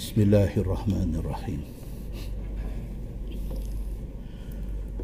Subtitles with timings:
[0.00, 1.60] بسم الله الرحمن الرحيم.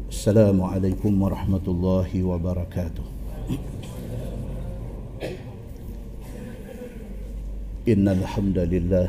[0.09, 3.05] السلام عليكم ورحمة الله وبركاته.
[7.85, 9.07] إن الحمد لله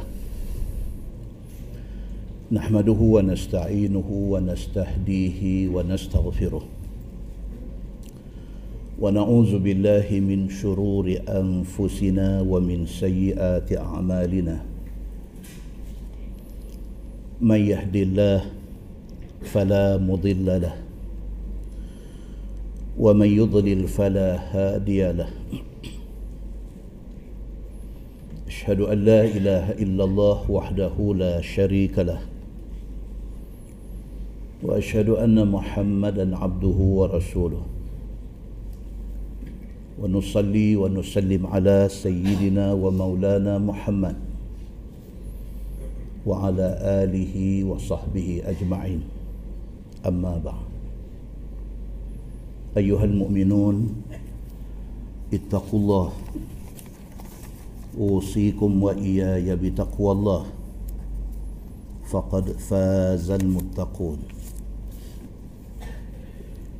[2.52, 5.40] نحمده ونستعينه ونستهديه
[5.72, 6.64] ونستغفره.
[9.00, 14.76] ونعوذ بالله من شرور أنفسنا ومن سيئات أعمالنا.
[17.38, 18.40] من يهد الله
[19.46, 20.74] فلا مضل له
[22.98, 25.30] ومن يضلل فلا هادي له.
[28.46, 32.18] أشهد أن لا إله إلا الله وحده لا شريك له
[34.66, 37.62] وأشهد أن محمدا عبده ورسوله.
[40.02, 44.27] ونصلي ونسلم على سيدنا ومولانا محمد.
[46.26, 46.66] وعلى
[47.04, 49.00] آله وصحبه أجمعين.
[50.06, 50.66] أما بعد.
[52.76, 53.76] أيها المؤمنون
[55.34, 56.08] اتقوا الله.
[57.98, 60.42] أوصيكم وإياي بتقوى الله.
[62.08, 64.18] فقد فاز المتقون.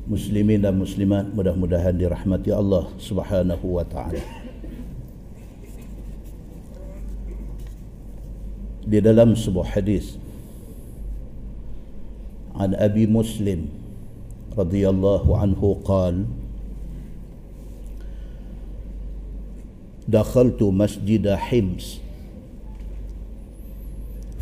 [0.09, 4.38] Muslimin dan muslimat mudah-mudahan dirahmati Allah Subhanahu wa taala.
[8.89, 10.17] Di dalam sebuah hadis.
[12.59, 13.65] عن أبي مسلم
[14.57, 16.25] رضي الله عنه قال
[20.07, 21.99] دخلت مسجد حمص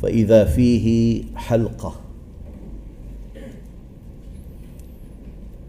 [0.01, 1.93] فإذا فيه حلقة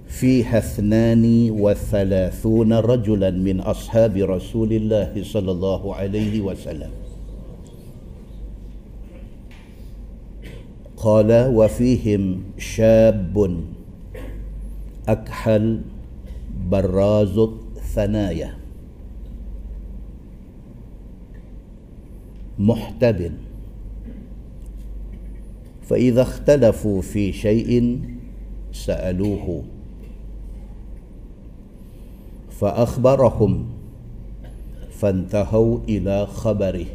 [0.08, 7.07] فيها اثنان وثلاثون رجلا من أصحاب رسول الله صلى الله عليه وسلم
[10.98, 13.64] قال وفيهم شاب
[15.08, 15.80] أكحل
[16.70, 18.54] براز الثنايا
[22.58, 23.32] محتب
[25.82, 28.00] فإذا اختلفوا في شيء
[28.72, 29.64] سألوه
[32.50, 33.66] فأخبرهم
[34.90, 36.86] فانتهوا إلى خبره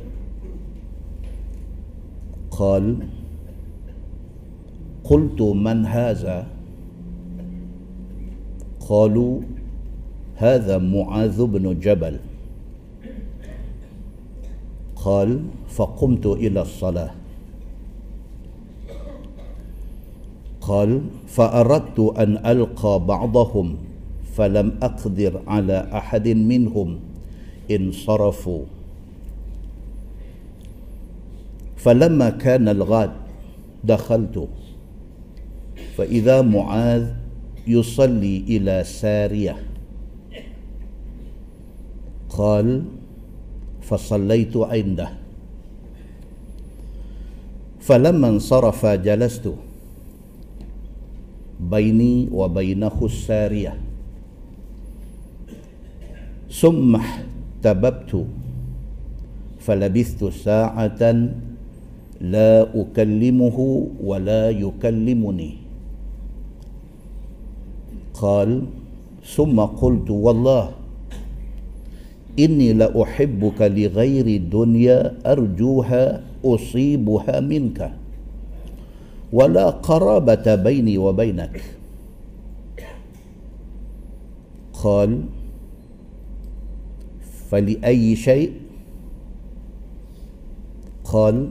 [2.51, 3.07] قال
[5.13, 6.47] قلت من هذا؟
[8.89, 9.33] قالوا
[10.35, 12.17] هذا معاذ بن جبل.
[14.95, 15.29] قال
[15.69, 17.11] فقمت إلى الصلاة.
[20.61, 23.67] قال فأردت أن ألقى بعضهم
[24.33, 26.99] فلم أقدر على أحد منهم
[27.71, 28.63] انصرفوا.
[31.77, 33.13] فلما كان الغد
[33.83, 34.62] دخلت.
[35.97, 37.05] فإذا معاذ
[37.67, 39.55] يصلي إلى سارية.
[42.29, 42.83] قال
[43.81, 45.09] فصليت عنده.
[47.79, 49.53] فلما انصرف جلست
[51.59, 53.73] بيني وبينه السارية.
[56.51, 58.25] ثم احتببت
[59.59, 61.03] فلبثت ساعة
[62.21, 63.57] لا أكلمه
[64.03, 65.62] ولا يكلمني.
[68.23, 68.63] قال
[69.35, 70.71] ثم قلت والله
[72.39, 77.79] إني لأحبك لغير دنيا أرجوها أصيبها منك
[79.33, 81.63] ولا قرابة بيني وبينك.
[84.83, 85.11] قال
[87.51, 88.51] فلأي شيء؟
[91.03, 91.49] قال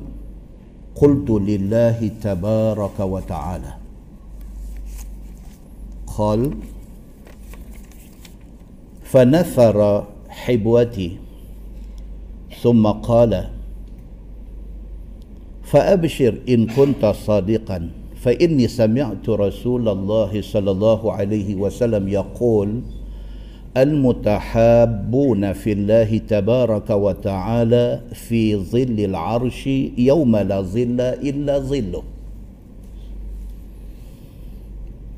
[0.97, 3.82] قلت لله تبارك وتعالى.
[6.19, 6.51] قال
[9.05, 11.17] فنثر حبوتي
[12.63, 13.49] ثم قال
[15.63, 22.81] فأبشر إن كنت صادقا فإني سمعت رسول الله صلى الله عليه وسلم يقول
[23.77, 29.67] المتحابون في الله تبارك وتعالى في ظل العرش
[29.99, 32.03] يوم لا ظل إلا ظله.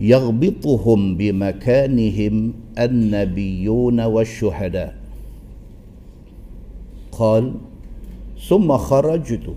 [0.01, 4.95] يغبطهم بمكانهم النبيون والشهداء.
[7.13, 7.53] قال
[8.49, 9.55] ثم خرجت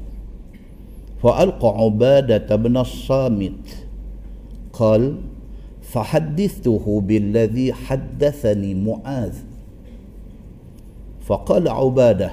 [1.23, 3.87] فألقى عبادة بن الصامت.
[4.73, 5.15] قال
[5.81, 9.33] فحدثته بالذي حدثني معاذ.
[11.25, 12.31] فقال عبادة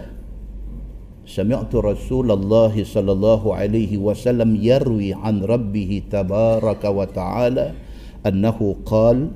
[1.27, 7.73] سمعت رسول الله صلى الله عليه وسلم يروي عن ربه تبارك وتعالى
[8.27, 9.31] أنه قال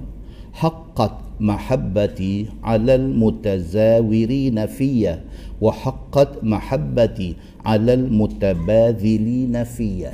[0.53, 5.19] حقت محبتي على المتزاورين في
[5.61, 10.07] وحقت محبتي على المتباذلين في.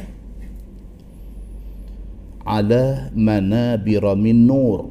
[2.47, 4.91] على منابر من نور.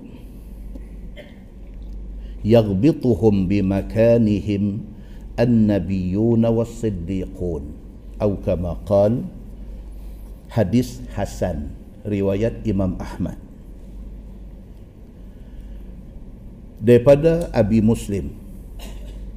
[2.45, 4.63] يغبطهم بمكانهم
[5.39, 7.63] النبيون والصديقون.
[8.21, 9.21] أو كما قال
[10.49, 11.57] حديث حسن
[12.05, 13.42] رواية إمام أحمد.
[16.83, 18.35] Daripada Abi Muslim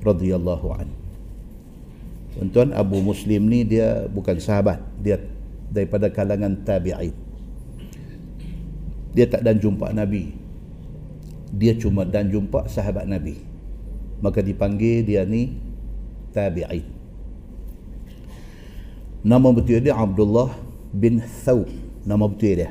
[0.02, 0.90] radhiyallahu an.
[2.52, 5.22] Tuan Abu Muslim ni dia bukan sahabat, dia
[5.70, 7.14] daripada kalangan tabi'in.
[9.16, 10.34] Dia tak dan jumpa Nabi.
[11.54, 13.40] Dia cuma dan jumpa sahabat Nabi.
[14.20, 15.56] Maka dipanggil dia ni
[16.36, 16.96] tabi'in
[19.26, 20.54] nama betul dia Abdullah
[20.94, 21.66] bin Thawb
[22.06, 22.70] nama betul dia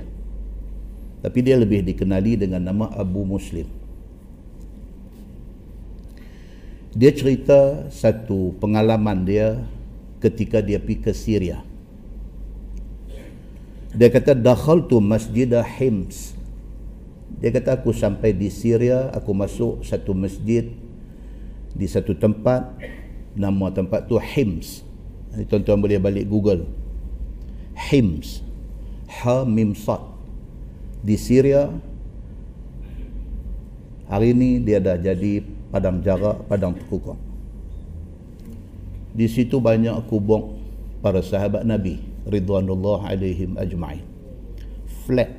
[1.19, 3.68] tapi dia lebih dikenali dengan nama Abu Muslim
[6.95, 9.59] dia cerita satu pengalaman dia
[10.24, 11.59] ketika dia pergi ke Syria.
[13.92, 16.39] Dia kata dakhaltu masjidah Hims.
[17.36, 20.71] Dia kata aku sampai di Syria aku masuk satu masjid
[21.75, 22.63] di satu tempat
[23.36, 24.80] nama tempat tu Hims.
[25.51, 26.63] Tuan-tuan boleh balik google.
[27.75, 28.39] Hims.
[29.19, 30.00] Ha Mim Sad.
[31.03, 31.75] Di Syria
[34.07, 37.17] hari ini dia dah jadi padang jarak padang terkukung
[39.15, 40.59] di situ banyak kubur
[41.00, 44.03] para sahabat Nabi ridwanullah alaihim ajma'in.
[45.07, 45.31] Flat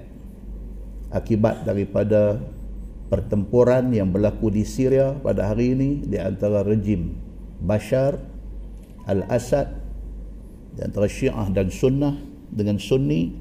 [1.12, 2.40] akibat daripada
[3.12, 7.14] pertempuran yang berlaku di Syria pada hari ini di antara rejim
[7.61, 8.17] Bashar
[9.05, 9.70] Al-Assad
[10.72, 12.17] di antara Syiah dan Sunnah
[12.50, 13.37] dengan Sunni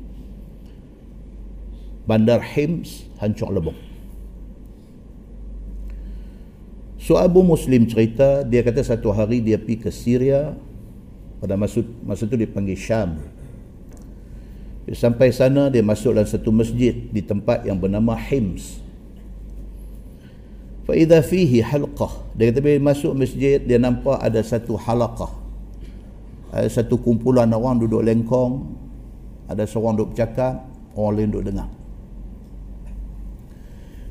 [2.05, 3.73] Bandar Hims hancur lebur
[7.05, 10.57] So Abu Muslim cerita dia kata satu hari dia pergi ke Syria
[11.37, 13.21] pada masa masa tu dia panggil Syam.
[14.89, 18.81] Sampai sana dia masuk dalam satu masjid di tempat yang bernama Hims.
[20.89, 22.25] Fa idza fihi halqah.
[22.33, 25.29] Dia kata bila masuk masjid dia nampak ada satu halaqah.
[26.57, 28.65] Ada satu kumpulan orang duduk lengkong
[29.45, 30.65] ada seorang duduk bercakap
[30.97, 31.69] orang lain duduk dengar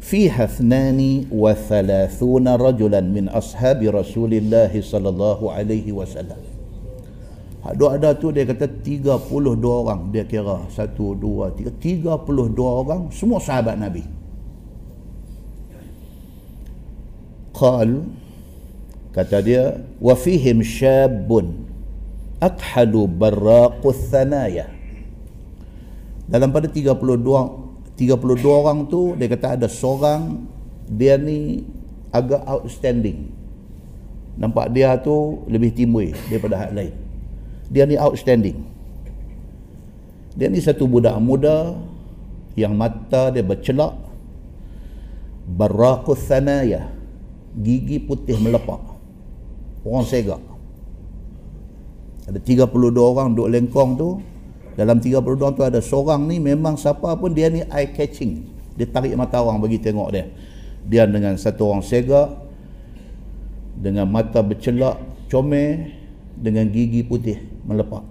[0.05, 6.55] fiha thnani wa thalathuna rajulan min ashabi rasulillah sallallahu alaihi wasallam
[7.65, 9.33] ada ada tu dia kata 32
[9.65, 10.13] orang.
[10.13, 14.05] Dia kira 1 2 3 32 orang semua sahabat nabi.
[17.57, 18.05] Qal
[19.17, 21.65] kata dia wa fihim syabun
[22.37, 24.69] akhalu barraqus thanaya.
[26.29, 27.64] Dalam pada 32
[27.95, 30.43] 32 orang tu dia kata ada seorang
[30.91, 31.63] dia ni
[32.11, 33.31] agak outstanding.
[34.35, 36.95] Nampak dia tu lebih timbul daripada hak lain.
[37.71, 38.59] Dia ni outstanding.
[40.35, 41.79] Dia ni satu budak muda
[42.59, 43.95] yang mata dia bercelak.
[45.45, 46.91] Barraqus thanaya
[47.55, 48.83] gigi putih melepak.
[49.87, 50.43] Orang segak.
[52.25, 54.11] Ada 32 orang duduk lengkong tu
[54.75, 58.43] dalam 32 orang tu ada seorang ni memang siapa pun dia ni eye catching.
[58.75, 60.27] Dia tarik mata orang bagi tengok dia.
[60.85, 62.43] Dia dengan satu orang segak
[63.79, 64.99] dengan mata bercelak
[65.31, 65.95] comel
[66.35, 68.03] dengan gigi putih melepak.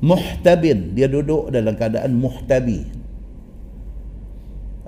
[0.00, 0.96] Muhtabin.
[0.96, 2.88] Dia duduk dalam keadaan muhtabi.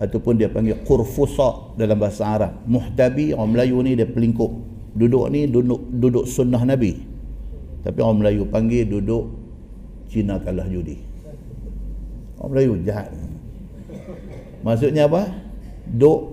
[0.00, 2.64] Ataupun dia panggil qurfusa dalam bahasa Arab.
[2.64, 4.50] Muhtabi orang Melayu ni dia pelingkup.
[4.96, 7.13] Duduk ni duduk duduk sunnah Nabi
[7.84, 9.28] tapi orang Melayu panggil duduk
[10.08, 10.96] Cina kalah judi.
[12.40, 13.12] Orang Melayu jahat.
[14.64, 15.28] Maksudnya apa?
[15.84, 16.32] Duk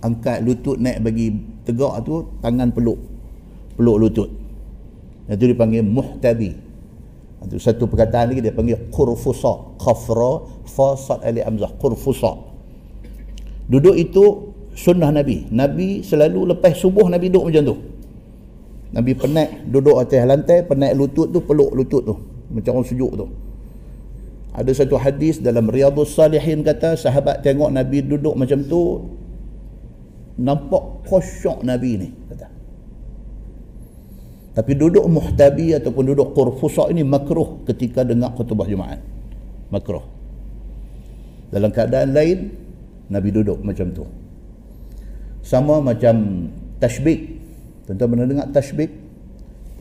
[0.00, 1.34] angkat lutut naik bagi
[1.66, 3.02] tegak tu tangan peluk.
[3.74, 4.30] Peluk lutut.
[5.26, 6.70] Itu dipanggil muhtabi
[7.40, 12.36] itu satu perkataan lagi dia panggil qurfusa khafra fa sad ali amzah qurfusa
[13.64, 15.48] duduk itu sunnah Nabi.
[15.50, 17.76] Nabi selalu lepas subuh Nabi duduk macam tu
[18.90, 22.14] Nabi penat duduk atas lantai penat lutut tu peluk lutut tu.
[22.50, 23.26] Macam orang sejuk tu.
[24.50, 29.06] Ada satu hadis dalam Riyadhus Salihin kata sahabat tengok Nabi duduk macam tu
[30.42, 32.50] nampak khusyuk Nabi ni kata.
[34.50, 38.98] Tapi duduk muhtabi ataupun duduk qurfusa ini makruh ketika dengar khutbah Jumaat.
[39.70, 40.02] Makruh.
[41.54, 42.38] Dalam keadaan lain
[43.06, 44.02] Nabi duduk macam tu.
[45.46, 46.46] Sama macam
[46.82, 47.39] tashbik
[47.90, 48.90] tuan-tuan pernah dengar tashbik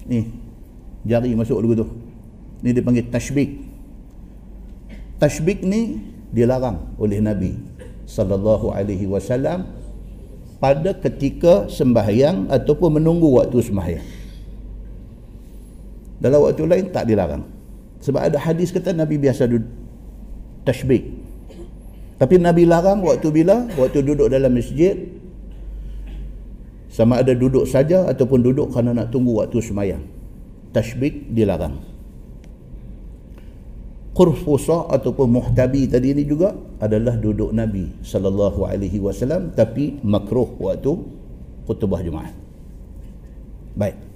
[0.10, 0.26] ni
[1.06, 1.88] jari masuk dulu tu.
[2.66, 3.62] Ni dipanggil tashbik
[5.22, 6.02] tashbik ni
[6.34, 7.54] dilarang oleh Nabi
[8.10, 9.70] sallallahu alaihi wasallam
[10.58, 14.08] pada ketika sembahyang ataupun menunggu waktu sembahyang.
[16.18, 17.46] Dalam waktu lain tak dilarang.
[18.02, 19.46] Sebab ada hadis kata Nabi biasa
[20.66, 21.20] tashbik
[22.20, 23.64] tapi Nabi larang waktu bila?
[23.80, 25.08] Waktu duduk dalam masjid
[26.90, 30.02] sama ada duduk saja ataupun duduk kerana nak tunggu waktu semayang.
[30.74, 31.78] Tashbik dilarang.
[34.18, 40.92] Qurfusa ataupun muhtabi tadi ini juga adalah duduk Nabi sallallahu alaihi wasallam tapi makruh waktu
[41.70, 42.34] khutbah Jumaat.
[43.78, 44.09] Baik.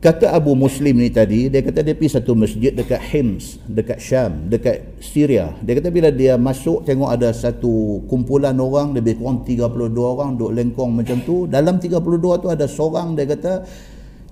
[0.00, 4.48] Kata Abu Muslim ni tadi, dia kata dia pergi satu masjid dekat Hims, dekat Syam,
[4.48, 5.52] dekat Syria.
[5.60, 10.56] Dia kata bila dia masuk, tengok ada satu kumpulan orang, lebih kurang 32 orang duduk
[10.56, 11.44] lengkong macam tu.
[11.44, 12.00] Dalam 32
[12.40, 13.68] tu ada seorang, dia kata,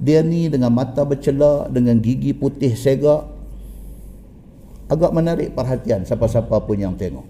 [0.00, 3.28] dia ni dengan mata bercelak, dengan gigi putih segak,
[4.88, 7.28] agak menarik perhatian siapa-siapa pun yang tengok.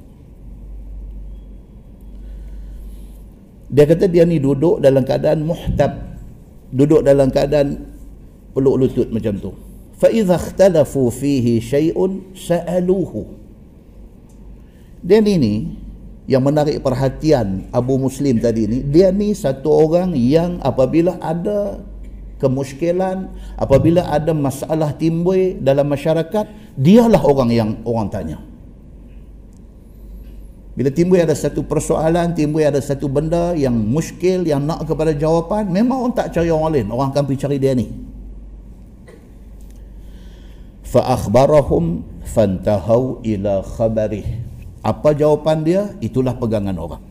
[3.66, 5.90] Dia kata dia ni duduk dalam keadaan muhtab,
[6.70, 7.97] duduk dalam keadaan
[8.58, 9.54] peluk lutut macam tu.
[9.94, 13.22] Fa idza ikhtalafu fihi syai'un sa'aluhu.
[14.98, 15.54] Dia ni ni
[16.26, 21.80] yang menarik perhatian Abu Muslim tadi ni dia ni satu orang yang apabila ada
[22.42, 28.38] kemusykilan apabila ada masalah timbul dalam masyarakat dialah orang yang orang tanya.
[30.78, 35.66] Bila timbul ada satu persoalan timbul ada satu benda yang muskil yang nak kepada jawapan
[35.66, 36.86] memang orang tak cari orang lain.
[36.90, 38.07] Orang akan pergi cari dia ni
[40.88, 44.48] fa akhbarahum fantahau ila khabarih
[44.88, 45.82] apa jawapan dia?
[45.98, 47.02] Itulah pegangan orang.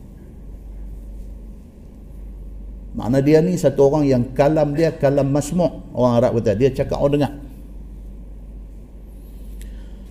[2.96, 6.98] Makna dia ni satu orang yang kalam dia kalam masmu' orang Arab kata dia cakap
[6.98, 7.32] orang dengar.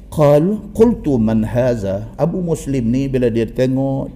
[0.08, 2.08] Qal qultu man haza?
[2.16, 4.08] Abu Muslim ni bila dia tengok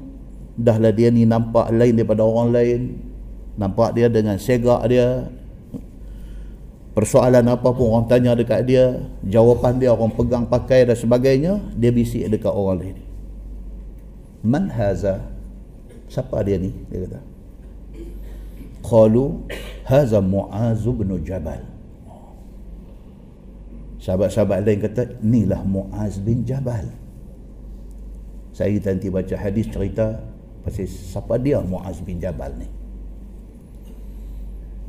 [0.56, 2.82] dahlah dia ni nampak lain daripada orang lain.
[3.60, 5.28] Nampak dia dengan segak dia
[6.92, 11.92] persoalan apa pun orang tanya dekat dia jawapan dia orang pegang pakai dan sebagainya dia
[11.92, 12.98] bisik dekat orang lain.
[14.44, 15.22] Man haza?
[16.12, 16.74] Siapa dia ni?
[16.92, 17.20] Dia kata.
[18.84, 19.48] Qalu
[19.88, 21.64] haza muaz bin jabal.
[24.02, 26.90] Sahabat-sahabat lain kata inilah muaz bin jabal.
[28.52, 30.20] Saya nanti baca hadis cerita
[30.66, 32.81] pasal siapa dia muaz bin jabal ni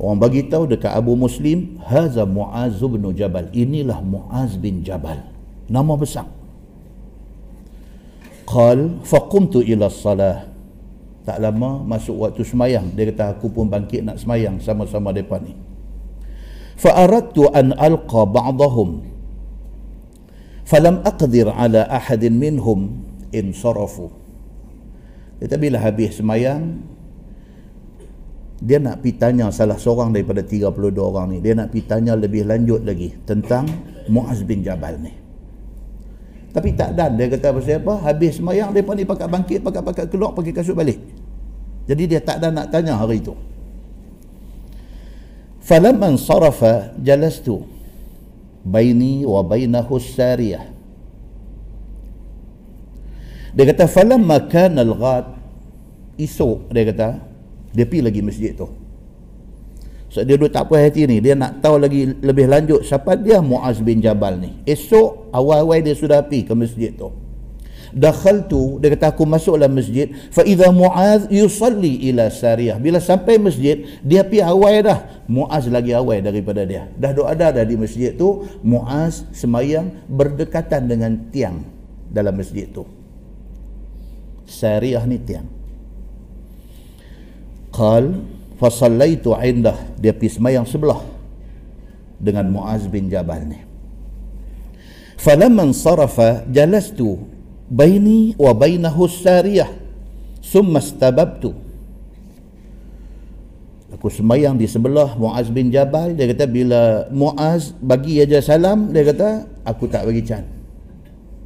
[0.01, 3.47] Orang bagi tahu dekat Abu Muslim, haza Muaz bin Jabal.
[3.53, 5.21] Inilah Muaz bin Jabal.
[5.69, 6.27] Nama besar.
[8.43, 10.49] Qal faqumtu ila salah.
[11.23, 15.55] Tak lama masuk waktu semayang, dia kata aku pun bangkit nak semayang sama-sama depan ni.
[16.75, 19.07] Fa aradtu an alqa ba'dahum.
[20.67, 24.11] Falam aqdir ala ahadin minhum in sarafu.
[25.39, 26.83] Dia bila habis semayang,
[28.63, 31.37] dia nak pergi tanya salah seorang daripada 32 orang ni.
[31.43, 33.67] Dia nak pergi tanya lebih lanjut lagi tentang
[34.07, 35.11] Muaz bin Jabal ni.
[36.55, 37.93] Tapi tak dan dia kata pasal apa?
[38.07, 40.95] Habis semayang dia ni pakai bangkit pakai-pakai keluar pakai kasut balik.
[41.91, 43.35] Jadi dia tak ada nak tanya hari itu
[45.63, 47.63] falamman sarafa jalastu
[48.63, 50.71] baini wa bainahu sariyah.
[53.53, 55.25] Dia kata falamma kana al-ghad
[56.15, 57.32] esok dia kata
[57.73, 58.69] dia pergi lagi masjid tu.
[60.13, 61.17] So dia duduk tak puas hati ni.
[61.17, 64.61] Dia nak tahu lagi lebih lanjut siapa dia Muaz bin Jabal ni.
[64.61, 67.09] Esok awal-awal dia sudah pergi ke masjid tu.
[67.93, 70.13] Dakhaltu dia kata aku masuk dalam masjid.
[70.29, 72.77] Fa Muaz yusalli ila sariyah.
[72.77, 75.25] Bila sampai masjid dia pergi awal dah.
[75.25, 76.93] Muaz lagi awal daripada dia.
[76.93, 81.65] Dah duduk ada dah di masjid tu Muaz semayang berdekatan dengan tiang
[82.13, 82.85] dalam masjid tu.
[84.45, 85.62] Sariyah ni tiang
[87.73, 88.21] qal
[88.61, 89.97] fa sallaitu indah.
[89.97, 91.01] Dia pergi sembahyang sebelah
[92.21, 93.59] dengan Muaz bin Jabal ni.
[95.17, 97.17] Falamman sarafa jalastu
[97.67, 99.71] baini wa bainahu sariyah
[100.39, 101.51] summa istababtu.
[103.93, 106.13] Aku sembahyang di sebelah Muaz bin Jabal.
[106.13, 110.43] Dia kata bila Muaz bagi aja salam dia kata aku tak bagi can.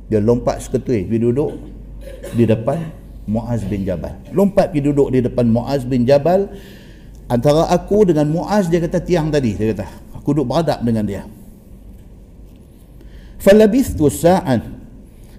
[0.07, 1.05] Dia lompat seketui.
[1.05, 1.53] Dia duduk
[2.33, 2.96] di depan
[3.27, 4.15] Muaz bin Jabal.
[4.31, 6.47] Lompat pergi duduk di depan Muaz bin Jabal.
[7.27, 9.87] Antara aku dengan Muaz dia kata tiang tadi dia kata.
[10.15, 11.27] Aku duduk beradab dengan dia.
[13.37, 14.79] Falabithtu sa'an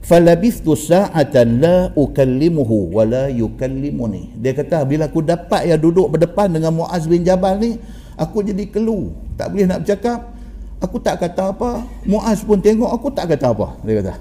[0.04, 4.37] falabithtu sa'atan la ukallimuhu wa la yukallimuni.
[4.37, 7.80] Dia kata bila aku dapat ya duduk berdepan dengan Muaz bin Jabal ni,
[8.18, 10.35] aku jadi kelu tak boleh nak bercakap
[10.83, 14.14] aku tak kata apa Muaz pun tengok aku tak kata apa dia kata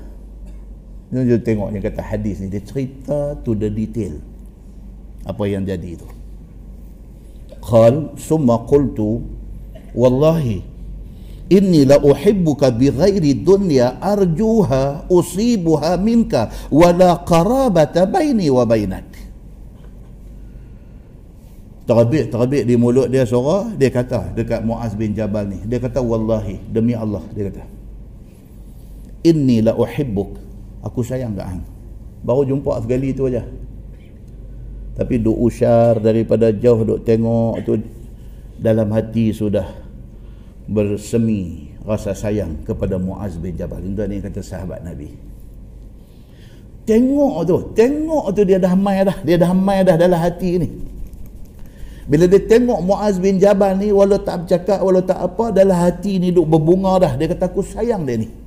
[1.08, 4.20] dia, tengok dia kata hadis ni dia cerita to the detail
[5.24, 6.08] apa yang jadi itu
[7.64, 9.24] qal summa qultu
[9.96, 10.64] wallahi
[11.48, 19.08] inni la uhibbuka bi ghairi dunya arjuha usibuha minka wala qarabata baini wa bainak
[21.88, 26.04] terbit terbit di mulut dia suara dia kata dekat Muaz bin Jabal ni dia kata
[26.04, 27.64] wallahi demi Allah dia kata.
[29.24, 30.47] Inni la uhibbuk
[30.88, 31.63] aku sayang kat hang.
[32.24, 33.44] Baru jumpa sekali tu aja.
[34.98, 37.77] Tapi duk usyar daripada jauh duk tengok tu
[38.58, 39.70] dalam hati sudah
[40.65, 43.86] bersemi rasa sayang kepada Muaz bin Jabal.
[43.86, 45.13] Itu ni kata sahabat Nabi.
[46.88, 50.67] Tengok tu tengok tu dia dah mai dah dia dah mai dah dalam hati ni.
[52.08, 56.17] Bila dia tengok Muaz bin Jabal ni walau tak bercakap walau tak apa dalam hati
[56.17, 57.13] ni duk berbunga dah.
[57.20, 58.47] Dia kata aku sayang dia ni.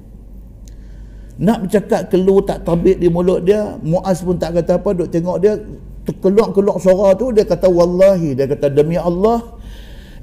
[1.41, 5.41] Nak bercakap keluar tak terbit di mulut dia, Muaz pun tak kata apa, duk tengok
[5.41, 5.57] dia
[6.05, 9.57] terkeluar-keluar suara tu dia kata wallahi dia kata demi Allah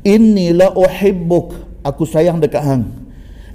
[0.05, 1.53] inni la uhibbuk.
[1.81, 2.83] Aku sayang dekat hang.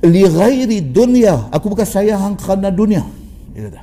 [0.02, 3.06] Li ghairi dunya aku bukan sayang hang kerana dunia
[3.54, 3.82] dia kata.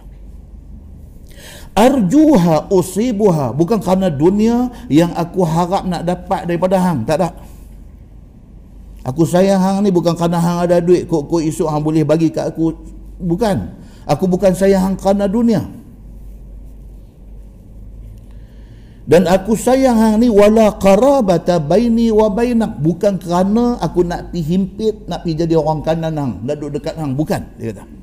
[1.79, 7.31] Arjuha usibuha bukan kerana dunia yang aku harap nak dapat daripada hang tak ada.
[9.07, 12.51] Aku sayang hang ni bukan kerana hang ada duit kok-kok esok hang boleh bagi kat
[12.51, 12.75] aku
[13.19, 13.75] bukan
[14.07, 15.61] aku bukan sayang hang kerana dunia
[19.09, 24.39] dan aku sayang hang ni wala qarabata baini wa bainak bukan kerana aku nak pi
[24.41, 27.99] himpit nak pi jadi orang kanan hang nak duduk dekat hang bukan dia kata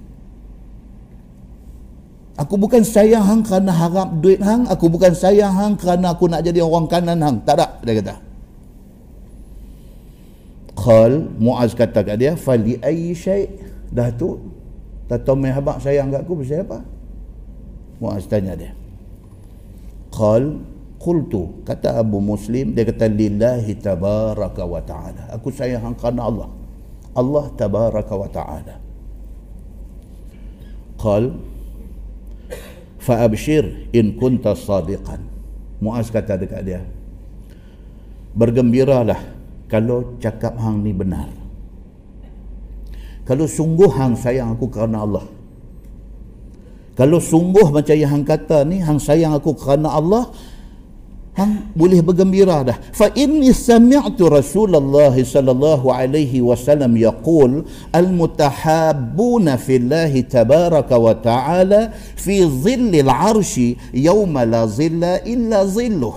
[2.37, 6.45] Aku bukan sayang hang kerana harap duit hang, aku bukan sayang hang kerana aku nak
[6.45, 7.41] jadi orang kanan hang.
[7.49, 8.15] Tak ada, dia kata.
[10.77, 13.49] Qal Muaz kata kat dia, "Fali ayyi syai?"
[13.89, 14.37] Dah tu
[15.07, 16.79] tak tahu mai habaq sayang kat aku pasal apa?
[18.03, 18.73] Muaz tanya dia.
[20.13, 20.61] Qal
[20.99, 25.31] qultu kata Abu Muslim dia kata lillahi tabaraka wa taala.
[25.33, 26.49] Aku sayang kerana Allah.
[27.17, 28.75] Allah tabaraka wa taala.
[30.97, 31.37] Qal
[33.07, 35.23] fa'abshir in kunta sadiqan
[35.79, 36.83] Muaz kata dekat dia
[38.35, 39.23] bergembiralah
[39.71, 41.31] kalau cakap hang ni benar
[43.27, 45.27] kalau sungguh hang sayang aku kerana Allah.
[46.95, 50.31] Kalau sungguh macam yang hang kata ni hang sayang aku kerana Allah
[51.35, 52.79] hang boleh bergembira dah.
[52.95, 62.47] Fa inni sami'tu rasulullah sallallahu alaihi wasallam yaqul al mutahabbuna fillahi tabaraka wa ta'ala fi
[62.47, 66.17] dhillil arshi yawma la zilla illa zilluh.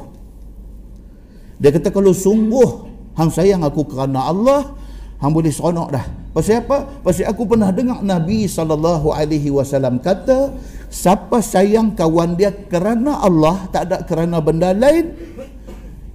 [1.58, 2.70] Dia kata kalau sungguh
[3.18, 4.78] hang sayang aku kerana Allah
[5.20, 7.02] hang boleh seronok dah pasal apa?
[7.02, 10.54] Pasal aku pernah dengar nabi sallallahu alaihi wasallam kata
[10.90, 15.14] siapa sayang kawan dia kerana Allah tak ada kerana benda lain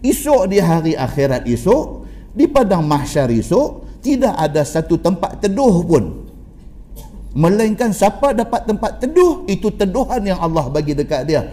[0.03, 6.05] esok di hari akhirat esok di padang mahsyar esok tidak ada satu tempat teduh pun.
[7.35, 11.51] Melainkan siapa dapat tempat teduh itu teduhan yang Allah bagi dekat dia.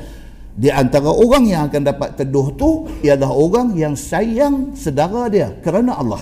[0.52, 5.96] Di antara orang yang akan dapat teduh tu ialah orang yang sayang sedara dia kerana
[5.96, 6.22] Allah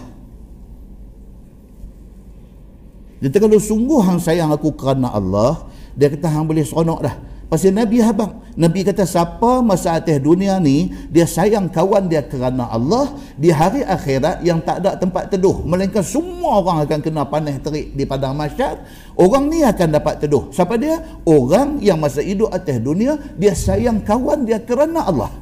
[3.19, 5.67] dia kalau sungguh hang sayang aku kerana Allah
[5.99, 7.15] dia kata hang boleh seronok dah.
[7.49, 12.69] Pasal Nabi habang Nabi kata siapa masa atas dunia ni dia sayang kawan dia kerana
[12.71, 15.65] Allah di hari akhirat yang tak ada tempat teduh.
[15.67, 18.79] Melainkan semua orang akan kena panas terik di padang masyar
[19.19, 20.47] orang ni akan dapat teduh.
[20.53, 21.01] Siapa dia?
[21.27, 25.33] Orang yang masa hidup atas dunia dia sayang kawan dia kerana Allah.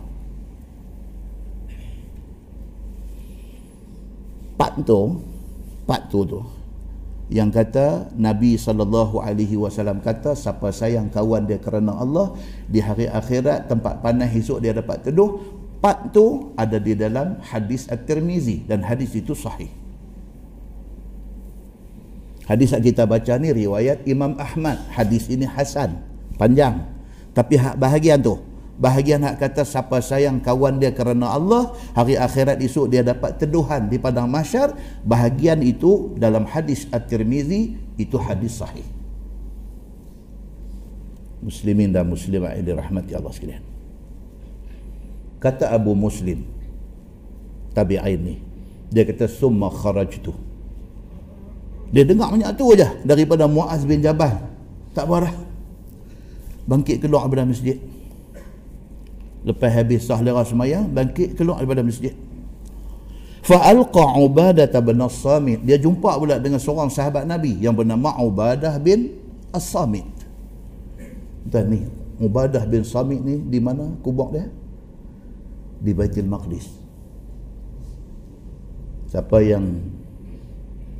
[4.57, 5.21] Part tu
[5.85, 6.56] part tu tu
[7.27, 12.31] yang kata Nabi sallallahu alaihi wasallam kata siapa sayang kawan dia kerana Allah
[12.71, 15.59] di hari akhirat tempat panas esok dia dapat teduh.
[15.77, 19.69] Part tu ada di dalam hadis at-Tirmizi dan hadis itu sahih.
[22.47, 24.79] Hadis yang kita baca ni riwayat Imam Ahmad.
[24.89, 25.99] Hadis ini hasan
[26.39, 26.97] panjang
[27.37, 28.41] tapi bahagian tu
[28.77, 33.89] bahagian nak kata siapa sayang kawan dia kerana Allah hari akhirat esok dia dapat teduhan
[33.89, 34.77] di padang mahsyar.
[35.01, 38.85] Bahagian itu dalam hadis at-Tirmizi itu hadis sahih.
[41.41, 43.63] Muslimin dan muslimat yang dirahmati Allah sekalian.
[45.37, 46.41] Kata Abu Muslim
[47.77, 48.35] tabi'in ni
[48.89, 50.33] dia kata summa kharajtu.
[51.93, 54.33] Dia dengar banyak tu aja daripada Muaz bin Jabal.
[54.91, 55.29] Tak apa
[56.67, 57.79] bangkit keluar daripada masjid
[59.47, 62.11] Lepas habis sah lera semayang, bangkit keluar daripada masjid.
[63.47, 65.63] Fa'alqa Ubadah bin As-Samit.
[65.63, 69.15] Dia jumpa pula dengan seorang sahabat Nabi yang bernama Ubadah bin
[69.55, 70.03] As-Samit.
[71.47, 71.81] Dan ni,
[72.19, 74.51] Ubadah bin Samit ni di mana kubur dia?
[75.79, 76.67] Di Baitul Maqdis.
[79.07, 79.79] Siapa yang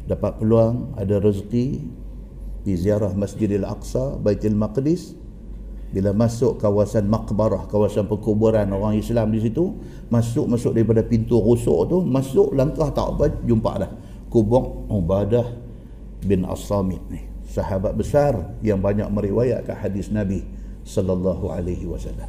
[0.08, 1.84] dapat peluang, ada rezeki
[2.64, 5.12] di ziarah Masjidil Aqsa, Baitul Maqdis,
[5.88, 9.72] bila masuk kawasan makbarah kawasan perkuburan orang Islam di situ
[10.12, 13.92] masuk masuk daripada pintu rusuk tu masuk langkah tak apa jumpa dah.
[14.28, 15.48] Kubur Ubadah
[16.28, 17.24] bin As-Samit ni.
[17.48, 20.44] Sahabat besar yang banyak meriwayatkan hadis Nabi
[20.84, 22.28] sallallahu alaihi wasallam.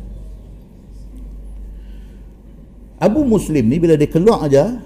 [2.98, 4.78] Abu Muslim ni bila dia keluar aja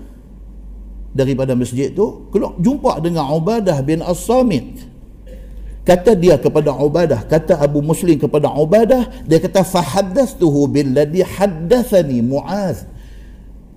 [1.13, 4.92] daripada masjid tu keluar jumpa dengan Ubadah bin As-Samit
[5.83, 12.87] kata dia kepada Ubadah kata Abu Muslim kepada Ubadah dia kata fahaddathuhu billadhi haddathani Muaz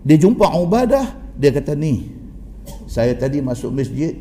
[0.06, 2.26] dia jumpa Ubadah dia kata ni
[2.86, 4.16] saya tadi masuk masjid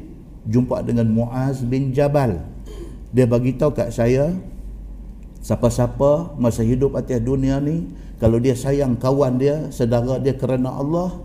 [0.49, 2.41] jumpa dengan Muaz bin Jabal.
[3.15, 4.35] Dia bagi tahu kat saya
[5.45, 7.87] siapa-siapa masa hidup atas dunia ni
[8.19, 11.21] kalau dia sayang kawan dia saudara dia kerana Allah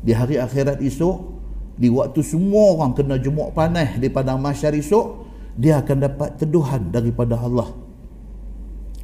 [0.00, 1.36] di hari akhirat esok
[1.74, 5.27] di waktu semua orang kena jemuk panas di padang mahsyar esok
[5.58, 7.74] dia akan dapat teduhan daripada Allah.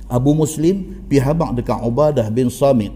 [0.07, 2.95] Abu Muslim pi habaq dekat Ubadah bin Samit.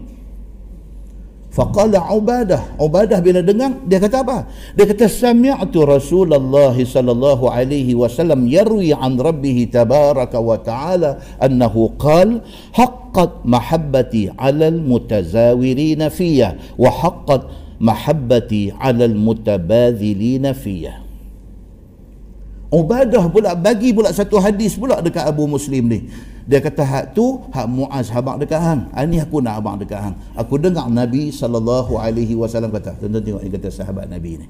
[1.49, 4.47] Faqala Ubadah Ubadah bila dengar dia kata apa?
[4.77, 12.45] Dia kata sami'tu Rasulullah sallallahu alaihi wasallam yarwi an rabbih tabaraka wa ta'ala annahu qala
[12.71, 17.49] haqqat mahabbati 'ala al-mutazawirin fiyya wa haqqat
[17.81, 21.08] mahabbati 'ala al-mutabadhilin fiyya
[22.69, 26.05] Ubadah pula bagi pula satu hadis pula dekat Abu Muslim ni.
[26.45, 28.81] Dia kata hak tu hak Muaz habaq dekat hang.
[28.93, 30.15] Ini ah, aku nak abang dekat hang.
[30.37, 32.93] Aku dengar Nabi sallallahu alaihi wasallam kata.
[33.01, 34.47] Tonton tengok yang kata sahabat Nabi ni.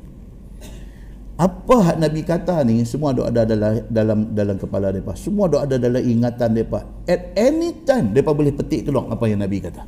[1.40, 5.16] Apa hak Nabi kata ni semua ada ada dalam dalam dalam kepala depa.
[5.16, 6.84] Semua ada ada dalam ingatan depa.
[7.08, 9.84] At any time depa boleh petik keluar apa yang Nabi kata.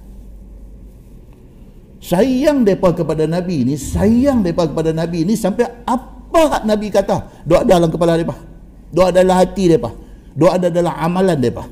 [1.99, 7.43] Sayang depa kepada Nabi ni, sayang depa kepada Nabi ni sampai apa apa Nabi kata?
[7.43, 8.51] Doa dalam kepala mereka
[8.91, 9.91] doa dalam hati mereka
[10.35, 11.65] doa ada dalam amalan mereka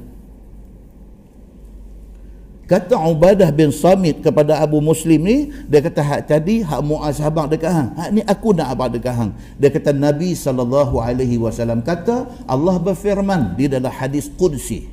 [2.69, 7.49] kata Ubadah bin Samit kepada Abu Muslim ni dia kata hak tadi hak Muaz habang
[7.49, 7.89] dekat hang.
[7.97, 9.33] Hak ni aku nak abang dekat hang.
[9.57, 14.85] Dia kata Nabi SAW kata Allah berfirman di dalam hadis Qudsi.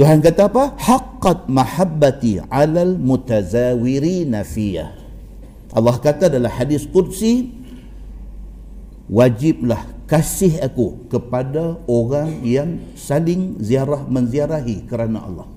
[0.00, 0.72] Tuhan kata apa?
[0.72, 5.05] Haqqat mahabbati alal mutazawirina fiyah.
[5.76, 7.52] Allah kata dalam hadis Qudsi
[9.12, 15.48] wajiblah kasih aku kepada orang yang saling ziarah menziarahi kerana Allah.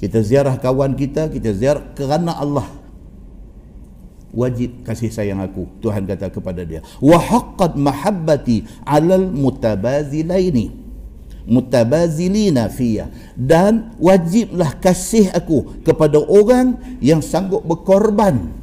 [0.00, 2.64] Kita ziarah kawan kita kita ziarah kerana Allah.
[4.32, 6.80] Wajib kasih sayang aku Tuhan kata kepada dia.
[7.02, 10.89] Wa haqqat mahabbati alal mutabazilaini
[11.50, 18.54] mutabazilina fiyya dan wajiblah kasih aku kepada orang yang sanggup berkorban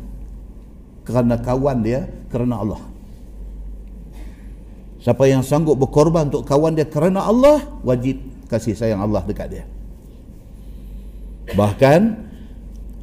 [1.04, 2.82] kerana kawan dia kerana Allah.
[5.04, 9.66] Siapa yang sanggup berkorban untuk kawan dia kerana Allah wajib kasih sayang Allah dekat dia.
[11.52, 12.28] Bahkan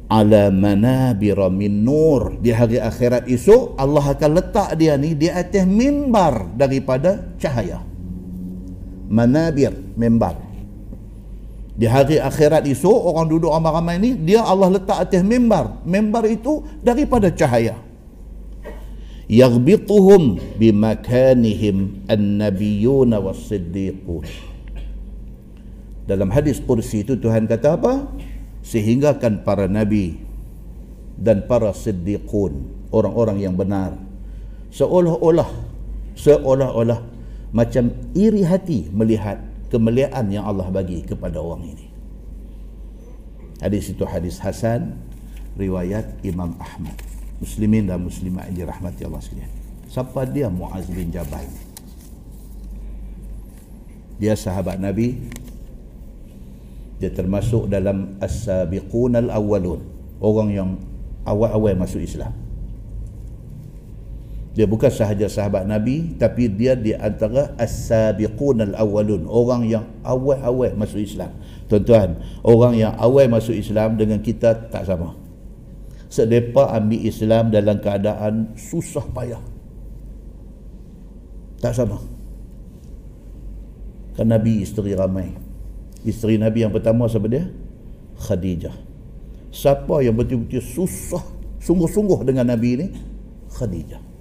[0.09, 5.65] ala manabira min nur di hari akhirat esok Allah akan letak dia ni di atas
[5.65, 7.81] mimbar daripada cahaya
[9.07, 10.45] manabir membar
[11.75, 16.63] di hari akhirat itu orang duduk ramai-ramai ni dia Allah letak atas membar membar itu
[16.79, 17.75] daripada cahaya.
[19.27, 24.23] Yaghbituhum bimakanihim an-nabiyyun was-siddiqun.
[26.07, 28.07] Dalam hadis kursi itu Tuhan kata apa?
[28.63, 30.15] Sehingga kan para nabi
[31.19, 33.99] dan para siddiqun orang-orang yang benar.
[34.71, 35.49] Seolah-olah
[36.15, 37.14] seolah-olah
[37.55, 39.39] macam iri hati melihat
[39.71, 41.87] kemuliaan yang Allah bagi kepada orang ini.
[43.63, 44.99] Hadis itu hadis Hasan
[45.55, 46.99] riwayat Imam Ahmad.
[47.39, 49.51] Muslimin dan muslimat yang dirahmati Allah sekalian.
[49.87, 51.47] Siapa dia Muaz bin Jabal?
[54.19, 55.15] Dia sahabat Nabi.
[56.99, 59.79] Dia termasuk dalam as-sabiqun al-awwalun.
[60.19, 60.75] Orang yang
[61.23, 62.44] awal-awal masuk Islam
[64.55, 69.27] dia bukan sahaja sahabat Nabi tapi dia di antara as-sabiqun al-awwalun.
[69.27, 71.35] Orang yang awal-awal masuk Islam.
[71.67, 75.11] Tuan-tuan orang yang awal masuk Islam dengan kita tak sama.
[76.07, 79.43] Sedepa ambil Islam dalam keadaan susah payah.
[81.59, 81.99] Tak sama.
[84.15, 85.35] Kan Nabi isteri ramai.
[86.07, 87.43] Isteri Nabi yang pertama siapa dia?
[88.23, 88.71] Khadijah.
[89.51, 91.27] Siapa yang betul-betul susah
[91.59, 92.87] sungguh-sungguh dengan Nabi ini
[93.51, 94.14] Khadijah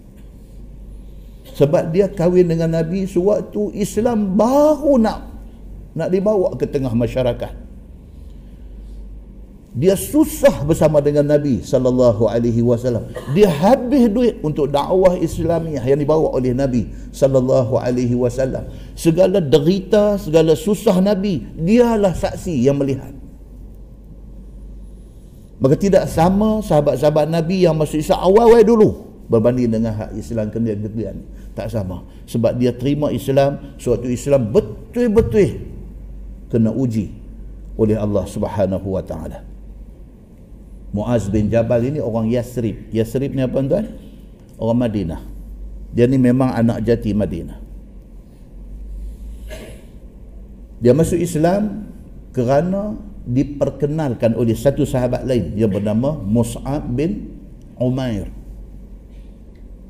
[1.55, 5.19] sebab dia kahwin dengan Nabi sewaktu Islam baru nak
[5.95, 7.65] nak dibawa ke tengah masyarakat
[9.75, 13.11] dia susah bersama dengan Nabi sallallahu alaihi wasallam.
[13.35, 18.71] Dia habis duit untuk dakwah Islamiah yang dibawa oleh Nabi sallallahu alaihi wasallam.
[18.95, 23.11] Segala derita, segala susah Nabi, dialah saksi yang melihat.
[25.59, 28.91] Maka tidak sama sahabat-sahabat Nabi yang masuk Islam awal-awal dulu
[29.27, 31.19] berbanding dengan hak Islam kemudian-kemudian.
[31.55, 32.03] Tak sama.
[32.27, 35.63] Sebab dia terima Islam, suatu Islam betul-betul
[36.51, 37.15] kena uji
[37.79, 39.43] oleh Allah Subhanahu wa taala.
[40.95, 42.91] Muaz bin Jabal ini orang Yasrib.
[42.95, 43.87] Yasrib ni apa tuan?
[44.55, 45.23] Orang Madinah.
[45.91, 47.59] Dia ni memang anak jati Madinah.
[50.79, 51.91] Dia masuk Islam
[52.35, 57.31] kerana diperkenalkan oleh satu sahabat lain yang bernama Mus'ab bin
[57.81, 58.31] Umair.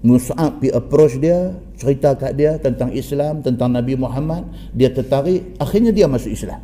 [0.05, 4.45] Mus'ab pi approach dia, cerita kat dia tentang Islam, tentang Nabi Muhammad,
[4.77, 6.61] dia tertarik, akhirnya dia masuk Islam.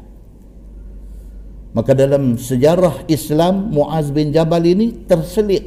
[1.72, 5.64] Maka dalam sejarah Islam Muaz bin Jabal ini terselit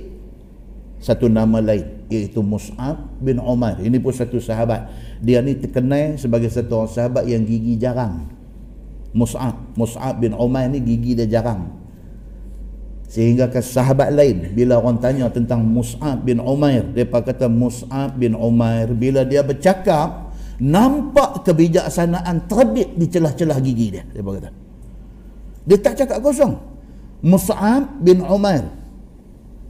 [1.02, 3.82] satu nama lain iaitu Mus'ab bin Umar.
[3.82, 4.94] Ini pun satu sahabat.
[5.24, 8.30] Dia ni terkenal sebagai satu orang sahabat yang gigi jarang.
[9.18, 11.83] Mus'ab, Mus'ab bin Umar ni gigi dia jarang.
[13.14, 18.34] Sehingga ke sahabat lain bila orang tanya tentang Mus'ab bin Umar, depa kata Mus'ab bin
[18.34, 24.04] Umar bila dia bercakap nampak kebijaksanaan terbit di celah-celah gigi dia.
[24.10, 24.50] Depa kata.
[25.70, 26.58] Dia tak cakap kosong.
[27.22, 28.66] Mus'ab bin Umar.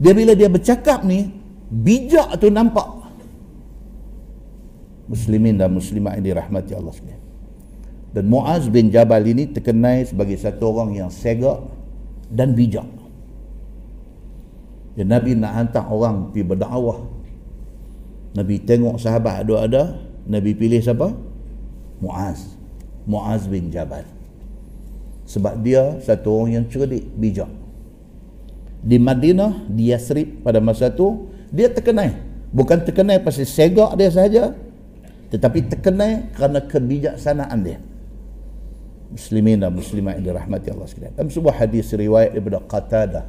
[0.00, 1.28] Dia bila dia bercakap ni,
[1.68, 3.12] bijak tu nampak.
[5.04, 7.20] Muslimin dan muslimat yang dirahmati Allah sekalian.
[8.16, 11.60] Dan Muaz bin Jabal ini terkenal sebagai satu orang yang segak
[12.32, 13.03] dan bijak.
[14.94, 16.98] Dan Nabi nak hantar orang pergi berdakwah.
[18.34, 21.10] Nabi tengok sahabat ada-ada, Nabi pilih siapa?
[21.98, 22.54] Muaz.
[23.04, 24.06] Muaz bin Jabal
[25.24, 27.48] sebab dia satu orang yang cerdik bijak
[28.84, 32.12] di Madinah di Yasrib pada masa tu dia terkenal
[32.52, 34.42] bukan terkenal pasal segak dia saja
[35.32, 37.80] tetapi terkenal kerana kebijaksanaan dia
[39.08, 43.24] muslimin dan muslimat yang dirahmati Allah sekalian dalam sebuah hadis riwayat daripada Qatadah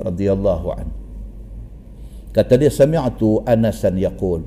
[0.00, 0.86] radhiyallahu an
[2.32, 4.40] kata dia sami'tu Anasan yaqul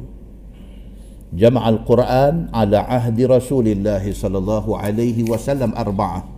[1.35, 6.35] jama'a al-Quran ala ahdi Rasulillah sallallahu alaihi wasallam arba'ah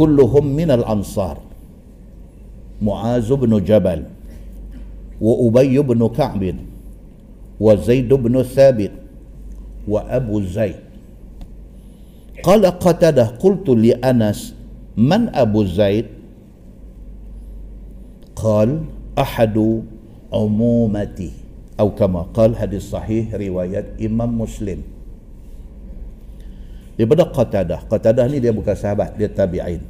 [0.00, 1.36] كلهم من الأنصار
[2.80, 4.00] معاذ بن جبل
[5.20, 6.42] وأبي بن كعب
[7.60, 8.92] وزيد بن ثابت
[9.88, 10.80] وأبو زيد
[12.42, 14.54] قال قتده قلت لأنس
[14.96, 16.06] من أبو زيد
[18.39, 18.83] قال
[19.15, 19.57] أحد
[20.33, 21.31] عمومتي
[21.79, 24.95] أو كما قال حديث صحيح رواية إمام مسلم
[26.95, 27.91] daripada Qatadah.
[27.91, 29.83] Qatadah ni dia bukan sahabat, dia tabi'in.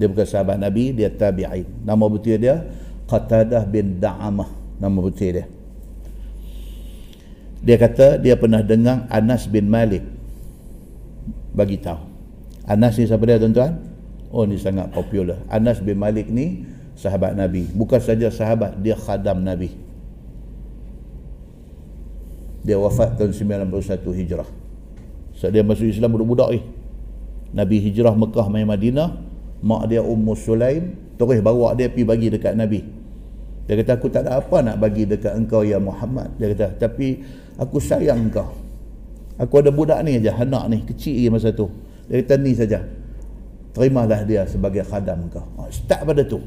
[0.00, 1.68] Dia bukan sahabat Nabi, dia tabi'in.
[1.84, 2.64] Nama betul dia
[3.04, 4.48] Qatadah bin Da'amah.
[4.80, 5.44] Nama betul dia.
[7.60, 10.04] Dia kata dia pernah dengar Anas bin Malik
[11.56, 11.98] bagi tahu.
[12.68, 13.80] Anas ni siapa dia tuan-tuan?
[14.30, 15.40] Oh ni sangat popular.
[15.52, 16.64] Anas bin Malik ni
[17.01, 17.65] sahabat Nabi.
[17.73, 19.73] Bukan saja sahabat, dia khadam Nabi.
[22.61, 24.49] Dia wafat tahun 91 Hijrah.
[25.33, 26.61] Saat dia masuk Islam budak-budak ni.
[27.51, 29.17] Nabi hijrah Mekah main Madinah,
[29.59, 32.79] mak dia Ummu Sulaim terus bawa dia pergi bagi dekat Nabi.
[33.67, 36.31] Dia kata aku tak ada apa nak bagi dekat engkau ya Muhammad.
[36.39, 37.21] Dia kata tapi
[37.59, 38.47] aku sayang engkau.
[39.41, 41.67] Aku ada budak ni aja, anak ni kecil lagi masa tu.
[42.05, 42.79] Dia kata ni saja.
[43.71, 45.45] Terimalah dia sebagai khadam engkau.
[45.57, 46.39] Oh, start pada tu.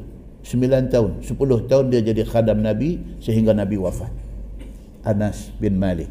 [0.44, 4.12] 9 tahun, 10 tahun dia jadi khadam Nabi sehingga Nabi wafat.
[5.04, 6.08] Anas bin Malik.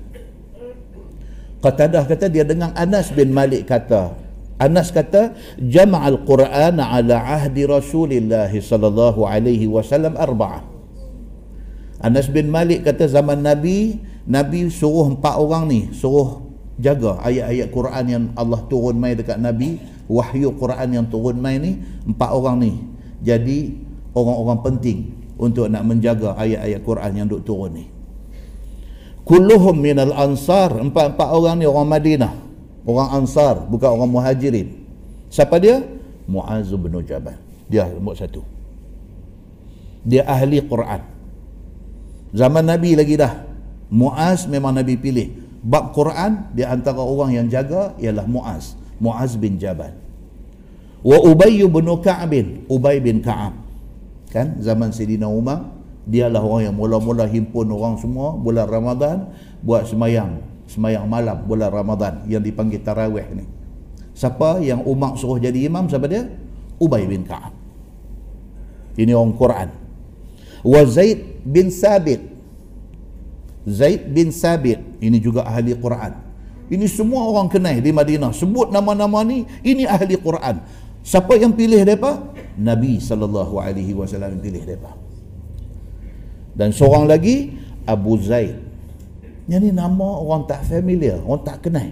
[1.63, 4.19] Qatadah kata dia dengar Anas bin Malik kata
[4.59, 10.59] Anas kata jama'al Quran ala ahdi Rasulillah sallallahu alaihi wasallam arba'ah
[12.03, 13.95] Anas bin Malik kata zaman Nabi
[14.27, 16.43] Nabi suruh empat orang ni suruh
[16.75, 19.79] jaga ayat-ayat Quran yang Allah turun mai dekat Nabi
[20.11, 22.71] wahyu Quran yang turun mai ni empat orang ni
[23.23, 23.71] jadi
[24.13, 24.97] orang-orang penting
[25.37, 27.85] untuk nak menjaga ayat-ayat Quran yang duk turun ni.
[29.23, 32.33] Kulluhum minal ansar empat-empat orang ni orang Madinah.
[32.83, 34.83] Orang ansar bukan orang muhajirin.
[35.31, 35.81] Siapa dia?
[36.27, 37.39] Muaz bin Jabal.
[37.71, 38.43] Dia nombor satu.
[40.03, 41.01] Dia ahli Quran.
[42.35, 43.47] Zaman Nabi lagi dah.
[43.87, 45.31] Muaz memang Nabi pilih.
[45.63, 48.75] Bab Quran dia antara orang yang jaga ialah Muaz.
[48.99, 49.95] Muaz bin Jabal.
[50.99, 52.31] Wa Ubay bin Ka'ab
[52.67, 53.62] Ubay bin Ka'ab
[54.33, 55.69] kan zaman Sayyidina Umar
[56.09, 59.29] dialah orang yang mula-mula himpun orang semua bulan Ramadan
[59.61, 63.45] buat semayang semayang malam bulan Ramadan yang dipanggil tarawih ni.
[64.17, 66.25] Siapa yang Umar suruh jadi imam siapa dia?
[66.81, 67.53] Ubay bin Ka'ab.
[68.97, 69.69] Ini orang Quran.
[70.65, 72.21] Wa Zaid bin Sabit.
[73.65, 74.81] Zaid bin Sabit.
[75.01, 76.13] Ini juga ahli Quran.
[76.69, 78.33] Ini semua orang kenal di Madinah.
[78.33, 80.61] Sebut nama-nama ni ini ahli Quran.
[81.03, 82.21] Siapa yang pilih mereka
[82.57, 84.93] Nabi sallallahu alaihi wasallam pilih depa.
[86.53, 87.57] Dan seorang lagi
[87.89, 88.61] Abu Zaid.
[89.49, 91.89] Yang ni nama orang tak familiar, orang tak kenal.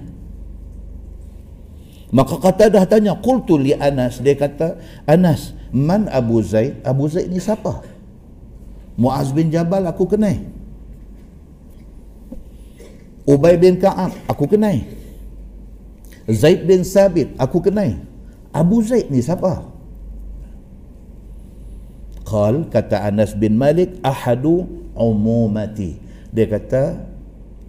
[2.11, 6.83] Maka kata dah tanya, qultu li Anas, dia kata, Anas, man Abu Zaid?
[6.83, 7.83] Abu Zaid ni siapa?
[8.99, 10.35] Muaz bin Jabal aku kenal.
[13.23, 14.83] Ubay bin Ka'ab aku kenal.
[16.27, 17.95] Zaid bin Sabit aku kenal.
[18.51, 19.70] Abu Zaid ni siapa?
[22.31, 24.63] Qal kata Anas bin Malik ahadu
[24.95, 25.99] umumati.
[26.31, 27.03] Dia kata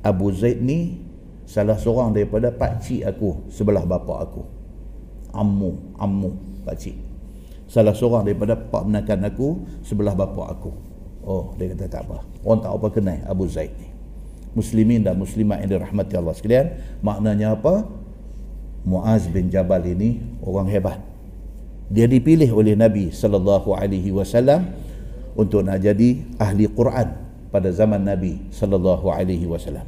[0.06, 1.02] Abu Zaid ni
[1.50, 4.46] salah seorang daripada pak cik aku sebelah bapa aku.
[5.34, 6.30] Ammu, ammu
[6.62, 6.94] pak cik.
[7.66, 9.48] Salah seorang daripada pak menakan aku
[9.82, 10.70] sebelah bapa aku.
[11.26, 12.22] Oh, dia kata tak apa.
[12.46, 13.90] Orang tak apa kenal Abu Zaid ni.
[14.54, 16.66] Muslimin dan muslimat yang dirahmati Allah sekalian,
[17.02, 17.82] maknanya apa?
[18.86, 21.11] Muaz bin Jabal ini orang hebat
[21.92, 24.64] dia dipilih oleh Nabi sallallahu alaihi wasallam
[25.36, 27.12] untuk nak jadi ahli Quran
[27.52, 29.84] pada zaman Nabi sallallahu alaihi wasallam.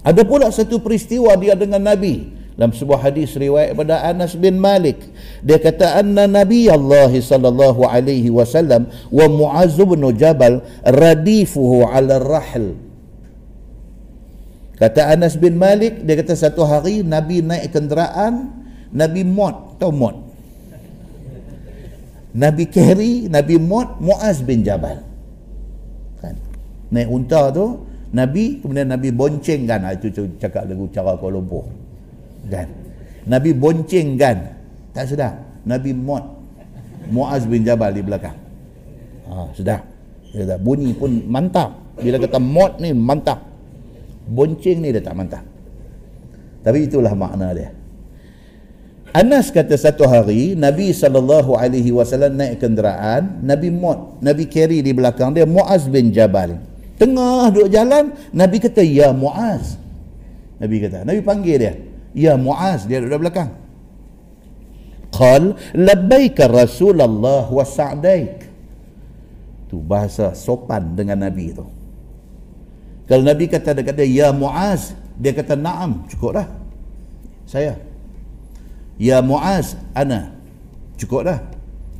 [0.00, 2.40] Ada pula satu peristiwa dia dengan Nabi.
[2.52, 5.00] Dalam sebuah hadis riwayat pada Anas bin Malik
[5.40, 12.76] dia kata anna Nabi Allah sallallahu alaihi wasallam wa Muaz bin Jabal radifuhu ala rahl.
[14.76, 18.52] Kata Anas bin Malik dia kata satu hari Nabi naik kenderaan
[18.92, 20.31] Nabi mod tahu mod
[22.32, 25.04] Nabi carry Nabi Muad Muaz bin Jabal.
[26.20, 26.36] Kan?
[26.88, 30.08] Naik unta tu Nabi kemudian Nabi boncengkan ah, itu
[30.40, 31.68] cakap lagu cara Kuala Lumpur.
[32.48, 32.68] Kan?
[33.28, 34.36] Nabi boncengkan
[34.96, 35.36] tak sedap
[35.68, 36.24] Nabi Muad
[37.12, 38.36] Muaz bin Jabal di belakang.
[39.28, 39.82] Ha, sedap
[40.32, 41.76] dia bunyi pun mantap.
[42.00, 43.44] Bila kata Muad ni mantap.
[44.22, 45.44] Bonceng ni dia tak mantap.
[46.64, 47.81] Tapi itulah makna dia
[49.12, 54.96] Anas kata satu hari Nabi sallallahu alaihi wasallam naik kenderaan, Nabi Muad, Nabi carry di
[54.96, 56.56] belakang dia Muaz bin Jabal.
[56.96, 59.76] Tengah duduk jalan, Nabi kata ya Muaz.
[60.56, 61.76] Nabi kata, Nabi panggil dia,
[62.16, 63.52] ya Muaz, dia duduk belakang.
[65.12, 68.48] Qal labbaika Rasulullah wa sa'daik.
[69.68, 71.68] Tu bahasa sopan dengan Nabi tu.
[73.04, 76.48] Kalau Nabi kata dia kata ya Muaz, dia kata na'am, cukup dah.
[77.44, 77.91] Saya
[79.00, 80.34] Ya Muaz, ana.
[81.00, 81.38] Cukup dah.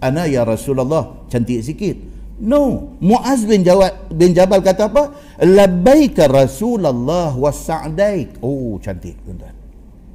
[0.02, 1.26] Ana ya Rasulullah.
[1.30, 1.96] Cantik sikit.
[2.42, 2.94] No.
[2.98, 5.14] Muaz bin Jawad bin Jabal kata apa?
[5.42, 8.42] Labbaika Rasulullah wa sa'daik.
[8.42, 9.54] Oh, cantik tuan-tuan.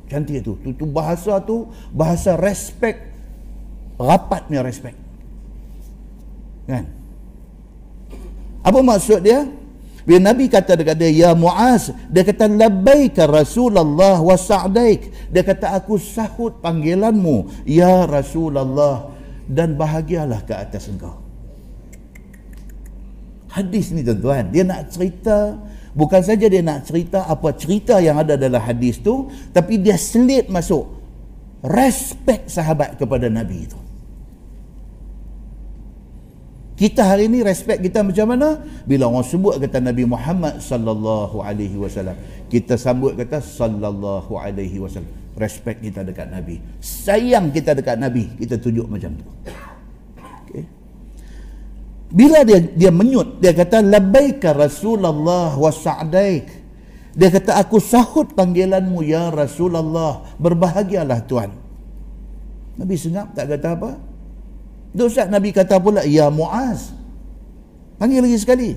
[0.07, 0.59] Cantik tu.
[0.59, 0.75] tu.
[0.75, 3.15] Tu bahasa tu bahasa respect.
[3.97, 4.99] Rapatnya respect.
[6.67, 6.85] Kan?
[8.61, 9.47] Apa maksud dia?
[10.07, 15.35] Bila Nabi kata dekat dia, Ya Muaz, dia kata, Labbaika Rasulullah wa sa'daik.
[15.35, 19.11] Dia kata, aku sahut panggilanmu, Ya Rasulullah,
[19.51, 21.19] dan bahagialah ke atas engkau.
[23.51, 25.59] Hadis ni tuan-tuan, dia nak cerita,
[25.91, 30.47] bukan saja dia nak cerita apa cerita yang ada dalam hadis tu, tapi dia selit
[30.47, 30.87] masuk
[31.67, 33.87] respect sahabat kepada Nabi itu.
[36.77, 38.61] Kita hari ini respect kita macam mana?
[38.85, 42.13] Bila orang sebut kata Nabi Muhammad sallallahu alaihi wasallam,
[42.53, 45.09] kita sambut kata sallallahu alaihi wasallam.
[45.33, 46.61] Respect kita dekat Nabi.
[46.77, 49.25] Sayang kita dekat Nabi, kita tunjuk macam tu.
[50.45, 50.65] Okay.
[52.13, 56.45] Bila dia dia menyut, dia kata labbaika Rasulullah wa sa'daik.
[57.17, 60.29] Dia kata aku sahut panggilanmu ya Rasulullah.
[60.37, 61.49] Berbahagialah Tuhan.
[62.77, 63.91] Nabi senyap tak kata apa?
[65.06, 66.95] Ustaz Nabi kata pula ya Muaz.
[68.02, 68.69] Panggil lagi sekali.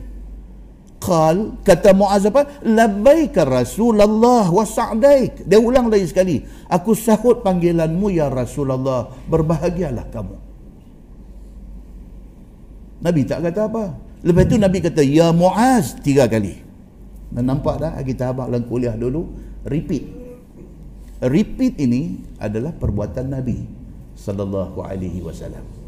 [1.00, 2.60] Qal kata Muaz apa?
[2.60, 5.48] Labbaika Rasulullah wa sa'daik.
[5.48, 6.44] Dia ulang lagi sekali.
[6.68, 9.08] Aku sahut panggilanmu ya Rasulullah.
[9.28, 10.36] Berbahagialah kamu.
[13.00, 13.84] Nabi tak kata apa.
[14.20, 16.60] Lepas itu Nabi kata ya Muaz tiga kali.
[17.32, 19.24] Dan nampak dah kita habaq dalam kuliah dulu
[19.64, 20.04] repeat.
[21.24, 23.64] Repeat ini adalah perbuatan Nabi
[24.20, 25.79] sallallahu alaihi wasallam.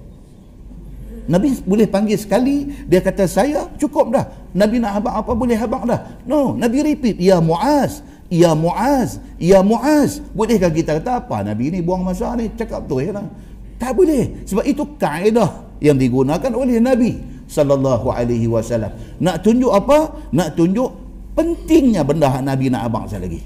[1.31, 5.83] Nabi boleh panggil sekali dia kata saya cukup dah Nabi nak habaq apa boleh habaq
[5.87, 8.03] dah no Nabi repeat ya Muaz
[8.33, 10.25] Ya Muaz, Ya Muaz.
[10.33, 12.49] Bolehkah kita kata apa Nabi ni buang masa ni?
[12.57, 13.29] Cakap tu ya lah.
[13.77, 14.49] Tak boleh.
[14.49, 18.89] Sebab itu kaedah yang digunakan oleh Nabi sallallahu alaihi wasallam.
[19.21, 20.17] Nak tunjuk apa?
[20.33, 20.89] Nak tunjuk
[21.37, 23.45] pentingnya benda Nabi nak abang saya lagi.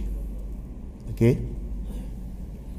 [1.11, 1.56] Okey.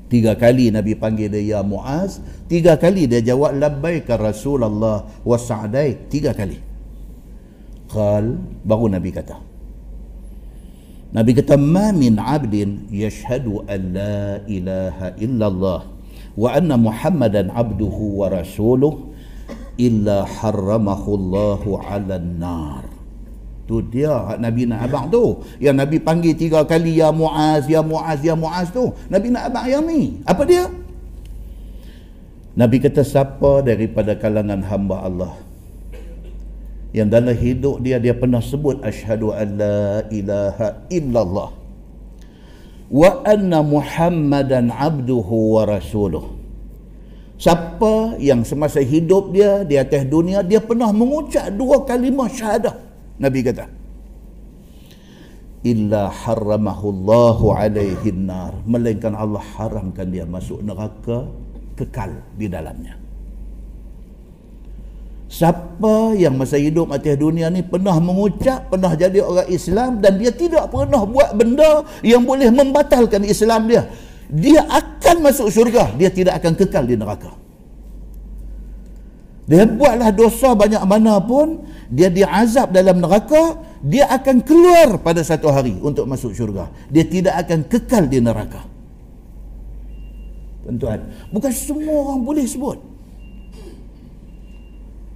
[0.08, 6.08] Tiga kali Nabi panggil dia ya Muaz, tiga kali dia jawab labbaika Rasulullah wa sa'dai,
[6.08, 6.64] tiga kali.
[7.91, 9.36] Qal baru Nabi kata.
[11.12, 15.82] Nabi kata ma min 'abdin yashhadu an la ilaha illallah
[16.36, 19.12] wa anna Muhammadan 'abduhu wa rasuluhu
[19.76, 22.97] illa harramahu Allahu 'alan nar.
[23.68, 25.43] Tu dia Nabi nak abang tu.
[25.59, 28.95] Yang Nabi panggil tiga kali ya Muaz, ya Muaz, ya Muaz tu.
[29.11, 30.24] Nabi nak abang yang ni.
[30.24, 30.72] Apa dia?
[32.57, 35.34] Nabi kata siapa daripada kalangan hamba Allah
[36.95, 41.49] yang dalam hidup dia dia pernah sebut asyhadu an la ilaha illallah
[42.88, 46.34] wa anna muhammadan abduhu wa rasuluh
[47.36, 52.87] siapa yang semasa hidup dia di atas dunia dia pernah mengucap dua kalimah syahadah
[53.18, 53.65] nabi kata
[55.65, 61.28] illa haramahu Allah alaihi nar melainkan Allah haramkan dia masuk neraka
[61.76, 63.07] kekal di dalamnya
[65.28, 70.32] Siapa yang masa hidup atas dunia ni pernah mengucap, pernah jadi orang Islam dan dia
[70.32, 73.91] tidak pernah buat benda yang boleh membatalkan Islam dia.
[74.32, 77.36] Dia akan masuk syurga, dia tidak akan kekal di neraka.
[79.48, 85.48] Dia buatlah dosa banyak mana pun, dia diazab dalam neraka, dia akan keluar pada satu
[85.48, 86.68] hari untuk masuk syurga.
[86.91, 88.68] Dia tidak akan kekal di neraka.
[90.68, 91.00] Tuan-tuan,
[91.32, 92.76] bukan semua orang boleh sebut.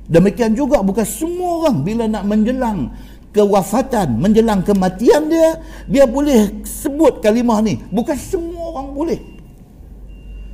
[0.08, 2.92] Demikian juga bukan semua orang bila nak menjelang
[3.36, 7.80] kewafatan, menjelang kematian dia, dia boleh sebut kalimah ni.
[7.92, 9.20] Bukan semua orang boleh.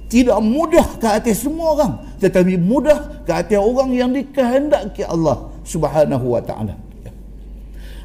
[0.07, 1.93] Tidak mudah ke atas semua orang.
[2.23, 6.87] Tetapi mudah ke atas orang yang dikehendaki Allah subhanahu wa ta'ala.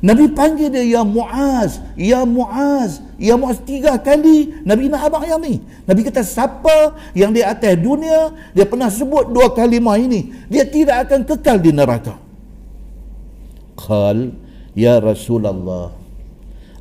[0.03, 5.39] Nabi panggil dia ya Muaz, ya Muaz, ya Muaz tiga kali Nabi nak abang yang
[5.39, 5.63] ni.
[5.87, 11.07] Nabi kata siapa yang di atas dunia dia pernah sebut dua kalimah ini, dia tidak
[11.07, 12.19] akan kekal di neraka.
[13.79, 14.35] Qal
[14.75, 15.95] ya Rasulullah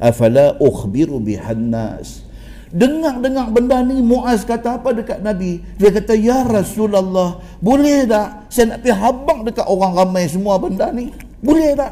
[0.01, 2.25] afala ukhbiru bihan nas
[2.71, 8.75] Dengar-dengar benda ni Muaz kata apa dekat Nabi Dia kata Ya Rasulullah Boleh tak Saya
[8.75, 11.11] nak pergi habang dekat orang ramai semua benda ni
[11.43, 11.91] Boleh tak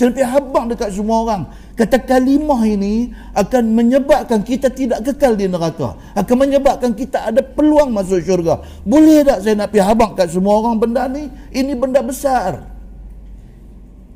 [0.00, 1.44] Sampai habang dekat semua orang.
[1.76, 5.92] Kata kalimah ini akan menyebabkan kita tidak kekal di neraka.
[6.16, 8.64] Akan menyebabkan kita ada peluang masuk syurga.
[8.80, 11.28] Boleh tak saya nak pergi habang kat semua orang benda ni?
[11.52, 12.64] Ini benda besar.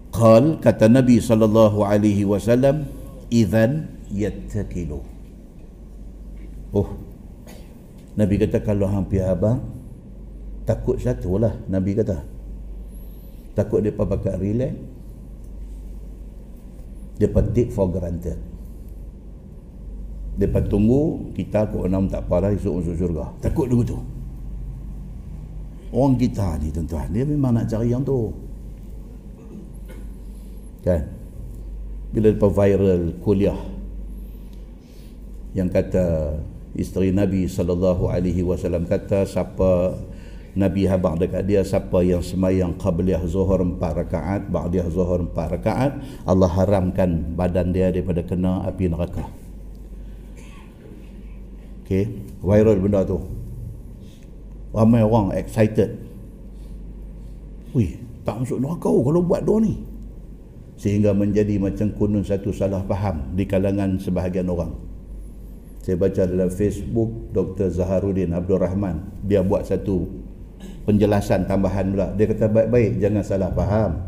[0.09, 2.89] Qal kata Nabi sallallahu alaihi wasallam,
[3.29, 5.14] "Idzan yattakilu."
[6.75, 6.91] Oh.
[8.15, 9.59] Nabi kata kalau hang pergi habang
[10.67, 12.19] takut satu lah Nabi kata.
[13.55, 14.75] Takut dia pakai relax
[17.15, 18.35] Depa take for granted.
[20.35, 23.31] Depa tunggu kita kok enam tak apa lah esok masuk syurga.
[23.39, 23.99] Takut dulu tu.
[25.95, 28.35] Orang kita ni tuan-tuan, dia memang nak cari yang tu.
[30.83, 31.07] Kan?
[32.11, 33.59] Bila depa viral kuliah
[35.55, 36.35] yang kata
[36.75, 39.95] isteri Nabi sallallahu alaihi wasallam kata siapa
[40.55, 45.99] Nabi habaq dekat dia siapa yang semayang qabliyah zuhur empat rakaat ba'diyah zuhur empat rakaat
[46.23, 49.27] Allah haramkan badan dia daripada kena api neraka.
[51.83, 51.91] Ok
[52.43, 53.19] viral benda tu.
[54.71, 55.99] Ramai orang excited.
[57.75, 59.75] Wih tak masuk neraka kalau buat doa ni.
[60.75, 64.94] Sehingga menjadi macam kunun satu salah faham di kalangan sebahagian orang
[65.85, 67.69] saya baca dalam Facebook Dr.
[67.69, 69.05] Zaharuddin Abdul Rahman.
[69.21, 70.09] Dia buat satu
[70.89, 72.09] penjelasan tambahan pula.
[72.17, 74.01] Dia kata baik-baik jangan salah faham.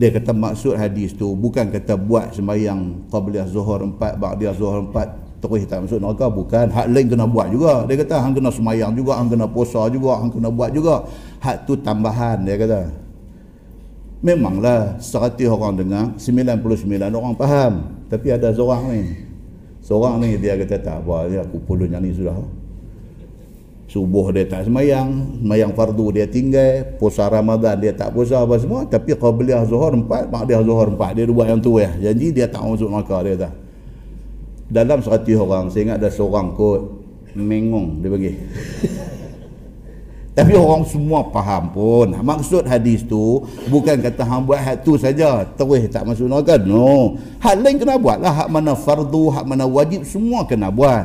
[0.00, 5.12] Dia kata maksud hadis tu bukan kata buat sembahyang qabliyah zuhur empat ba'diyah zuhur empat
[5.44, 6.66] terus tak masuk neraka bukan.
[6.72, 7.84] Hak lain kena buat juga.
[7.84, 11.04] Dia kata hang kena sembahyang juga hang kena puasa juga hang kena buat juga.
[11.44, 12.88] Hak tu tambahan dia kata.
[14.24, 17.72] Memanglah 100 orang dengar 99 orang faham.
[18.08, 19.31] Tapi ada seorang ni
[19.82, 22.38] seorang ni dia kata tak apa aku puluh yang ni sudah.
[23.90, 28.88] Subuh dia tak semayang semayang fardu dia tinggal puasa Ramadan dia tak puasa apa semua
[28.88, 32.64] tapi qabliyah zuhur empat dia zuhur empat dia buat yang tu ya janji dia tak
[32.64, 33.50] masuk neraka dia kata.
[34.72, 36.80] Dalam seratus orang saya ingat ada seorang kot
[37.36, 38.32] mengong dia bagi
[40.32, 45.44] tapi orang semua faham pun maksud hadis tu bukan kata hang buat hak tu saja.
[45.44, 46.56] Terus tak masuk neraka.
[46.56, 47.20] No.
[47.36, 48.32] Hak lain kena buat lah.
[48.32, 51.04] Hak mana fardu hak mana wajib semua kena buat.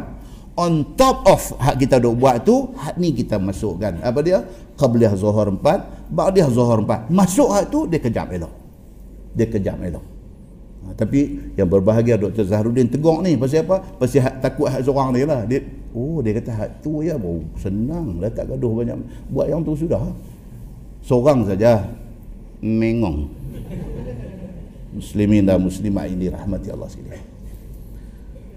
[0.56, 4.00] On top of hak kita duk buat tu hak ni kita masukkan.
[4.00, 4.48] Apa dia?
[4.80, 8.54] Qabliyah zuhur 4 ba'diyah zuhur 4 masuk hak tu dia kejap elok.
[9.36, 10.17] Dia kejap elok
[10.88, 12.48] Ha, tapi yang berbahagia Dr.
[12.48, 13.84] Zahrudin tegur ni pasal apa?
[14.00, 15.44] Pasal hak, takut hak seorang dia lah.
[15.44, 15.60] Dia,
[15.92, 18.96] oh dia kata hak tu ya bau senang dah tak gaduh banyak.
[19.28, 20.00] Buat yang tu sudah.
[21.04, 21.84] Seorang saja
[22.64, 23.28] mengong.
[24.96, 27.26] Muslimin dan muslimah ini rahmati Allah sekalian.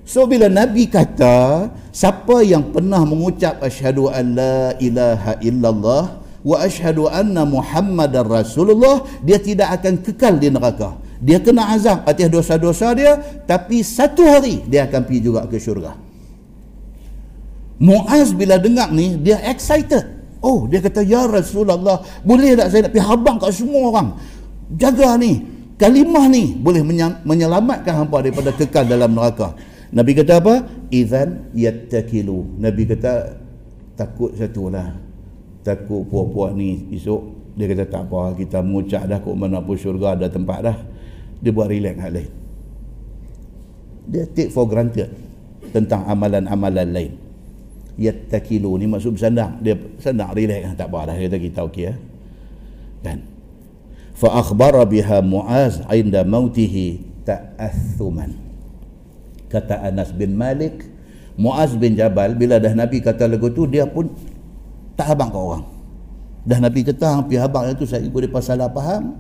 [0.07, 6.05] So bila Nabi kata siapa yang pernah mengucap asyhadu an la ilaha illallah
[6.47, 12.29] wa asyhadu anna muhammadar rasulullah dia tidak akan kekal di neraka dia kena azab atas
[12.33, 15.93] dosa-dosa dia tapi satu hari dia akan pergi juga ke syurga.
[17.77, 20.17] Muaz bila dengar ni dia excited.
[20.41, 24.09] Oh dia kata ya Rasulullah boleh tak saya nak pergi habang kat semua orang?
[24.81, 25.45] Jaga ni
[25.77, 26.81] kalimah ni boleh
[27.21, 29.53] menyelamatkan hampa daripada kekal dalam neraka.
[29.93, 30.55] Nabi kata apa?
[30.89, 32.57] Idzan yattakilu.
[32.57, 33.37] Nabi kata
[33.93, 34.97] takut satu lah.
[35.61, 37.53] Takut puak-puak ni esok.
[37.61, 40.79] Dia kata tak apa kita mengucap dah kok mana pun syurga ada tempat dah
[41.41, 42.31] dia buat relax hal lain.
[44.11, 45.09] Dia take for granted
[45.73, 47.13] tentang amalan-amalan lain.
[48.01, 49.57] Yattakilu ni maksud bersandar.
[49.61, 50.77] Dia bersandar relax.
[50.77, 51.95] Tak apa dah kata kita okey ya
[53.01, 53.25] kan?
[54.17, 58.37] Fa akhbara biha muaz inda mautihi ta'athuman.
[59.51, 60.87] Kata Anas bin Malik
[61.41, 64.13] Muaz bin Jabal bila dah Nabi kata lagu tu dia pun
[64.93, 65.65] tak habang ke orang.
[66.45, 67.65] Dah Nabi kata hampir habang.
[67.73, 69.17] Itu saya ikut dia pasal salah faham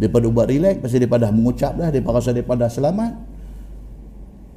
[0.00, 3.12] daripada buat relax pasal daripada mengucap dah daripada rasa daripada selamat.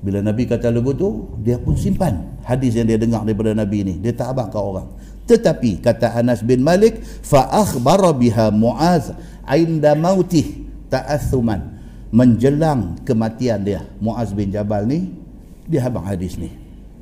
[0.03, 3.93] Bila Nabi kata lagu tu dia pun simpan hadis yang dia dengar daripada Nabi ni.
[3.99, 4.87] Dia tak abang orang.
[5.27, 9.11] Tetapi kata Anas bin Malik fa akhbara biha Muaz
[9.51, 11.75] inda mautih ta'athuman.
[12.13, 15.11] Menjelang kematian dia Muaz bin Jabal ni
[15.67, 16.51] dia abang hadis ni.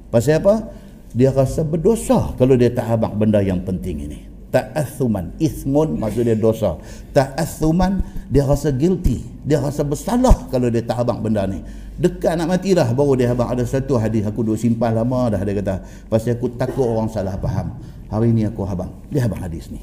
[0.10, 0.66] Pasal apa?
[1.14, 6.36] Dia rasa berdosa kalau dia tak abang benda yang penting ini ta'athuman ismun maksud dia
[6.36, 6.78] dosa.
[7.16, 9.24] Ta'athuman dia rasa guilty.
[9.47, 11.64] Dia rasa bersalah kalau dia tak habang benda ni.
[11.97, 15.41] Dekat nak mati dah baru dia habang ada satu hadis aku duk simpan lama dah
[15.41, 15.76] dia kata
[16.12, 17.80] pasal aku takut orang salah faham.
[18.12, 19.80] Hari ni aku habang dia habang hadis ni.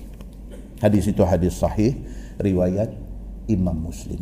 [0.79, 1.97] Hadis itu hadis sahih
[2.39, 2.93] riwayat
[3.49, 4.21] Imam Muslim.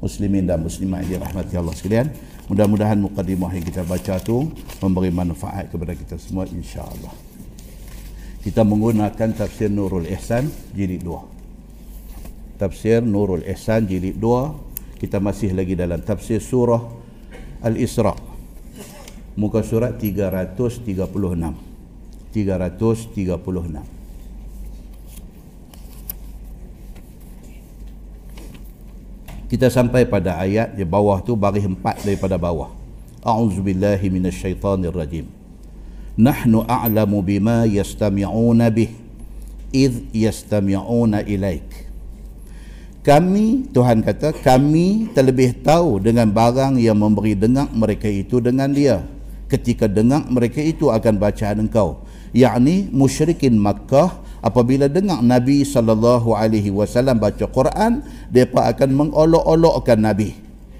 [0.00, 2.08] Muslimin dan muslimah yang dirahmati Allah sekalian
[2.48, 4.48] mudah-mudahan mukadimah yang kita baca tu
[4.80, 7.29] memberi manfaat kepada kita semua insya-Allah
[8.40, 11.40] kita menggunakan tafsir Nurul Ihsan jilid 2
[12.60, 16.84] tafsir Nurul Ihsan jilid 2 kita masih lagi dalam tafsir surah
[17.64, 18.12] Al-Isra.
[19.32, 22.28] Muka surat 336 336
[29.48, 32.68] kita sampai pada ayat di bawah tu baris empat daripada bawah.
[33.24, 35.39] A'udzubillahi minasyaitonirrajim
[36.20, 38.92] nahnu a'lamu bima yastami'una bih
[39.72, 41.88] id yastami'una ilaik.
[43.00, 49.00] Kami Tuhan kata kami terlebih tahu dengan barang yang memberi dengar mereka itu dengan dia.
[49.48, 52.04] Ketika dengar mereka itu akan bacaan engkau.
[52.36, 60.36] Yakni musyrikin Makkah apabila dengar Nabi sallallahu alaihi wasallam baca Quran mereka akan mengolok-olokkan Nabi.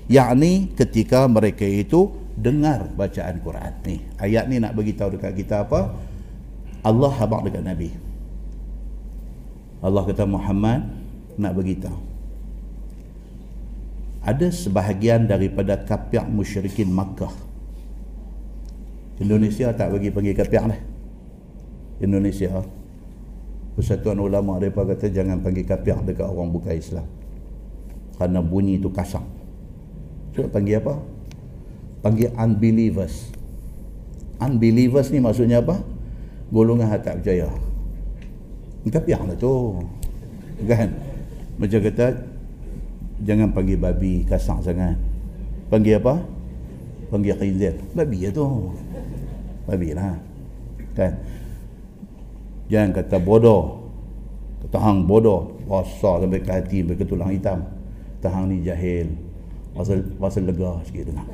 [0.06, 3.72] Yakni ketika mereka itu dengar bacaan Quran.
[3.84, 5.92] Ni ayat ni nak bagi tahu dekat kita apa?
[6.80, 7.92] Allah habaq dekat Nabi.
[9.84, 10.80] Allah kata Muhammad
[11.36, 12.00] nak bagi tahu.
[14.20, 17.32] Ada sebahagian daripada kafir musyrikin Makkah.
[19.20, 20.80] Indonesia tak bagi pergi kafir lah.
[22.00, 22.64] Indonesia.
[23.76, 27.06] Persatuan ulama mereka kata jangan panggil kafir dekat orang bukan Islam.
[28.16, 29.24] Kerana bunyi itu kasar.
[30.36, 31.19] So panggil apa
[32.00, 33.32] panggil unbelievers.
[34.40, 35.80] Unbelievers ni maksudnya apa?
[36.48, 37.48] Golongan hati tak percaya
[38.88, 39.76] kapiah lah tu.
[40.64, 40.96] Kan?
[41.60, 42.06] Macam kata
[43.20, 44.96] jangan panggil babi kasar sangat.
[45.68, 46.24] Panggil apa?
[47.12, 47.76] Panggil khinzir.
[47.92, 48.46] Babi lah tu.
[49.68, 50.16] Babi lah.
[50.96, 51.12] Kan?
[52.72, 53.84] Jangan kata bodoh.
[54.64, 55.60] Kata hang bodoh.
[55.68, 57.60] Rasa sampai ke hati sampai ke tulang hitam.
[58.24, 59.12] Tahang ni jahil.
[59.76, 61.28] Rasa, rasa lega sikit dengar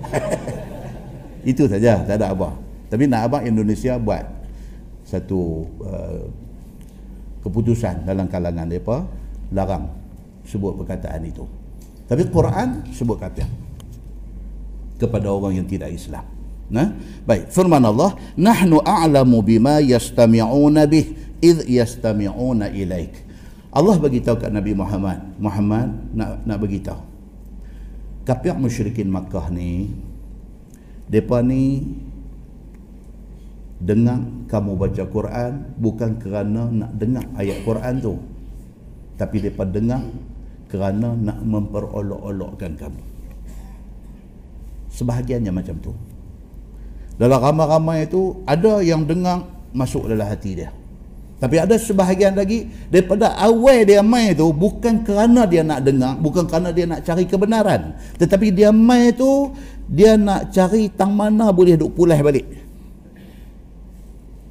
[1.50, 2.54] itu saja tak ada apa.
[2.90, 4.26] Tapi nak abang Indonesia buat
[5.06, 6.24] satu uh,
[7.46, 9.06] keputusan dalam kalangan mereka
[9.54, 9.90] larang
[10.46, 11.46] sebut perkataan itu.
[12.10, 13.46] Tapi Quran sebut kata
[14.98, 16.26] kepada orang yang tidak Islam.
[16.70, 16.94] Nah,
[17.26, 17.50] baik.
[17.50, 23.16] Firman Allah, "Nahnu a'lamu bima yastami'una bih." id yastami'una ilaik.
[23.72, 25.40] Allah bagi tahu kat Nabi Muhammad.
[25.40, 27.09] Muhammad nak nak bagi tahu
[28.24, 29.90] kafir musyrikin Makkah ni
[31.10, 31.84] depa ni
[33.80, 38.14] dengar kamu baca Quran bukan kerana nak dengar ayat Quran tu.
[39.16, 40.04] Tapi depa dengar
[40.68, 43.02] kerana nak memperolok-olokkan kamu.
[44.92, 45.92] Sebahagiannya macam tu.
[47.20, 49.44] Dalam ramai-ramai itu ada yang dengar
[49.76, 50.79] masuk dalam hati dia
[51.40, 56.44] tapi ada sebahagian lagi daripada awal dia main itu bukan kerana dia nak dengar bukan
[56.44, 57.96] kerana dia nak cari kebenaran.
[58.20, 59.48] Tetapi dia main itu
[59.88, 62.44] dia nak cari tang mana boleh duk pulih balik.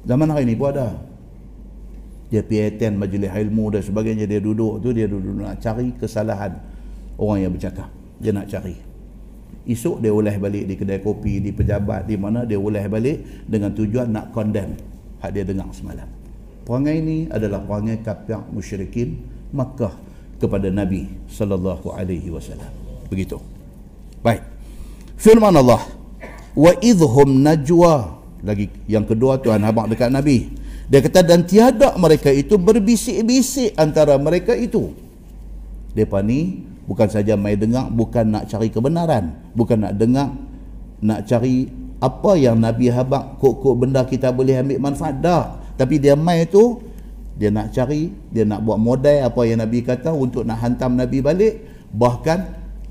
[0.02, 0.98] Zaman hari ni pun ada.
[2.26, 6.58] Dia pergi attend majlis ilmu dan sebagainya dia duduk tu dia duduk nak cari kesalahan.
[7.14, 7.86] Orang yang bercakap
[8.18, 8.74] dia nak cari.
[9.62, 13.70] Esok dia ulah balik di kedai kopi di pejabat di mana dia ulah balik dengan
[13.70, 14.74] tujuan nak condemn.
[15.22, 16.19] Hak dia dengar semalam
[16.64, 19.92] perangai ini adalah perangai kafir musyrikin Makkah
[20.40, 22.70] kepada Nabi sallallahu alaihi wasallam.
[23.12, 23.36] Begitu.
[24.24, 24.40] Baik.
[25.20, 25.84] Firman Allah
[26.56, 28.22] wa idhum najwa.
[28.40, 30.48] Lagi yang kedua Tuhan habaq dekat Nabi.
[30.90, 34.96] Dia kata dan tiada mereka itu berbisik-bisik antara mereka itu.
[35.92, 40.34] Depa ni bukan saja mai dengar bukan nak cari kebenaran bukan nak dengar
[40.98, 45.20] nak cari apa yang Nabi habak kok-kok benda kita boleh ambil manfaat.
[45.20, 46.76] Dah tapi dia mai tu
[47.40, 51.24] dia nak cari dia nak buat modal apa yang Nabi kata untuk nak hantam Nabi
[51.24, 51.88] balik.
[51.88, 52.38] Bahkan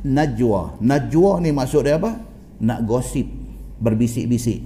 [0.10, 0.82] najwa.
[0.82, 2.18] Najwa ni maksud dia apa?
[2.66, 3.30] Nak gosip
[3.78, 4.66] berbisik-bisik.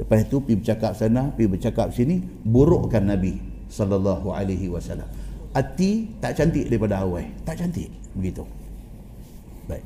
[0.00, 3.36] Lepas itu pergi bercakap sana pergi bercakap sini burukkan Nabi
[3.68, 5.06] sallallahu alaihi wasallam.
[5.52, 7.28] Hati tak cantik daripada awal.
[7.44, 7.92] Tak cantik.
[8.16, 8.48] Begitu.
[9.68, 9.84] Baik.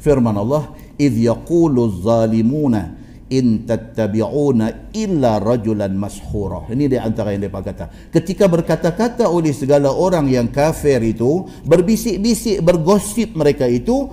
[0.00, 7.58] Firman Allah idh yaqulu zalimuna in tattabi'una illa rajulan mashura ini di antara yang depa
[7.58, 7.90] kata.
[8.14, 14.06] Ketika berkata-kata oleh segala orang yang kafir itu berbisik-bisik bergosip mereka itu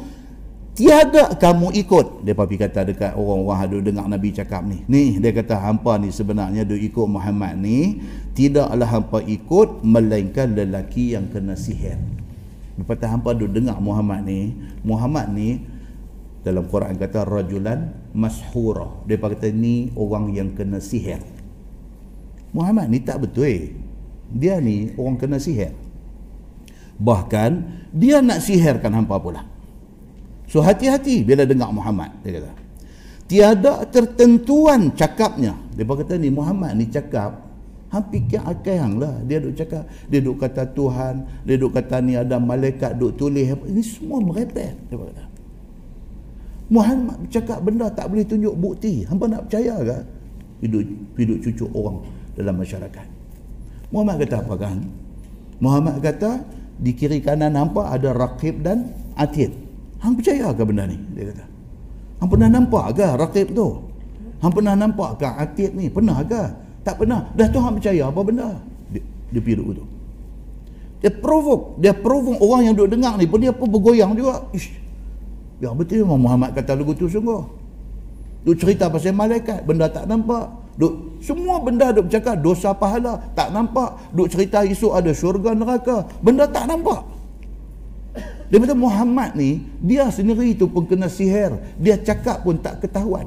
[0.74, 2.26] tiada kamu ikut.
[2.26, 4.82] Dia papi kata dekat orang-orang ada dengar nabi cakap ni.
[4.90, 8.02] Ni dia kata hampa ni sebenarnya dia ikut Muhammad ni.
[8.34, 12.02] Tidaklah hampa ikut melainkan lelaki yang kena sihir.
[12.74, 15.62] Lepas hampa duk dengar Muhammad ni, Muhammad ni
[16.44, 19.08] dalam Quran kata rajulan mashura.
[19.08, 21.24] Dia kata ni orang yang kena sihir.
[22.52, 23.72] Muhammad ni tak betul.
[24.30, 25.72] Dia ni orang kena sihir.
[27.00, 27.52] Bahkan
[27.96, 29.42] dia nak sihirkan hampa pula.
[30.52, 32.52] So hati-hati bila dengar Muhammad dia kata.
[33.24, 35.56] Tiada tertentuan cakapnya.
[35.74, 37.40] Dia kata ni Muhammad ni cakap
[37.88, 42.18] hampir ke akal lah dia duk cakap dia duk kata Tuhan dia duk kata ni
[42.18, 45.33] ada malaikat duk tulis ini semua merepek dia kata
[46.72, 49.98] Muhammad cakap benda tak boleh tunjuk bukti hampa nak percaya ke
[50.64, 50.84] hidup
[51.20, 51.98] hidup cucuk orang
[52.40, 53.08] dalam masyarakat
[53.92, 54.78] Muhammad kata apa kan
[55.60, 56.32] Muhammad kata
[56.80, 59.52] di kiri kanan hampa ada rakib dan atid
[60.00, 61.46] hang percaya ke benda ni dia kata
[62.24, 63.68] hang pernah nampak ke rakib tu
[64.40, 67.32] hang pernah nampak ke atid ni pernah ke tak pernah.
[67.34, 68.60] Dah Tuhan percaya apa benda?
[68.92, 69.02] Dia,
[69.32, 69.86] dia duduk tu.
[71.00, 71.80] Dia provoke.
[71.80, 74.44] Dia provoke orang yang duduk dengar ni pun dia pun bergoyang juga.
[74.52, 74.83] Ish.
[75.64, 77.40] Ya betul memang Muhammad kata lagu tu sungguh.
[78.44, 79.64] Duk cerita pasal malaikat.
[79.64, 80.52] Benda tak nampak.
[80.76, 83.16] Duk, semua benda duk bercakap dosa pahala.
[83.32, 84.12] Tak nampak.
[84.12, 86.04] Duk cerita esok ada syurga neraka.
[86.20, 87.08] Benda tak nampak.
[88.52, 91.56] Dia kata Muhammad ni, dia sendiri tu pun kena sihir.
[91.80, 93.26] Dia cakap pun tak ketahuan.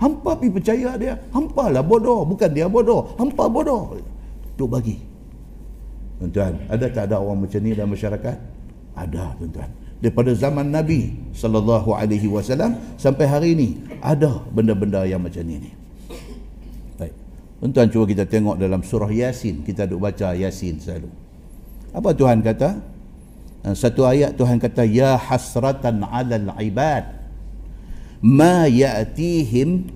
[0.00, 1.20] Hampa pergi percaya dia.
[1.36, 2.24] Hampa lah bodoh.
[2.24, 3.12] Bukan dia bodoh.
[3.20, 4.00] Hampa bodoh.
[4.56, 4.96] Duk bagi.
[6.16, 8.36] Tuan-tuan, ada tak ada orang macam ni dalam masyarakat?
[8.96, 9.68] Ada, tuan-tuan.
[10.06, 15.74] Daripada zaman Nabi sallallahu alaihi wasallam sampai hari ini ada benda-benda yang macam ni ni.
[16.94, 17.10] Baik.
[17.58, 21.10] Tuan-tuan cuba kita tengok dalam surah Yasin, kita duk baca Yasin selalu.
[21.90, 22.78] Apa Tuhan kata?
[23.74, 27.02] Satu ayat Tuhan kata ya hasratan 'alal ibad
[28.22, 29.90] ma ya'tihim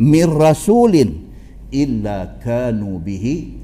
[0.00, 1.28] min rasulin
[1.68, 3.61] illa kanu bihi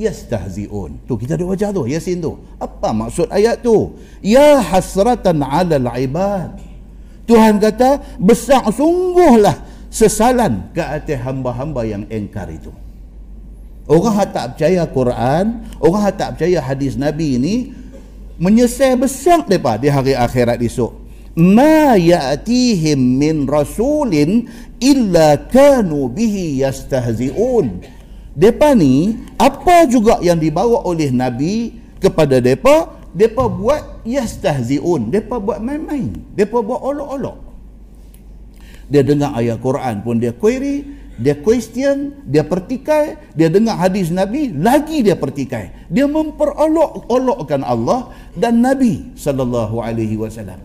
[0.00, 1.04] yastahzi'un.
[1.04, 2.40] Tu kita ada wajah tu, Yasin tu.
[2.56, 3.92] Apa maksud ayat tu?
[4.24, 6.56] Ya hasratan 'alal ibad.
[7.28, 9.54] Tuhan kata besar sungguhlah
[9.92, 12.72] sesalan ke atas hamba-hamba yang engkar itu.
[13.86, 15.44] Orang yang tak percaya Quran,
[15.82, 17.54] orang yang tak percaya hadis Nabi ini
[18.40, 21.00] menyesal besar depa di hari akhirat esok
[21.38, 24.48] ma ya'tihim min rasulin
[24.82, 27.99] illa kanu bihi yastahzi'un
[28.34, 35.58] depa ni apa juga yang dibawa oleh nabi kepada depa depa buat yastahzi'un depa buat
[35.58, 37.38] main-main depa buat olok-olok
[38.90, 44.56] dia dengar ayat Quran pun dia query dia question, dia pertikai, dia dengar hadis Nabi,
[44.56, 45.92] lagi dia pertikai.
[45.92, 50.56] Dia memperolok-olokkan Allah dan Nabi sallallahu alaihi wasallam.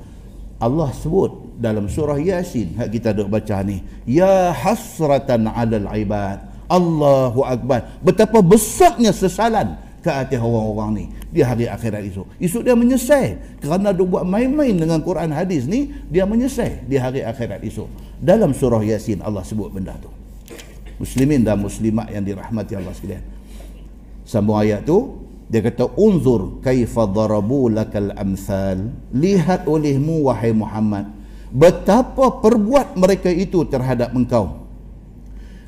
[0.55, 6.39] Allah sebut dalam surah Yasin hak kita duk baca ni, ya hasratan 'alal ibad.
[6.67, 7.99] Allahu akbar.
[8.01, 12.25] Betapa besarnya sesalan ke atas orang-orang ni di hari akhirat itu.
[12.37, 17.25] Isu dia menyesal kerana dia buat main-main dengan Quran hadis ni, dia menyesal di hari
[17.25, 17.89] akhirat itu.
[18.21, 20.13] Dalam surah Yasin Allah sebut benda tu
[20.99, 23.23] muslimin dan muslimat yang dirahmati Allah sekalian
[24.23, 31.11] sambung ayat tu dia kata unzur kaifa darabu lakal amsal lihat olehmu wahai Muhammad
[31.53, 34.64] betapa perbuat mereka itu terhadap engkau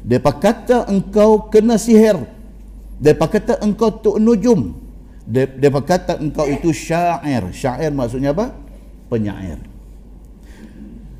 [0.07, 2.15] depa kata engkau kena sihir
[2.95, 4.87] depa kata engkau tuk nujum
[5.27, 7.51] depa kata engkau itu syair.
[7.51, 8.55] Syair maksudnya apa?
[9.11, 9.59] Penyair.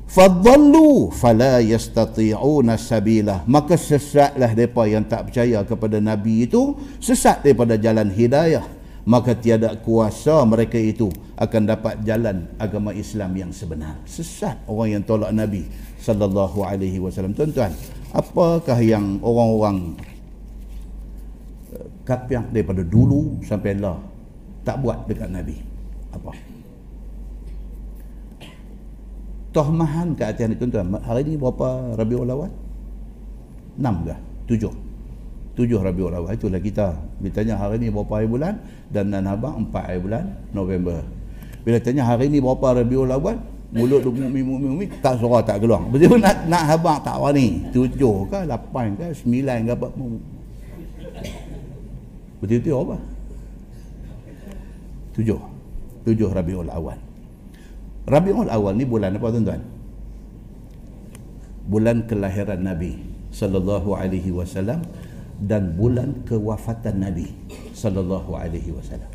[0.08, 3.44] Fadallu fala yastati'una sabila.
[3.44, 8.64] Maka sesatlah depa yang tak percaya kepada nabi itu sesat daripada jalan hidayah.
[9.08, 14.00] Maka tiada kuasa mereka itu akan dapat jalan agama Islam yang sebenar.
[14.04, 15.64] Sesat orang yang tolak nabi
[16.00, 17.32] sallallahu alaihi wasallam.
[17.36, 17.72] Tuan-tuan
[18.12, 19.96] apakah yang orang-orang
[21.74, 24.00] eh, kafir daripada dulu sampai lah
[24.64, 25.56] tak buat dekat nabi
[26.12, 26.32] apa
[29.48, 31.00] Tohmahan ke atas tuan-tuan.
[31.00, 32.52] Hari ni berapa Rabiul Awal?
[33.80, 34.16] 6 ke?
[34.54, 34.70] 7.
[35.56, 36.36] 7 Rabiul Awal.
[36.36, 37.00] Itulah kita.
[37.16, 38.60] Bila tanya hari ni berapa hari bulan
[38.92, 41.00] dan dan abang 4 hari bulan November.
[41.64, 45.60] Bila tanya hari ni berapa Rabiul Awal, mulut duk mumi mumi mumi tak suara tak
[45.60, 45.84] keluar.
[45.92, 47.68] Betul nak nak habaq tak wani.
[47.68, 49.88] 7 ke 8 ke 9 ke apa?
[52.40, 52.96] Betul-betul apa?
[55.12, 55.36] 7.
[56.08, 56.98] 7 Rabiul Awal.
[58.08, 59.60] Rabiul Awal ni bulan apa tuan-tuan?
[61.68, 62.96] Bulan kelahiran Nabi
[63.28, 64.80] sallallahu alaihi wasallam
[65.44, 67.28] dan bulan kewafatan Nabi
[67.76, 69.12] sallallahu alaihi wasallam.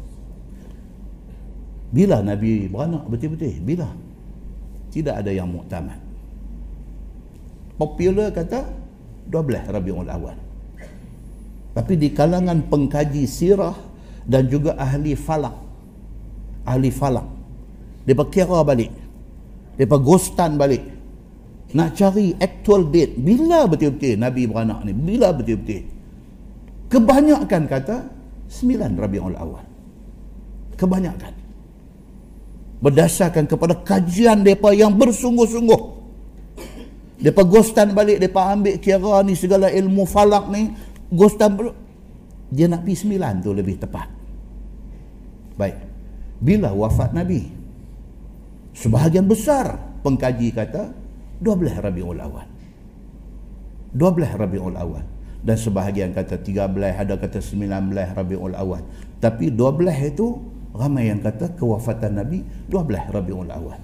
[1.89, 3.58] Bila Nabi beranak betul-betul?
[3.66, 3.89] Bila?
[4.93, 5.97] Tidak ada yang muktamad.
[7.81, 8.69] Popular kata
[9.25, 10.37] 12 Rabiul Awal.
[11.73, 13.73] Tapi di kalangan pengkaji sirah
[14.29, 15.57] dan juga ahli falak
[16.69, 17.25] ahli falak
[18.03, 18.91] mereka kira balik.
[19.79, 20.83] Mereka ghostan balik.
[21.73, 23.17] Nak cari actual date.
[23.17, 24.93] Bila betul-betul Nabi beranak ni?
[24.93, 25.89] Bila betul-betul?
[26.91, 27.97] Kebanyakan kata
[28.51, 29.65] 9 Rabiul Awal.
[30.77, 31.33] Kebanyakan.
[32.84, 35.81] Berdasarkan kepada kajian mereka yang bersungguh-sungguh.
[37.23, 38.19] Mereka ghostan balik.
[38.19, 40.75] Mereka ambil kira ni segala ilmu falak ni.
[41.07, 41.75] Ghostan balik.
[42.51, 44.11] Dia nak pergi 9 tu lebih tepat.
[45.55, 45.77] Baik.
[46.43, 47.47] Bila wafat Nabi?
[48.75, 50.91] Sebahagian besar pengkaji kata
[51.39, 52.47] 12 Rabiul Awal.
[53.95, 55.05] 12 Rabiul Awal.
[55.43, 58.84] Dan sebahagian kata 13, ada kata 19 Rabiul Awal.
[59.19, 60.27] Tapi 12 itu
[60.74, 63.80] ramai yang kata kewafatan Nabi 12 Rabiul Awal.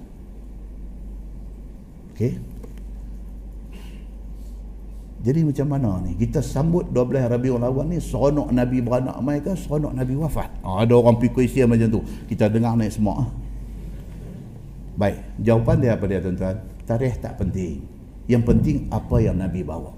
[2.17, 2.33] Okey.
[5.19, 6.15] Jadi macam mana ni?
[6.15, 10.49] Kita sambut 12 Rabiul Awal ni seronok Nabi beranak mai ke seronok Nabi wafat?
[10.65, 12.01] Ah, ada orang pergi kuisi macam tu.
[12.25, 13.27] Kita dengar naik semua.
[14.97, 16.57] Baik, jawapan dia apa dia tuan-tuan?
[16.83, 17.83] Tarikh tak penting.
[18.27, 19.91] Yang penting apa yang Nabi bawa.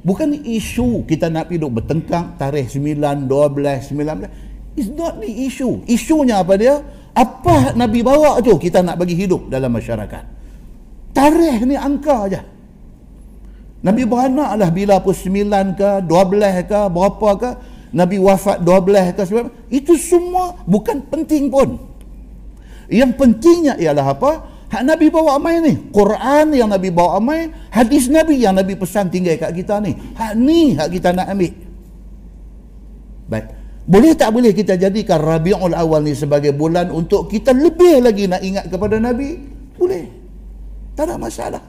[0.00, 4.49] Bukan isu kita nak pergi duduk bertengkang tarikh 9, 12, 19.
[4.78, 5.82] It's not the issue.
[5.90, 6.78] Isunya apa dia?
[7.10, 10.24] Apa Nabi bawa tu kita nak bagi hidup dalam masyarakat.
[11.10, 12.40] Tarikh ni angka aja.
[13.80, 17.50] Nabi beranak lah bila pun 9 ke, 12 ke, berapa ke.
[17.90, 19.72] Nabi wafat 12 ke, 9.
[19.72, 21.80] Itu semua bukan penting pun.
[22.92, 24.32] Yang pentingnya ialah apa?
[24.70, 25.74] Hak Nabi bawa amai ni.
[25.90, 27.50] Quran yang Nabi bawa amai.
[27.74, 29.98] Hadis Nabi yang Nabi pesan tinggal kat kita ni.
[30.14, 31.50] Hak ni hak kita nak ambil.
[33.26, 33.59] Baik.
[33.88, 38.42] Boleh tak boleh kita jadikan Rabiul Awal ni sebagai bulan untuk kita lebih lagi nak
[38.44, 39.40] ingat kepada Nabi?
[39.80, 40.04] Boleh.
[40.92, 41.64] Tak ada masalah.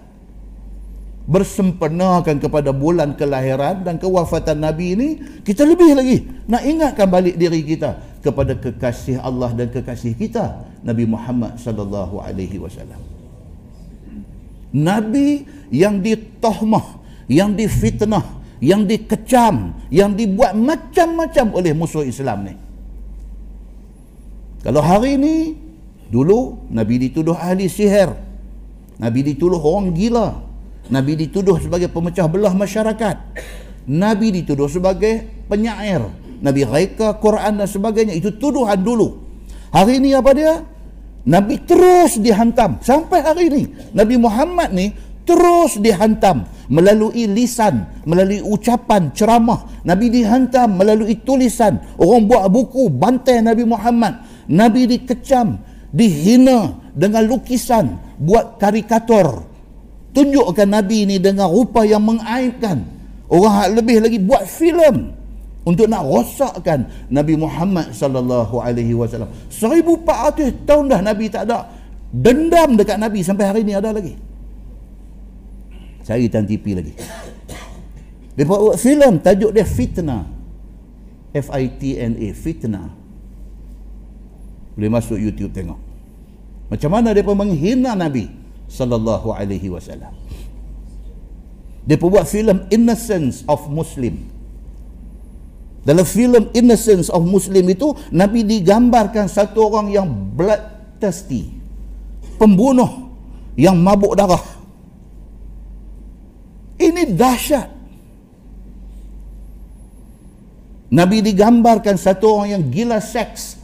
[1.31, 5.09] Bersempurnakan kepada bulan kelahiran dan kewafatan Nabi ini,
[5.45, 6.17] kita lebih lagi
[6.49, 12.59] nak ingatkan balik diri kita kepada kekasih Allah dan kekasih kita Nabi Muhammad sallallahu alaihi
[12.59, 12.99] wasallam.
[14.71, 16.99] Nabi yang ditohmah,
[17.31, 22.53] yang difitnah, yang dikecam, yang dibuat macam-macam oleh musuh Islam ni.
[24.61, 25.57] Kalau hari ini
[26.13, 28.13] dulu Nabi dituduh ahli sihir.
[29.01, 30.37] Nabi dituduh orang gila.
[30.93, 33.17] Nabi dituduh sebagai pemecah belah masyarakat.
[33.89, 36.05] Nabi dituduh sebagai penyair.
[36.41, 39.31] Nabi reka Quran dan sebagainya itu tuduhan dulu
[39.71, 40.53] hari ini apa dia
[41.21, 44.89] Nabi terus dihantam sampai hari ini Nabi Muhammad ni
[45.23, 49.67] terus dihantam melalui lisan, melalui ucapan, ceramah.
[49.83, 51.77] Nabi dihantam melalui tulisan.
[51.99, 54.23] Orang buat buku, bantai Nabi Muhammad.
[54.47, 55.59] Nabi dikecam,
[55.91, 59.43] dihina dengan lukisan, buat karikatur.
[60.15, 62.83] Tunjukkan Nabi ini dengan rupa yang mengaibkan.
[63.31, 65.15] Orang lebih lagi buat filem
[65.63, 69.31] untuk nak rosakkan Nabi Muhammad sallallahu alaihi wasallam.
[69.47, 71.67] 1400 tahun dah Nabi tak ada.
[72.11, 74.30] Dendam dekat Nabi sampai hari ini ada lagi.
[76.11, 76.91] Cari tan TV lagi.
[78.35, 80.27] Dia buat filem tajuk dia Fitnah.
[81.31, 82.91] F I T N A Fitnah.
[84.75, 85.79] Boleh masuk YouTube tengok.
[86.67, 88.27] Macam mana dia menghina Nabi
[88.67, 90.11] sallallahu alaihi wasallam.
[91.87, 94.27] Dia buat filem Innocence of Muslim.
[95.87, 101.55] Dalam filem Innocence of Muslim itu Nabi digambarkan satu orang yang bloodthirsty.
[102.35, 103.15] Pembunuh
[103.55, 104.60] yang mabuk darah.
[106.81, 107.69] Ini dahsyat.
[110.91, 113.61] Nabi digambarkan satu orang yang gila seks.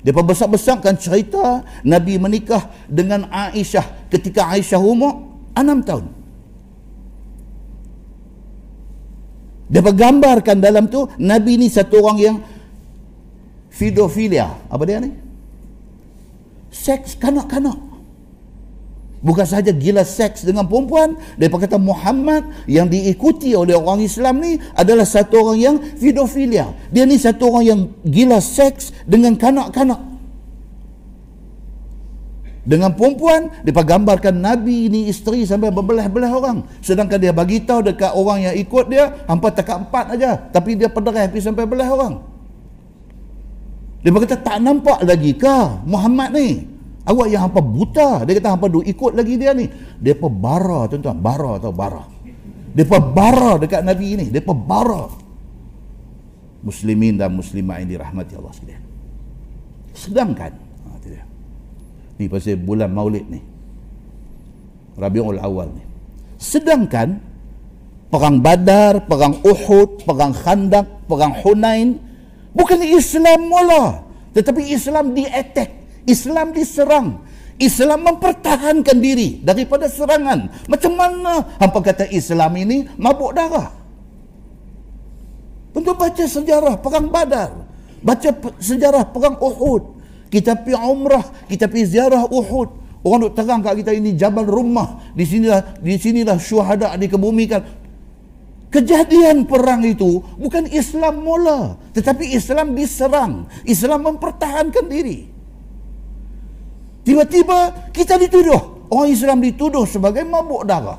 [0.00, 6.06] Dia besar-besarkan cerita Nabi menikah dengan Aisyah ketika Aisyah umur enam tahun.
[9.66, 12.36] Dia bergambarkan dalam tu Nabi ni satu orang yang
[13.74, 14.54] fidofilia.
[14.70, 15.10] Apa dia ni?
[16.70, 17.85] Seks kanak-kanak.
[19.26, 21.18] Bukan sahaja gila seks dengan perempuan.
[21.34, 26.70] Dia kata Muhammad yang diikuti oleh orang Islam ni adalah satu orang yang fidofilia.
[26.94, 29.98] Dia ni satu orang yang gila seks dengan kanak-kanak.
[32.66, 36.62] Dengan perempuan, dia gambarkan Nabi ni isteri sampai berbelah-belah orang.
[36.78, 40.38] Sedangkan dia bagi tahu dekat orang yang ikut dia, hampa takat empat aja.
[40.54, 42.14] Tapi dia pederai pergi sampai belah orang.
[44.06, 46.75] Dia berkata, tak nampak lagi kah Muhammad ni?
[47.06, 48.26] Awak yang hampa buta.
[48.26, 49.70] Dia kata hampa duk ikut lagi dia ni.
[50.02, 51.14] Dia apa bara tuan-tuan.
[51.22, 52.02] Bara atau bara.
[52.74, 54.26] Dia apa bara dekat Nabi ini.
[54.26, 55.06] Dia apa bara.
[56.66, 58.82] Muslimin dan muslimah yang dirahmati Allah sekalian.
[59.94, 60.52] Sedangkan.
[60.58, 61.22] Ha.
[62.18, 63.38] Ni pasal bulan maulid ni.
[64.98, 65.84] Rabiul awal ni.
[66.42, 67.22] Sedangkan.
[68.06, 72.02] Perang Badar, Perang Uhud, Perang Khandak, Perang Hunain.
[72.50, 74.02] Bukan Islam mula.
[74.34, 77.26] Tetapi Islam di attack Islam diserang.
[77.56, 80.68] Islam mempertahankan diri daripada serangan.
[80.68, 83.72] Macam mana hampa kata Islam ini mabuk darah?
[85.76, 87.52] Untuk baca sejarah perang Badar,
[88.00, 88.30] baca
[88.60, 89.96] sejarah perang Uhud.
[90.32, 92.68] Kita pergi umrah, kita pergi ziarah Uhud.
[93.04, 95.14] Orang duk terang kat kita ini Jabal Rumah.
[95.14, 97.62] Di sinilah di sinilah syuhada dikebumikan.
[98.72, 103.46] Kejadian perang itu bukan Islam mula, tetapi Islam diserang.
[103.64, 105.35] Islam mempertahankan diri.
[107.06, 108.90] Tiba-tiba kita dituduh.
[108.90, 110.98] Orang Islam dituduh sebagai mabuk darah.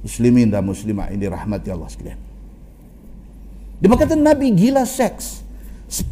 [0.00, 2.20] Muslimin dan muslimah ini rahmati Allah sekalian.
[3.80, 5.44] Dia berkata Nabi gila seks.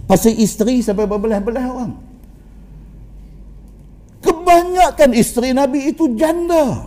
[0.04, 1.92] Pasal isteri sampai berbelah-belah orang.
[4.20, 6.84] Kebanyakan isteri Nabi itu janda.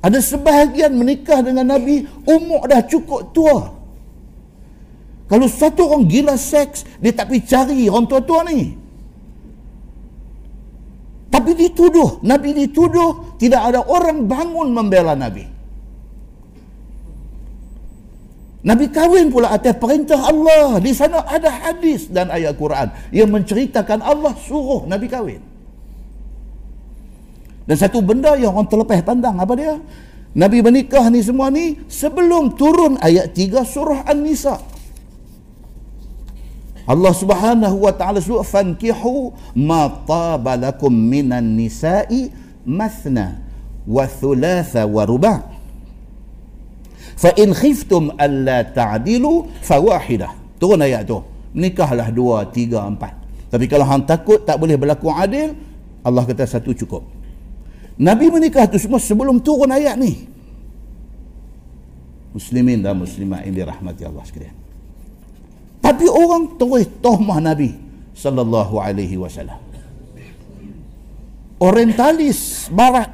[0.00, 3.76] Ada sebahagian menikah dengan Nabi umur dah cukup tua.
[5.26, 8.85] Kalau satu orang gila seks, dia tak pergi cari orang tua-tua ni.
[11.36, 15.44] Tapi dituduh, Nabi dituduh tidak ada orang bangun membela Nabi.
[18.64, 20.80] Nabi kahwin pula atas perintah Allah.
[20.80, 25.44] Di sana ada hadis dan ayat Quran yang menceritakan Allah suruh Nabi kahwin.
[27.68, 29.76] Dan satu benda yang orang terlepas pandang apa dia?
[30.32, 34.56] Nabi menikah ni semua ni sebelum turun ayat 3 surah An-Nisa.
[36.86, 42.30] Allah Subhanahu wa taala sebut fankihu ma taba lakum minan nisa'i
[42.62, 43.42] mathna
[43.82, 45.38] wa thulatha wa ruba'
[47.18, 50.30] fa in khiftum alla ta'dilu fawahidah
[50.62, 51.18] turun ayat tu.
[51.56, 53.16] Nikahlah dua tiga empat.
[53.48, 55.56] Tapi kalau hang takut tak boleh berlaku adil
[56.04, 57.02] Allah kata satu cukup.
[57.96, 60.28] Nabi menikah tu semua sebelum turun ayat ni.
[62.36, 64.65] Muslimin dan muslimat yang dirahmati Allah sekalian
[65.86, 67.78] tapi orang terus tohmah Nabi
[68.10, 69.62] sallallahu alaihi wasallam.
[71.62, 73.06] Orientalis barat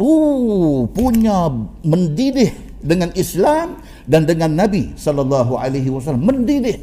[0.00, 1.52] uh, punya
[1.84, 3.76] mendidih dengan Islam
[4.08, 6.80] dan dengan Nabi sallallahu alaihi wasallam mendidih.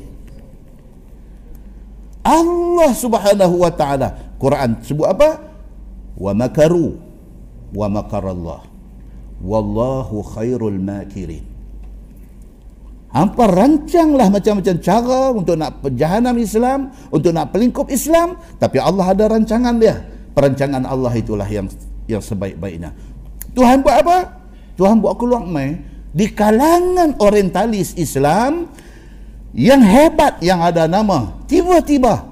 [2.21, 5.41] Allah Subhanahu wa taala Quran sebut apa?
[6.21, 7.01] Wa makaru
[7.73, 8.61] wa makarallah.
[9.41, 11.54] Wallahu khairul makirin.
[13.15, 19.31] Hampa rancanglah macam-macam cara untuk nak perjahanam Islam, untuk nak pelingkup Islam, tapi Allah ada
[19.31, 20.03] rancangan dia.
[20.35, 21.71] perancangan Allah itulah yang
[22.11, 22.91] yang sebaik-baiknya.
[23.55, 24.17] Tuhan buat apa?
[24.75, 25.79] Tuhan buat keluar mai
[26.11, 28.67] di kalangan orientalis Islam
[29.55, 32.27] yang hebat yang ada nama tiba-tiba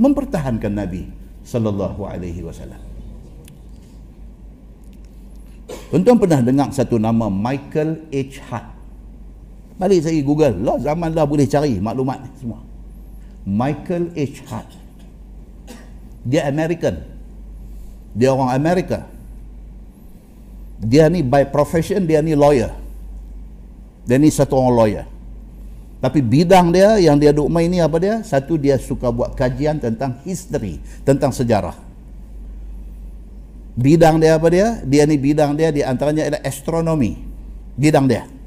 [0.00, 1.12] mempertahankan Nabi
[1.44, 2.80] sallallahu alaihi wasallam.
[5.92, 8.40] Tuan-tuan pernah dengar satu nama Michael H.
[8.48, 8.81] Hart
[9.82, 10.62] Balik saya Google.
[10.62, 12.62] Lah zaman dah boleh cari maklumat ni semua.
[13.42, 14.38] Michael H.
[14.46, 14.70] Hart.
[16.22, 17.02] Dia American.
[18.14, 19.10] Dia orang Amerika.
[20.78, 22.70] Dia ni by profession dia ni lawyer.
[24.06, 25.04] Dia ni satu orang lawyer.
[25.98, 28.22] Tapi bidang dia yang dia duk main ni apa dia?
[28.22, 31.74] Satu dia suka buat kajian tentang history, tentang sejarah.
[33.74, 34.78] Bidang dia apa dia?
[34.86, 37.18] Dia ni bidang dia di antaranya adalah astronomi.
[37.74, 38.41] Bidang dia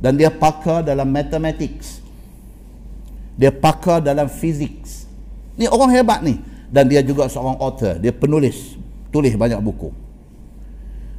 [0.00, 2.00] dan dia pakar dalam mathematics.
[3.36, 5.04] Dia pakar dalam physics.
[5.60, 6.40] Ni orang hebat ni.
[6.72, 8.00] Dan dia juga seorang author.
[8.00, 8.76] Dia penulis.
[9.12, 9.92] Tulis banyak buku.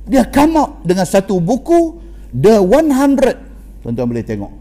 [0.09, 2.01] Dia come out dengan satu buku
[2.31, 4.51] The 100 tuan-tuan boleh tengok.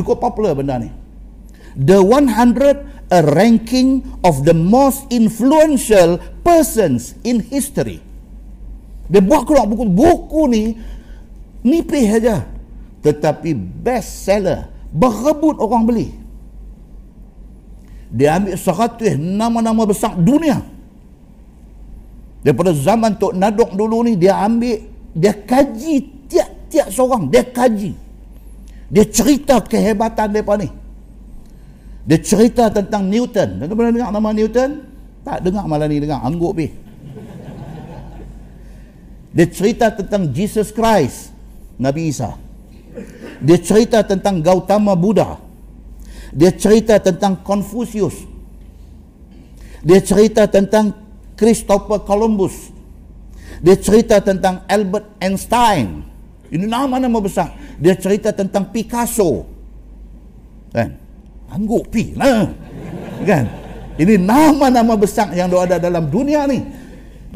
[0.00, 0.88] Cukup popular benda ni.
[1.76, 8.00] The 100 a ranking of the most influential persons in history.
[9.12, 9.84] Dia buat keluar buku.
[9.84, 10.64] Buku ni
[11.60, 12.57] nipis aja
[13.04, 16.08] tetapi best seller berebut orang beli.
[18.08, 20.64] Dia ambil seratus nama-nama besar dunia.
[22.40, 24.80] Daripada zaman Tok Nadok dulu ni dia ambil
[25.12, 27.92] dia kaji tiap-tiap seorang dia kaji.
[28.88, 30.68] Dia cerita kehebatan mereka ni.
[32.08, 33.60] Dia cerita tentang Newton.
[33.60, 34.88] Tuan pernah dengar nama Newton?
[35.28, 36.72] tak dengar malah ni dengar angguk pi
[39.28, 41.36] dia cerita tentang Jesus Christ
[41.76, 42.32] Nabi Isa
[43.38, 45.38] dia cerita tentang Gautama Buddha.
[46.34, 48.26] Dia cerita tentang Confucius.
[49.80, 50.92] Dia cerita tentang
[51.38, 52.74] Christopher Columbus.
[53.62, 56.02] Dia cerita tentang Albert Einstein.
[56.50, 57.54] Ini nama-nama besar.
[57.78, 59.46] Dia cerita tentang Picasso.
[60.74, 60.98] Kan?
[61.48, 62.50] Angguk pi lah.
[63.24, 63.44] Kan?
[63.98, 66.62] Ini nama-nama besar yang ada dalam dunia ni.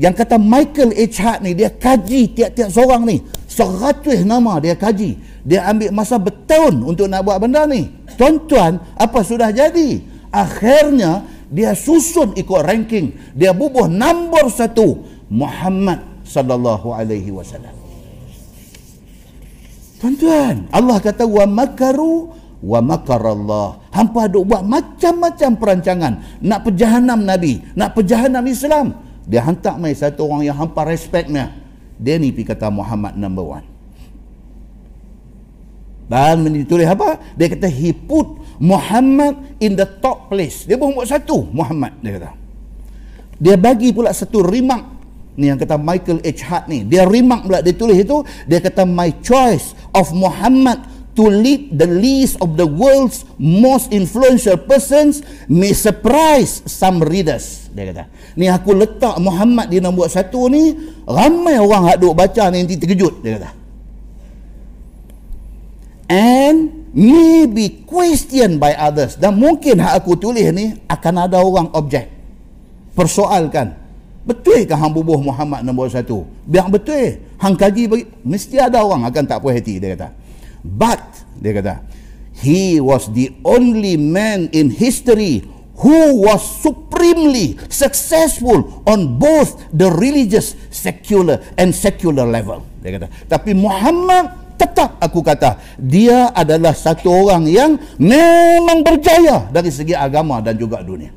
[0.01, 1.17] Yang kata Michael H.
[1.21, 3.21] Hart ni, dia kaji tiap-tiap seorang ni.
[3.45, 5.21] Seratus nama dia kaji.
[5.45, 7.93] Dia ambil masa bertahun untuk nak buat benda ni.
[8.17, 10.01] Tuan-tuan apa sudah jadi?
[10.33, 13.37] Akhirnya dia susun ikut ranking.
[13.37, 17.77] Dia bubuh nombor satu Muhammad sallallahu alaihi wasallam.
[20.01, 22.33] Tuan-tuan Allah kata wa makaru
[22.65, 23.93] wa makarallah.
[23.93, 26.13] Hampa duk buat macam-macam perancangan.
[26.41, 31.55] Nak perjahanam Nabi nak perjahanam Islam dia hantar mai satu orang yang hampa respectnya
[31.99, 33.73] dia ni pi kata Muhammad number one
[36.13, 37.17] dan ditulis apa?
[37.41, 40.69] Dia kata he put Muhammad in the top place.
[40.69, 42.31] Dia buat satu Muhammad dia kata.
[43.41, 44.85] Dia bagi pula satu remark
[45.41, 46.41] ni yang kata Michael H.
[46.45, 46.85] Hart ni.
[46.85, 51.85] Dia remark pula dia tulis itu dia kata my choice of Muhammad to lead the
[51.85, 57.69] list of the world's most influential persons may surprise some readers.
[57.73, 58.05] Dia kata
[58.37, 60.73] ni aku letak Muhammad di nombor satu ni
[61.05, 63.51] ramai orang hak duk baca ni nanti terkejut dia kata.
[66.13, 69.17] And may be questioned by others.
[69.17, 72.09] Dan mungkin hak aku tulis ni akan ada orang objek
[72.93, 73.73] persoalkan
[74.23, 76.25] betul ke hang bubuh Muhammad nombor satu?
[76.49, 80.22] Biar betul hang kaji bagi mesti ada orang akan tak puas hati dia kata
[80.65, 81.03] but
[81.43, 81.75] dia kata
[82.39, 85.47] he was the only man in history
[85.83, 92.63] who was supremely successful on both the religious secular and secular level.
[92.83, 99.75] Dia kata tapi Muhammad tetap aku kata dia adalah satu orang yang memang berjaya dari
[99.75, 101.11] segi agama dan juga dunia.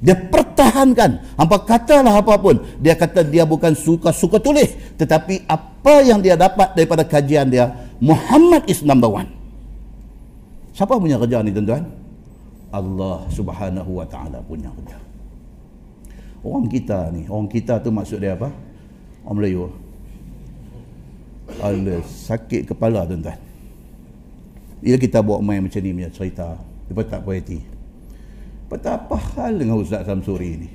[0.00, 1.36] Dia pertahankan.
[1.36, 7.04] Apa katalah apapun dia kata dia bukan suka-suka tulis tetapi apa yang dia dapat daripada
[7.04, 9.28] kajian dia Muhammad is number one.
[10.72, 11.84] Siapa punya kerja ni tuan-tuan?
[12.72, 14.96] Allah subhanahu wa ta'ala punya kerja.
[16.40, 18.48] Orang kita ni orang kita tu maksud dia apa?
[19.28, 19.68] Orang Melayu.
[21.60, 23.36] Ada sakit kepala tuan-tuan.
[24.80, 26.56] Bila kita buat main macam ni punya cerita
[26.88, 27.60] dia tak puas hati
[28.72, 30.70] Patah apa hal dengan Ustaz Samsuri ni.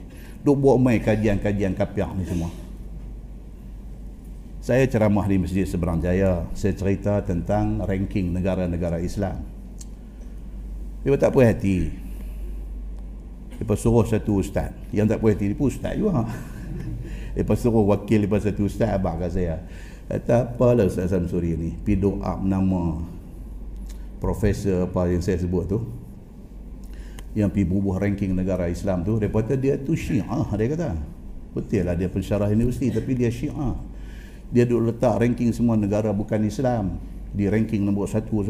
[0.45, 2.64] Duk buat main kajian-kajian kapiah ni semua
[4.65, 6.41] saya ceramah di Masjid Seberang Jaya.
[6.57, 9.45] Saya cerita tentang ranking negara-negara Islam.
[11.05, 11.93] Dia tak puas hati.
[13.61, 14.73] Dia suruh satu ustaz.
[14.89, 16.25] Yang tak puas hati dia pun ustaz juga.
[17.37, 19.61] Dia suruh wakil dia satu ustaz abang kat saya.
[20.07, 21.75] Kata apalah Ustaz Samsuri ni?
[21.75, 23.03] Pi doa nama
[24.23, 25.83] Profesor apa yang saya sebut tu?
[27.35, 29.19] Yang pergi bubuh ranking negara Islam tu.
[29.19, 30.95] Dia kata dia tu syiah dia kata.
[31.51, 33.75] Betul lah dia pensyarah universiti tapi dia syiah
[34.53, 37.01] dia duduk letak ranking semua negara bukan Islam.
[37.35, 38.45] Di ranking nombor satu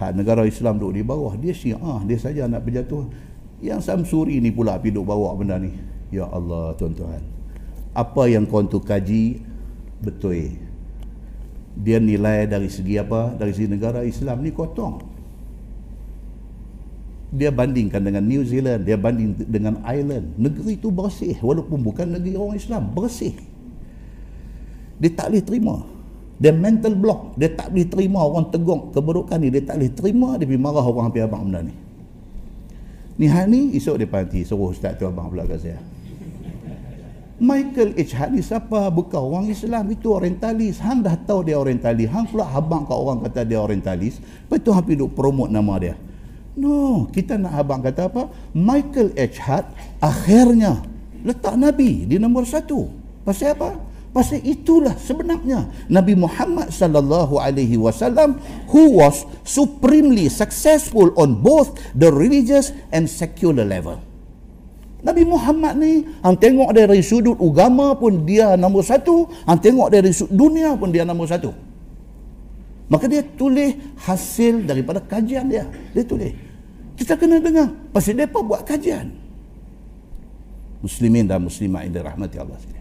[0.00, 3.10] hak negara Islam duduk di bawah dia syiah dia saja nak berjatuh.
[3.60, 5.74] Yang Samsuri ni pula pergi duduk bawa benda ni.
[6.08, 7.20] Ya Allah tuan-tuan.
[7.92, 9.42] Apa yang kau tu kaji
[10.00, 10.56] betul.
[11.76, 13.36] Dia nilai dari segi apa?
[13.36, 15.04] Dari segi negara Islam ni kotong.
[17.30, 20.34] Dia bandingkan dengan New Zealand dia banding dengan Ireland.
[20.34, 23.36] Negeri itu bersih walaupun bukan negeri orang Islam bersih
[25.00, 25.76] dia tak boleh terima
[26.40, 30.28] dia mental block dia tak boleh terima orang tegung keburukan ni dia tak boleh terima
[30.36, 31.74] dia pergi marah orang hampir abang benda ni
[33.20, 35.80] ni hal ni esok dia panti suruh ustaz tu abang pula kat saya
[37.40, 38.28] Michael H.
[38.28, 38.92] Ni siapa?
[38.92, 39.88] Bukan orang Islam.
[39.88, 40.76] Itu orientalis.
[40.84, 42.12] Hang dah tahu dia orientalis.
[42.12, 44.20] Hang pula habang kat orang kata dia orientalis.
[44.20, 45.96] Lepas tu pergi duk promote nama dia.
[46.60, 48.28] No, kita nak abang kata apa?
[48.52, 49.40] Michael H.
[49.40, 49.66] Hart
[50.04, 50.84] akhirnya
[51.24, 52.92] letak Nabi di nombor satu.
[53.24, 53.72] Pasal apa?
[54.10, 62.10] Pasal itulah sebenarnya Nabi Muhammad sallallahu alaihi wasallam who was supremely successful on both the
[62.10, 64.02] religious and secular level.
[65.00, 70.12] Nabi Muhammad ni, hang tengok dari sudut agama pun dia nombor satu, hang tengok dari
[70.12, 71.54] sudut dunia pun dia nombor satu.
[72.90, 75.64] Maka dia tulis hasil daripada kajian dia.
[75.94, 76.34] Dia tulis.
[76.98, 77.70] Kita kena dengar.
[77.94, 79.14] Pasal mereka buat kajian.
[80.82, 82.79] Muslimin dan muslimah yang dirahmati Allah sekalian.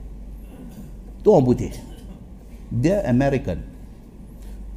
[1.20, 1.74] Itu orang putih.
[2.72, 3.60] Dia American.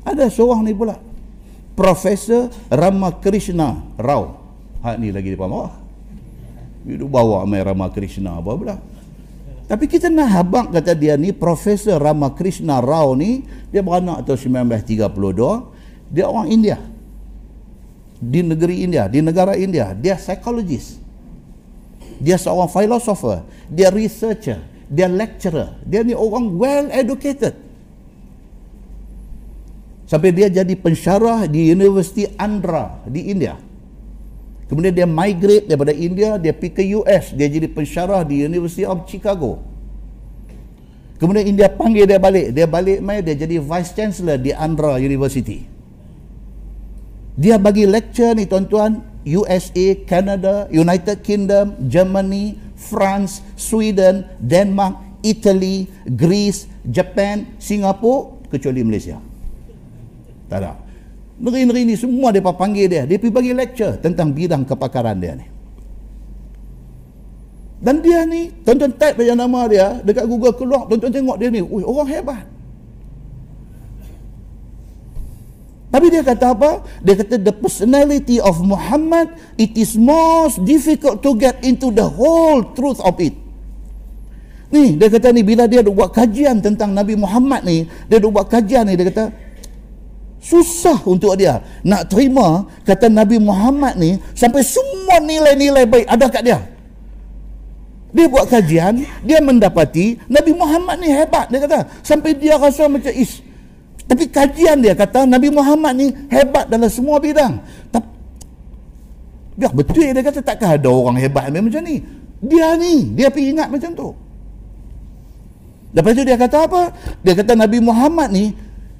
[0.03, 0.99] Ada seorang ni pula.
[1.78, 4.43] Profesor Ramakrishna Rao.
[4.82, 5.72] Hak ni lagi di bawah.
[6.82, 8.76] Dia bawa mai Ramakrishna apa pula.
[9.70, 16.12] Tapi kita nak habang kata dia ni Profesor Ramakrishna Rao ni dia beranak tahun 1932
[16.12, 16.76] dia orang India
[18.20, 21.01] di negeri India di negara India dia psychologist
[22.20, 24.61] dia seorang philosopher dia researcher
[24.93, 25.72] dia lecturer.
[25.88, 27.57] Dia ni orang well educated.
[30.05, 33.57] Sampai dia jadi pensyarah di University Andhra di India.
[34.68, 39.09] Kemudian dia migrate daripada India, dia pergi ke US, dia jadi pensyarah di University of
[39.09, 39.64] Chicago.
[41.16, 45.64] Kemudian India panggil dia balik, dia balik mai dia jadi vice chancellor di Andhra University.
[47.32, 55.86] Dia bagi lecture ni tuan-tuan, USA, Canada, United Kingdom, Germany, France, Sweden, Denmark, Italy,
[56.18, 59.16] Greece, Japan, Singapura, kecuali Malaysia.
[60.50, 60.72] Tak ada.
[61.42, 63.02] Negeri-negeri ni semua dia panggil dia.
[63.08, 65.46] Dia pergi bagi lecture tentang bidang kepakaran dia ni.
[67.82, 71.58] Dan dia ni, tuan-tuan type saja nama dia dekat Google keluar, tuan-tuan tengok dia ni,
[71.58, 72.46] Ui, orang hebat.
[75.93, 76.80] Tapi dia kata apa?
[77.05, 79.28] Dia kata the personality of Muhammad,
[79.61, 83.36] it is most difficult to get into the whole truth of it.
[84.72, 88.88] Ni, dia kata ni, bila dia buat kajian tentang Nabi Muhammad ni, dia buat kajian
[88.88, 89.28] ni, dia kata,
[90.43, 96.43] susah untuk dia nak terima kata Nabi Muhammad ni sampai semua nilai-nilai baik ada kat
[96.43, 96.59] dia
[98.11, 103.14] dia buat kajian dia mendapati Nabi Muhammad ni hebat dia kata sampai dia rasa macam
[103.14, 103.38] is
[104.12, 108.08] tapi kajian dia kata Nabi Muhammad ni hebat dalam semua bidang tapi
[109.56, 112.04] dia betul dia kata takkan ada orang hebat macam ni
[112.44, 114.08] dia ni dia pergi ingat macam tu
[115.96, 116.82] lepas tu dia kata apa
[117.24, 118.52] dia kata Nabi Muhammad ni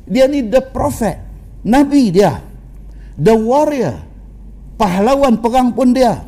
[0.09, 1.33] dia ni the prophet
[1.63, 2.43] Nabi dia.
[3.19, 4.03] The warrior.
[4.77, 6.27] Pahlawan perang pun dia.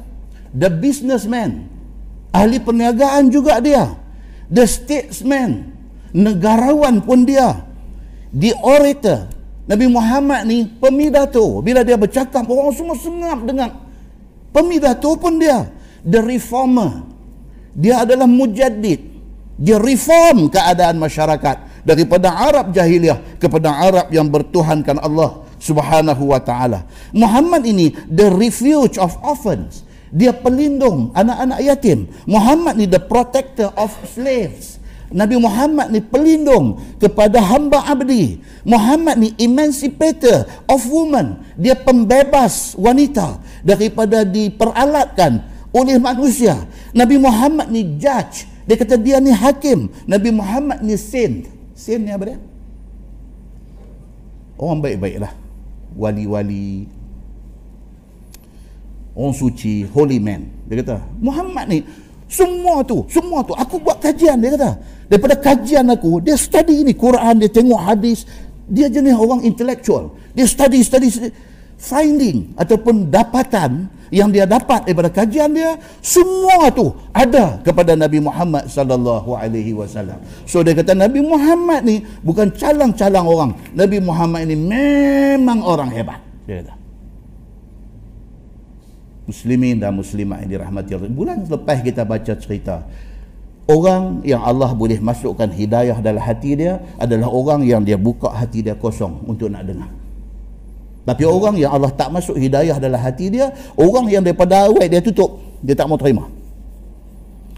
[0.54, 1.66] The businessman.
[2.30, 3.98] Ahli perniagaan juga dia.
[4.46, 5.74] The statesman.
[6.14, 7.66] Negarawan pun dia.
[8.34, 9.30] The orator.
[9.64, 11.62] Nabi Muhammad ni pemidato.
[11.62, 13.70] Bila dia bercakap, orang semua sengap dengan
[14.50, 15.70] pemidato pun dia.
[16.02, 17.06] The reformer.
[17.72, 19.14] Dia adalah mujaddid.
[19.54, 26.90] Dia reform keadaan masyarakat daripada Arab jahiliah kepada Arab yang bertuhankan Allah Subhanahu wa taala.
[27.14, 29.86] Muhammad ini the refuge of orphans.
[30.10, 32.10] Dia pelindung anak-anak yatim.
[32.26, 34.82] Muhammad ni the protector of slaves.
[35.14, 38.42] Nabi Muhammad ni pelindung kepada hamba abdi.
[38.66, 41.38] Muhammad ni emancipator of woman.
[41.54, 46.58] Dia pembebas wanita daripada diperalatkan oleh manusia.
[46.90, 48.50] Nabi Muhammad ni judge.
[48.66, 49.86] Dia kata dia ni hakim.
[50.10, 51.46] Nabi Muhammad ni saint.
[51.78, 52.38] Saint ni apa dia?
[54.58, 55.30] Orang baik-baik lah.
[55.94, 56.90] Wali-wali.
[59.14, 59.86] Orang suci.
[59.94, 60.50] Holy man.
[60.66, 61.86] Dia kata, Muhammad ni,
[62.28, 63.52] semua tu, semua tu.
[63.54, 64.70] Aku buat kajian, dia kata.
[65.06, 68.24] Daripada kajian aku, dia study ni Quran, dia tengok hadis.
[68.64, 70.16] Dia jenis orang intellectual.
[70.32, 71.32] Dia study, study, study.
[71.84, 78.70] finding ataupun dapatan yang dia dapat daripada kajian dia semua tu ada kepada Nabi Muhammad
[78.70, 80.16] sallallahu alaihi wasallam.
[80.46, 83.50] So dia kata Nabi Muhammad ni bukan calang-calang orang.
[83.74, 86.20] Nabi Muhammad ini memang orang hebat.
[86.46, 86.83] Dia kata.
[89.24, 91.08] Muslimin dan muslimat yang dirahmati Allah.
[91.08, 92.84] Bulan lepas kita baca cerita
[93.64, 98.60] orang yang Allah boleh masukkan hidayah dalam hati dia adalah orang yang dia buka hati
[98.60, 99.88] dia kosong untuk nak dengar.
[101.04, 105.04] Tapi orang yang Allah tak masuk hidayah dalam hati dia, orang yang daripada awal dia
[105.04, 106.24] tutup, dia tak mau terima.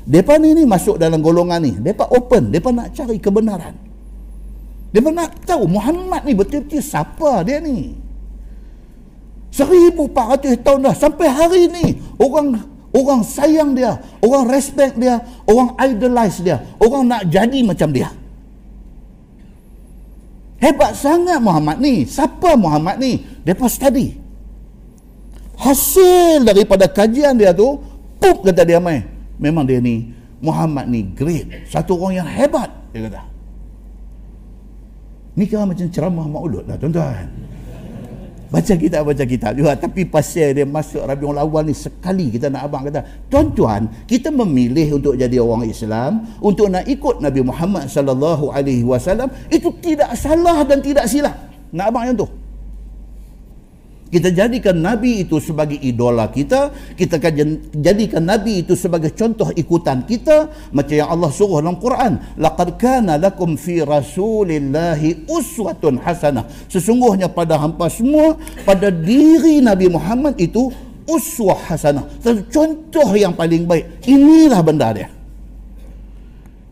[0.07, 1.75] Depa ni ni masuk dalam golongan ni.
[1.75, 3.75] Depa open, depa nak cari kebenaran.
[4.91, 7.95] Depa nak tahu Muhammad ni betul-betul siapa dia ni.
[9.57, 12.61] 1400 tahun dah sampai hari ni orang
[12.93, 18.13] orang sayang dia, orang respect dia, orang idolize dia, orang nak jadi macam dia.
[20.57, 22.09] Hebat sangat Muhammad ni.
[22.09, 23.21] Siapa Muhammad ni?
[23.45, 24.17] Mereka study.
[25.57, 27.77] Hasil daripada kajian dia tu,
[28.17, 29.05] pup kata dia main.
[29.37, 31.69] Memang dia ni, Muhammad ni great.
[31.69, 32.73] Satu orang yang hebat.
[32.93, 33.21] Dia kata.
[35.37, 37.29] Ni kira macam ceramah maulud lah tuan-tuan
[38.47, 42.71] baca kitab baca kitab juga tapi pasal dia masuk Rabiul Awal ni sekali kita nak
[42.71, 48.55] abang kata tuan-tuan kita memilih untuk jadi orang Islam untuk nak ikut Nabi Muhammad sallallahu
[48.55, 51.35] alaihi wasallam itu tidak salah dan tidak silap.
[51.75, 52.46] Nak abang yang tu
[54.07, 56.71] kita jadikan Nabi itu sebagai idola kita.
[56.95, 60.47] Kita akan jadikan Nabi itu sebagai contoh ikutan kita.
[60.71, 62.39] Macam yang Allah suruh dalam Quran.
[62.39, 66.47] Laqad kana lakum fi rasulillahi uswatun hasanah.
[66.71, 70.71] Sesungguhnya pada hampa semua, pada diri Nabi Muhammad itu
[71.11, 72.07] uswah hasanah.
[72.47, 74.07] Contoh yang paling baik.
[74.07, 75.16] Inilah benda dia.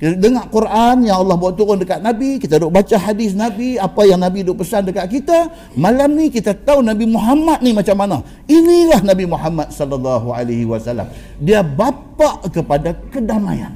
[0.05, 4.05] Kita dengar Quran yang Allah buat turun dekat Nabi, kita duk baca hadis Nabi, apa
[4.05, 5.49] yang Nabi duk pesan dekat kita,
[5.81, 8.21] malam ni kita tahu Nabi Muhammad ni macam mana.
[8.45, 11.09] Inilah Nabi Muhammad sallallahu alaihi wasallam.
[11.41, 13.73] Dia bapa kepada kedamaian.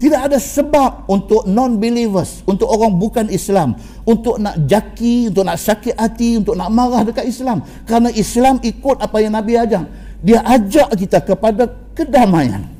[0.00, 3.76] Tidak ada sebab untuk non-believers, untuk orang bukan Islam,
[4.08, 7.60] untuk nak jaki, untuk nak sakit hati, untuk nak marah dekat Islam.
[7.84, 9.84] Kerana Islam ikut apa yang Nabi ajar.
[10.24, 12.79] Dia ajak kita kepada kedamaian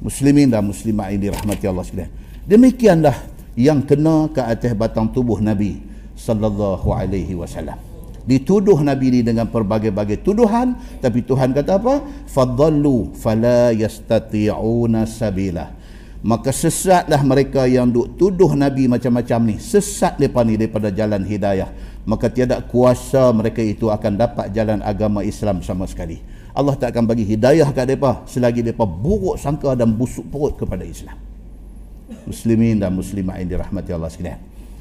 [0.00, 2.12] muslimin dan muslimat ini rahmati Allah sekalian.
[2.48, 3.16] Demikianlah
[3.54, 5.80] yang kena ke atas batang tubuh Nabi
[6.16, 7.76] sallallahu alaihi wasallam.
[8.20, 12.04] Dituduh Nabi ini dengan berbagai-bagai tuduhan tapi Tuhan kata apa?
[12.28, 15.72] Fadallu fala yastati'una sabila.
[16.20, 19.56] Maka sesatlah mereka yang duk tuduh Nabi macam-macam ni.
[19.56, 21.72] Sesat mereka ni daripada jalan hidayah.
[22.04, 26.20] Maka tiada kuasa mereka itu akan dapat jalan agama Islam sama sekali.
[26.50, 30.82] Allah tak akan bagi hidayah kat mereka selagi mereka buruk sangka dan busuk perut kepada
[30.82, 31.14] Islam.
[32.26, 34.40] Muslimin dan muslimat yang dirahmati Allah sekalian.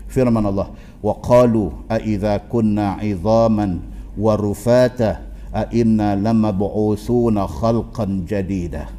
[0.10, 3.86] Firman Allah, "Wa qalu a idza kunna 'idhaman
[4.18, 5.22] wa rufata
[5.54, 8.90] a inna lamab'utsuna khalqan jadida."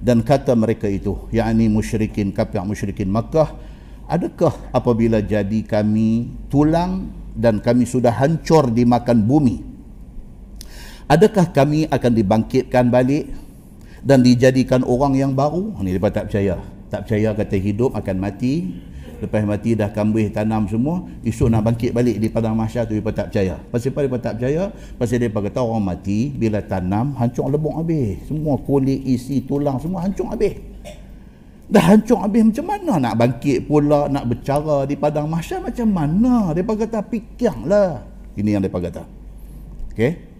[0.00, 3.52] Dan kata mereka itu, yakni musyrikin kafir musyrikin Makkah,
[4.08, 9.73] adakah apabila jadi kami tulang dan kami sudah hancur dimakan bumi
[11.08, 13.30] adakah kami akan dibangkitkan balik
[14.04, 15.72] dan dijadikan orang yang baru?
[15.80, 16.60] Ni mereka tak percaya.
[16.92, 18.54] Tak percaya kata hidup akan mati.
[19.24, 23.24] Lepas mati dah kambih tanam semua esok nak bangkit balik di padang mahsyar tu mereka
[23.24, 23.56] tak percaya.
[23.72, 24.62] Pasal apa mereka tak percaya?
[25.00, 28.20] Pasal mereka kata orang mati bila tanam hancur lebok habis.
[28.28, 30.60] Semua kulit isi tulang semua hancur habis.
[31.64, 36.52] Dah hancur habis macam mana nak bangkit pula nak bercara di padang mahsyar macam mana?
[36.52, 38.04] Mereka kata fikirlah.
[38.36, 39.02] Ini yang mereka kata.
[39.94, 40.33] Okay.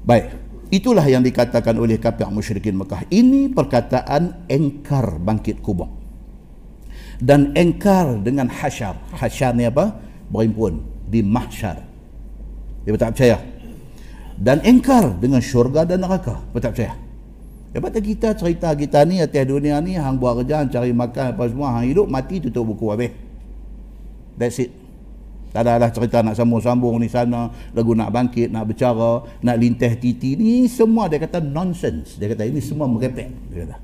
[0.00, 0.32] Baik,
[0.72, 3.04] itulah yang dikatakan oleh kafir musyrikin Mekah.
[3.12, 5.88] Ini perkataan engkar bangkit kubur.
[7.20, 8.96] Dan engkar dengan hasyar.
[9.12, 9.92] Hasyar ni apa?
[10.32, 11.84] Berhimpun di mahsyar.
[12.88, 13.38] Dia tak percaya.
[14.40, 16.40] Dan engkar dengan syurga dan neraka.
[16.56, 16.94] Dia tak percaya.
[17.70, 21.78] Lepas kita cerita kita ni atas dunia ni hang buat kerja, cari makan apa semua,
[21.78, 23.12] hang hidup mati tutup buku habis.
[24.34, 24.79] That's it.
[25.50, 29.90] Tak ada lah cerita nak sambung-sambung ni sana, lagu nak bangkit, nak bercara, nak lintah
[29.98, 30.38] titi.
[30.38, 32.14] Ni semua dia kata nonsense.
[32.22, 33.28] Dia kata ini semua merepek.
[33.50, 33.76] Dia kata.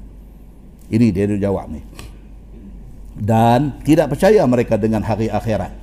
[0.95, 1.83] Ini dia dia jawab ni.
[3.19, 5.75] Dan tidak percaya mereka dengan hari akhirat.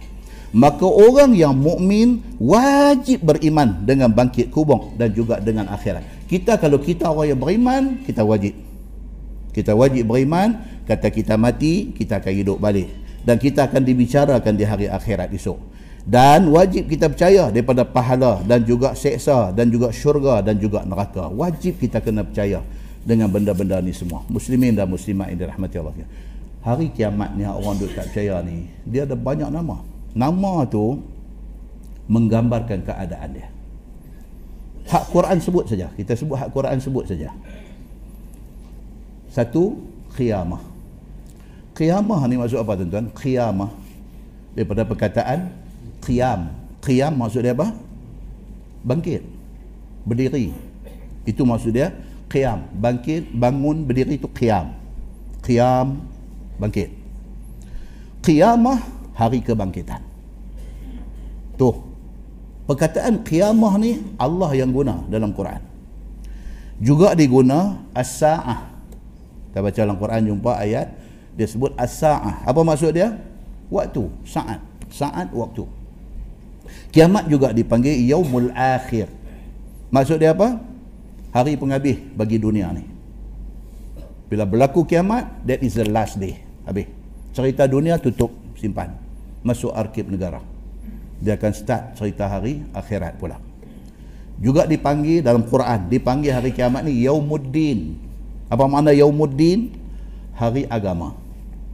[0.56, 6.32] Maka orang yang mukmin wajib beriman dengan bangkit kubur dan juga dengan akhirat.
[6.32, 8.56] Kita kalau kita orang yang beriman, kita wajib.
[9.52, 12.88] Kita wajib beriman, kata kita mati, kita akan hidup balik.
[13.28, 15.73] Dan kita akan dibicarakan di hari akhirat esok
[16.04, 21.32] dan wajib kita percaya daripada pahala dan juga seksa dan juga syurga dan juga neraka.
[21.32, 22.60] Wajib kita kena percaya
[23.08, 24.20] dengan benda-benda ni semua.
[24.28, 25.96] Muslimin dan muslimat yang dirahmati Allah.
[26.64, 29.80] Hari kiamat ni orang duk tak percaya ni dia ada banyak nama.
[30.12, 31.00] Nama tu
[32.12, 33.48] menggambarkan keadaan dia.
[34.92, 35.88] Hak Quran sebut saja.
[35.96, 37.32] Kita sebut hak Quran sebut saja.
[39.32, 39.80] Satu
[40.20, 40.60] qiyamah.
[41.80, 43.08] Qiyamah ni maksud apa tuan-tuan?
[43.16, 43.72] Qiyamah
[44.52, 45.63] daripada perkataan
[46.04, 46.52] qiyam.
[46.84, 47.72] Qiyam maksud dia apa?
[48.84, 49.24] Bangkit.
[50.04, 50.52] Berdiri.
[51.24, 51.96] Itu maksud dia
[52.28, 52.68] qiyam.
[52.76, 54.76] Bangkit bangun berdiri itu qiyam.
[55.40, 56.04] Qiyam
[56.60, 56.92] bangkit.
[58.24, 58.80] Qiyamah
[59.16, 60.04] hari kebangkitan.
[61.56, 61.80] Tuh.
[62.64, 65.60] Perkataan qiyamah ni Allah yang guna dalam Quran.
[66.80, 68.72] Juga diguna as-sa'ah.
[69.52, 70.88] Kita baca dalam Quran jumpa ayat
[71.36, 72.48] dia sebut as-sa'ah.
[72.48, 73.20] Apa maksud dia?
[73.68, 74.08] Waktu.
[74.24, 74.64] Saat.
[74.88, 75.83] Saat waktu
[76.94, 79.10] kiamat juga dipanggil yaumul akhir.
[79.90, 80.62] Maksud dia apa?
[81.34, 82.86] Hari penghabis bagi dunia ni.
[84.30, 86.38] Bila berlaku kiamat that is the last day.
[86.70, 86.86] Habis.
[87.34, 88.94] Cerita dunia tutup simpan.
[89.42, 90.40] Masuk arkib negara.
[91.18, 93.42] Dia akan start cerita hari akhirat pula.
[94.38, 97.98] Juga dipanggil dalam Quran dipanggil hari kiamat ni yaumuddin.
[98.54, 99.74] Apa makna yaumuddin?
[100.38, 101.18] Hari agama.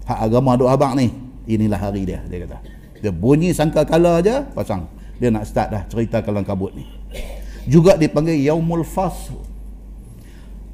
[0.07, 1.11] Hak agama duk abang ni.
[1.43, 2.59] Inilah hari dia dia kata.
[2.99, 6.87] Dia bunyi sangka kala aja pasang dia nak start dah cerita kalang kabut ni
[7.67, 9.35] juga dipanggil yaumul fasl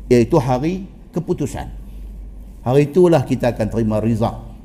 [0.08, 1.68] iaitu hari keputusan
[2.62, 4.56] hari itulah kita akan terima result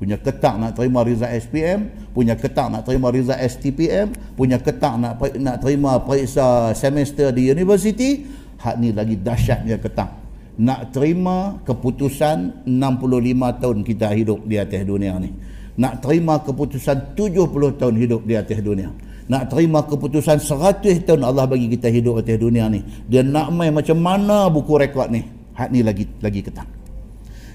[0.00, 5.20] punya ketak nak terima result SPM, punya ketak nak terima result STPM, punya ketak nak
[5.36, 8.24] nak terima periksa semester di universiti,
[8.64, 10.08] hak ni lagi dahsyatnya ketak.
[10.56, 15.36] Nak terima keputusan 65 tahun kita hidup di atas dunia ni.
[15.78, 18.90] Nak terima keputusan 70 tahun hidup di atas dunia.
[19.30, 22.82] Nak terima keputusan 100 tahun Allah bagi kita hidup atas dunia ni.
[23.06, 25.22] Dia nak main macam mana buku rekod ni.
[25.54, 26.66] Hak ni lagi lagi ketak.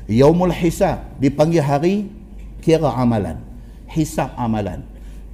[0.06, 2.08] Yaumul Hisab dipanggil hari
[2.66, 3.38] kira amalan
[3.94, 4.82] hisap amalan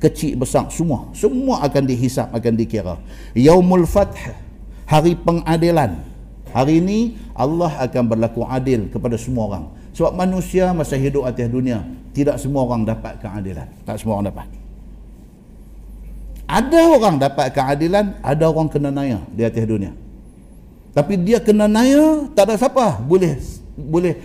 [0.03, 2.99] kecil besar semua semua akan dihisap akan dikira
[3.31, 4.35] yaumul fath
[4.83, 5.95] hari pengadilan
[6.51, 11.87] hari ini Allah akan berlaku adil kepada semua orang sebab manusia masa hidup atas dunia
[12.11, 13.67] tidak semua orang dapat keadilan.
[13.87, 14.47] Tak semua orang dapat.
[16.51, 19.95] Ada orang dapat keadilan ada orang kena naya di atas dunia.
[20.91, 23.39] Tapi dia kena naya tak ada siapa boleh
[23.79, 24.19] boleh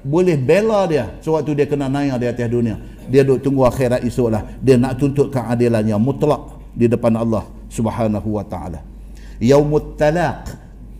[0.00, 1.12] boleh bela dia.
[1.20, 5.00] Sewaktu dia kena naik di atas dunia dia duk tunggu akhirat esok lah dia nak
[5.00, 8.84] tuntut keadilan yang mutlak di depan Allah subhanahu wa ta'ala.
[9.40, 10.44] Yaumut talaq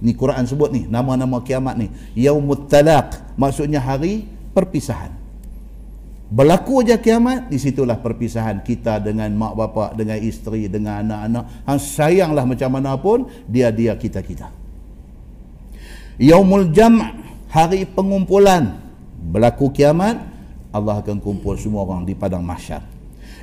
[0.01, 1.89] ni Quran sebut ni nama-nama kiamat ni.
[2.17, 4.25] Yaumut talaq maksudnya hari
[4.57, 5.13] perpisahan
[6.29, 11.45] berlaku aja kiamat di situlah perpisahan kita dengan mak bapak dengan isteri dengan anak-anak.
[11.65, 14.53] Hang sayanglah macam mana pun dia dia kita kita.
[16.21, 17.01] Yaumul jam'
[17.49, 18.85] hari pengumpulan.
[19.19, 20.21] Berlaku kiamat
[20.71, 22.85] Allah akan kumpul semua orang di padang mahsyar.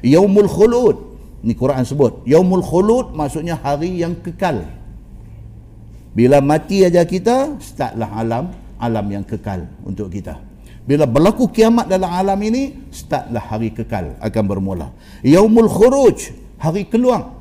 [0.05, 0.97] Yaumul khulud
[1.41, 2.21] ni Quran sebut.
[2.29, 4.61] Yaumul khulud maksudnya hari yang kekal.
[6.15, 10.54] Bila mati aja kita startlah alam alam yang kekal untuk kita
[10.85, 14.93] bila berlaku kiamat dalam alam ini startlah hari kekal akan bermula.
[15.25, 16.29] Yaumul khuruj
[16.61, 17.33] hari keluar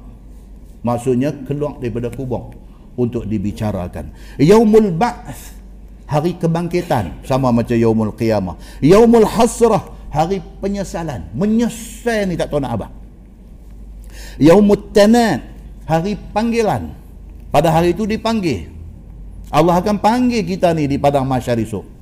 [0.80, 2.56] maksudnya keluar daripada kubur
[2.96, 4.16] untuk dibicarakan.
[4.40, 5.60] Yaumul ba'th
[6.08, 8.56] hari kebangkitan sama macam yaumul qiyamah.
[8.80, 12.88] Yaumul hasrah hari penyesalan menyesal ni tak tahu nak apa
[14.40, 15.44] yaumut tanad
[15.84, 16.96] hari panggilan.
[17.54, 18.66] Pada hari itu dipanggil.
[19.54, 21.93] Allah akan panggil kita ni di padang mahsyar esok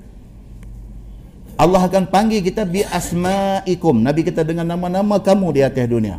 [1.62, 4.02] Allah akan panggil kita bi asma'ikum.
[4.02, 6.18] Nabi kita dengan nama-nama kamu di atas dunia.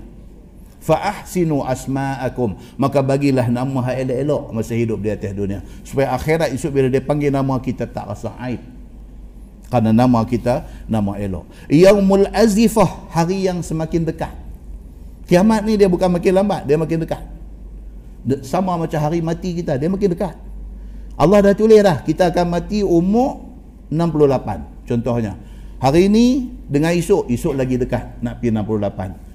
[0.79, 2.55] Fa'ahsinu asma'akum.
[2.79, 5.59] Maka bagilah nama hak elok-elok masa hidup di atas dunia.
[5.83, 8.63] Supaya akhirat esok bila dia panggil nama kita tak rasa aib.
[9.67, 11.43] Kerana nama kita nama elok.
[11.67, 14.31] Yaumul azifah hari yang semakin dekat.
[15.27, 17.19] Kiamat ni dia bukan makin lambat dia makin dekat.
[18.47, 20.39] Sama macam hari mati kita dia makin dekat.
[21.19, 23.43] Allah dah tulis dah kita akan mati umur
[23.91, 25.39] 68 contohnya
[25.79, 29.33] hari ini dengan esok esok lagi dekat nak pergi 68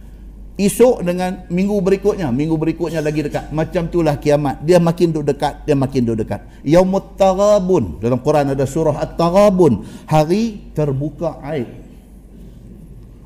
[0.58, 3.54] esok dengan minggu berikutnya minggu berikutnya lagi dekat.
[3.54, 4.58] Macam itulah kiamat.
[4.66, 6.42] Dia makin duduk dekat dia makin duduk dekat.
[6.66, 8.02] Yaumut tarabun.
[8.02, 9.86] Dalam Quran ada surah at-tarabun.
[10.10, 11.70] Hari terbuka aib.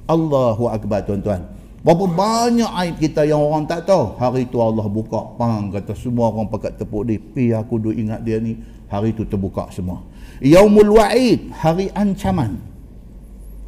[0.04, 1.48] Allahu akbar tuan-tuan.
[1.82, 4.14] Berapa banyak aib kita yang orang tak tahu.
[4.20, 8.20] Hari itu Allah buka pang kata semua orang pakat tepuk dia pi aku duk ingat
[8.22, 8.60] dia ni
[8.92, 10.04] hari itu terbuka semua
[10.44, 12.72] yaumul wa'id hari ancaman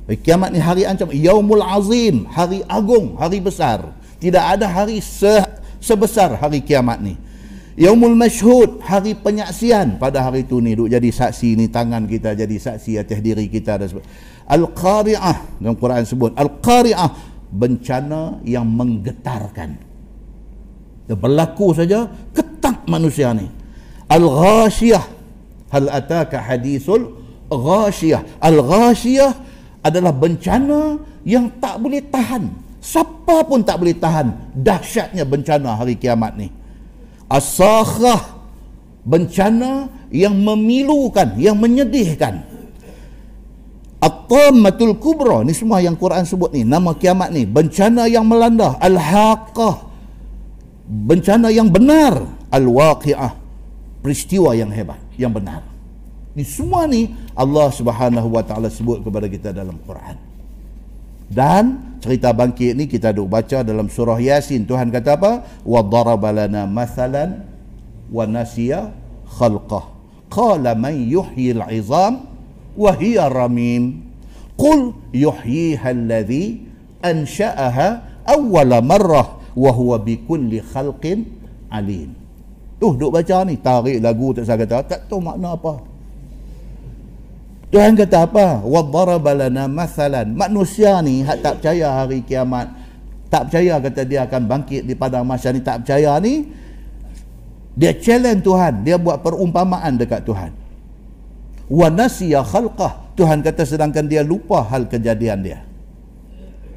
[0.04, 1.08] Kiamat ni hari ancam.
[1.08, 2.28] Yaumul azim.
[2.28, 3.16] Hari agung.
[3.16, 3.88] Hari besar.
[4.20, 5.40] Tidak ada hari se
[5.80, 7.16] sebesar hari kiamat ni.
[7.80, 8.84] Yaumul masyhud.
[8.84, 9.96] Hari penyaksian.
[9.96, 10.76] Pada hari tu ni.
[10.76, 11.72] Duk jadi saksi ni.
[11.72, 13.80] Tangan kita jadi saksi atas diri kita.
[14.44, 15.56] Al-Qari'ah.
[15.56, 16.36] Dalam Quran sebut.
[16.36, 17.32] Al-Qari'ah.
[17.54, 19.96] Bencana yang menggetarkan.
[21.04, 23.44] dia berlaku saja ketak manusia ni
[24.08, 25.04] al-ghashiyah.
[25.74, 27.14] Hal ataka hadithul
[27.50, 28.38] ghashiyah?
[28.38, 29.32] Al-ghashiyah
[29.84, 32.48] adalah bencana yang tak boleh tahan.
[32.84, 36.52] Siapa pun tak boleh tahan dahsyatnya bencana hari kiamat ni.
[37.32, 38.20] As-sakhrah
[39.04, 42.44] bencana yang memilukan yang menyedihkan.
[44.04, 48.76] At-Tammatul Kubra ni semua yang Quran sebut ni nama kiamat ni bencana yang melanda.
[48.76, 49.88] Al-Haqqah
[50.84, 52.20] bencana yang benar.
[52.52, 53.43] Al-Waqi'ah
[54.04, 55.64] peristiwa yang hebat yang benar.
[56.36, 60.20] Ini semua ni Allah Subhanahu wa taala sebut kepada kita dalam Quran.
[61.24, 64.68] Dan cerita bangkit ni kita duk baca dalam surah Yasin.
[64.68, 65.32] Tuhan kata apa?
[65.64, 67.48] Wa darabalana masalan
[68.12, 68.92] wa nasiya
[69.40, 69.88] khalqah.
[70.28, 72.28] Qala man yuhyil izam
[72.76, 74.04] wa hiya ramim.
[74.60, 76.60] Qul yuhyiha alladhi
[77.00, 81.24] ansha'aha awwala marrah wa huwa bikulli khalqin
[81.72, 82.23] alim.
[82.84, 85.80] Tuh duk baca ni tarik lagu tak saya kata tak tahu makna apa.
[87.72, 88.60] Tuhan kata apa?
[88.60, 90.36] Wadaraba lana mathalan.
[90.36, 92.68] Manusia ni hak tak percaya hari kiamat,
[93.32, 95.64] tak percaya kata dia akan bangkit di padang mahsyar ni.
[95.64, 96.44] Tak percaya ni
[97.72, 100.52] dia challenge Tuhan, dia buat perumpamaan dekat Tuhan.
[101.72, 103.16] Wa nasiya khalqah.
[103.16, 105.64] Tuhan kata sedangkan dia lupa hal kejadian dia.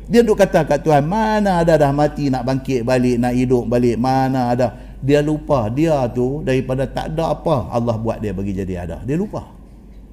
[0.08, 4.00] Dia duk kata kat Tuhan mana ada dah mati nak bangkit balik nak hidup balik?
[4.00, 5.70] Mana ada dia lupa.
[5.70, 8.98] Dia tu daripada tak ada apa Allah buat dia bagi jadi ada.
[9.06, 9.46] Dia lupa.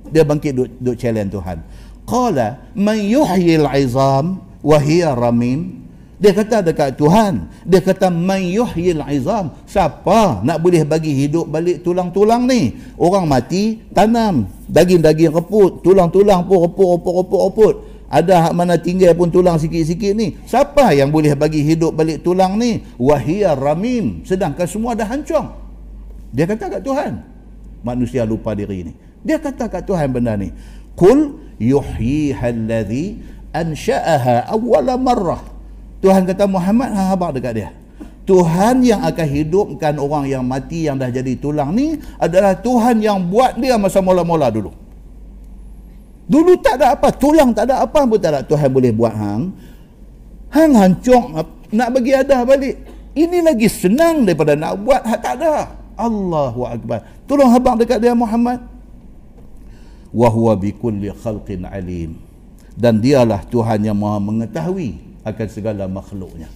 [0.09, 1.59] Dia bangkit duk, duk challenge Tuhan.
[2.05, 5.85] Qala man yuhyil izam wa hiya ramim
[6.15, 9.51] dia kata dekat Tuhan, dia kata man yuhyil izam.
[9.67, 12.73] Siapa nak boleh bagi hidup balik tulang-tulang ni?
[12.95, 17.75] Orang mati tanam, daging-daging reput, tulang-tulang pun reput reput reput reput.
[18.15, 20.39] Ada hak mana tinggal pun tulang sikit-sikit ni.
[20.47, 22.87] Siapa yang boleh bagi hidup balik tulang ni?
[22.95, 24.23] Wahia ramim.
[24.23, 25.51] Sedangkan semua dah hancur.
[26.31, 27.19] Dia kata kat Tuhan.
[27.83, 28.93] Manusia lupa diri ni.
[29.27, 30.55] Dia kata kat Tuhan benda ni.
[30.95, 33.19] Qul yuhyiha alladhi
[33.51, 35.43] ansha'aha awwala marrah.
[35.99, 37.71] Tuhan kata Muhammad hang habaq dekat dia.
[38.31, 43.27] Tuhan yang akan hidupkan orang yang mati yang dah jadi tulang ni adalah Tuhan yang
[43.27, 44.84] buat dia masa mula-mula dulu.
[46.25, 49.53] Dulu tak ada apa, tulang tak ada apa pun tak ada Tuhan boleh buat hang.
[50.49, 51.45] Hang hancur
[51.75, 52.81] nak bagi ada balik.
[53.15, 55.71] Ini lagi senang daripada nak buat hak tak ada.
[55.95, 57.07] Allahu akbar.
[57.31, 58.59] Tolong habaq dekat dia Muhammad.
[60.11, 62.19] Wa huwa bikulli khalqin alim.
[62.75, 66.51] Dan dialah Tuhan yang Maha mengetahui akan segala makhluknya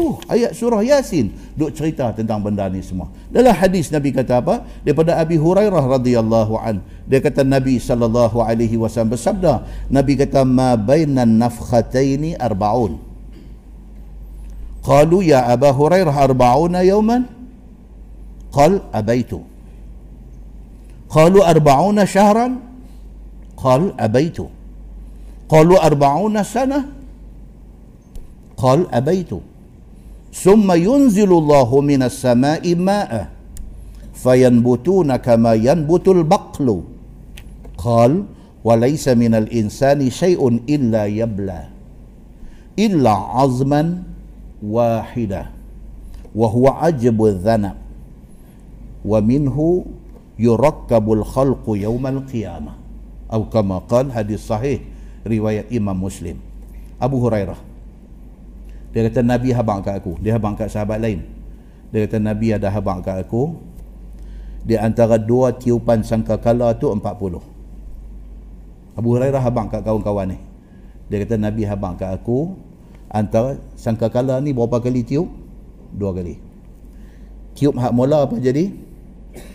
[0.00, 3.08] Tu ayat surah Yasin duk cerita tentang benda ni semua.
[3.32, 4.60] Dalam hadis Nabi kata apa?
[4.84, 6.84] Daripada Abi Hurairah radhiyallahu an.
[7.08, 13.00] Dia kata Nabi sallallahu alaihi wasallam bersabda, Nabi kata ma bainan nafkhataini arba'un.
[14.84, 17.24] Qalu ya Aba Hurairah arba'una yawman?
[18.52, 19.40] Qal abaitu.
[21.08, 22.60] Qalu arba'una shahran?
[23.56, 24.52] Qal abaitu.
[25.48, 26.96] Qalu arba'una sanah?
[28.56, 29.32] قال أبيت
[30.31, 33.29] ثم ينزل الله من السماء ماء
[34.13, 36.67] فينبتون كما ينبت البقل.
[37.77, 38.23] قال
[38.63, 41.61] وليس من الإنسان شيء إلا يبلى
[42.79, 44.03] إلا عظما
[44.63, 45.45] واحدة
[46.35, 47.75] وهو عجب الذنب
[49.05, 49.85] ومنه
[50.39, 52.71] يركب الخلق يوم القيامة.
[53.33, 54.79] أو كما قال حديث صحيح
[55.27, 56.37] رواية إمام مسلم.
[57.01, 57.55] أبو هريرة
[58.91, 60.19] Dia kata Nabi habang kat aku.
[60.19, 61.23] Dia habang kat sahabat lain.
[61.95, 63.55] Dia kata Nabi ada habang kat aku.
[64.67, 66.99] Di antara dua tiupan sangkakala tu 40.
[68.99, 70.37] Abu Hurairah habang kat kawan-kawan ni.
[71.07, 72.59] Dia kata Nabi habang kat aku.
[73.11, 75.27] Antara sangkakala ni berapa kali tiup?
[75.95, 76.35] Dua kali.
[77.55, 78.71] Tiup hak mula apa jadi?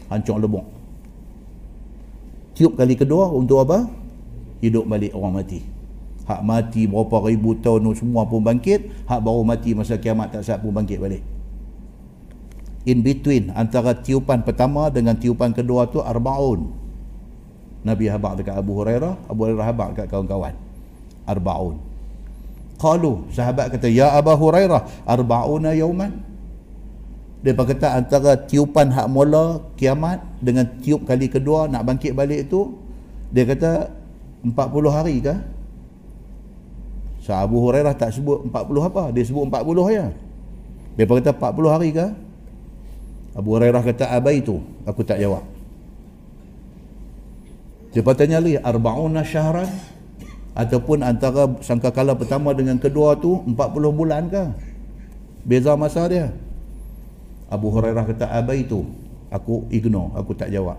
[0.09, 0.65] Hancur lebok.
[2.57, 3.85] Tiup kali kedua untuk apa?
[4.65, 5.76] Hidup balik orang mati
[6.27, 10.61] hak mati berapa ribu tahun semua pun bangkit hak baru mati masa kiamat tak siap
[10.61, 11.23] pun bangkit balik.
[12.87, 16.71] In between antara tiupan pertama dengan tiupan kedua tu arbaun.
[17.87, 20.55] Nabi habak dekat Abu Hurairah Abu Hurairah habak dekat kawan-kawan.
[21.27, 21.79] Arbaun.
[22.77, 26.13] Qalu sahabat kata ya Abu Hurairah arbauna yauman?
[27.47, 32.75] Dia kata antara tiupan hak mula kiamat dengan tiup kali kedua nak bangkit balik tu
[33.31, 33.91] dia kata
[34.43, 34.57] 40
[34.91, 35.39] hari kah
[37.27, 39.11] So Abu Hurairah tak sebut 40 apa?
[39.11, 40.07] Dia sebut 40 aja.
[40.95, 42.07] Dia kata 40 hari ke?
[43.35, 44.63] Abu Hurairah kata abai itu.
[44.87, 45.43] Aku tak jawab.
[47.91, 49.67] Dia tanya lagi, arba'una syahran?
[50.55, 53.59] Ataupun antara sangkakala pertama dengan kedua tu 40
[53.91, 54.45] bulan ke?
[55.43, 56.31] Beza masa dia.
[57.51, 58.87] Abu Hurairah kata abai itu
[59.31, 60.79] aku ignore aku tak jawab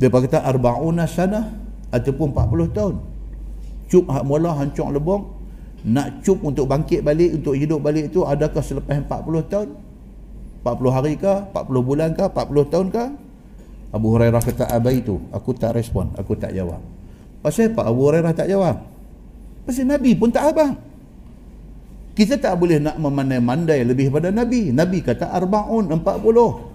[0.00, 1.52] dia kata arba'una sana
[1.92, 2.94] ataupun 40 tahun
[3.90, 5.26] cup hak mula hancur lebong
[5.84, 9.68] nak cup untuk bangkit balik untuk hidup balik itu adakah selepas 40 tahun?
[10.62, 13.04] 40 hari ke 40 bulan ke 40 tahun ke
[13.90, 16.78] Abu Hurairah kata abai itu aku tak respon aku tak jawab.
[17.42, 18.86] Pasal apa Abu Hurairah tak jawab?
[19.66, 20.78] Pasal Nabi pun tak abang.
[22.14, 24.70] Kita tak boleh nak memandai-mandai lebih pada Nabi.
[24.70, 26.70] Nabi kata arba'un 40.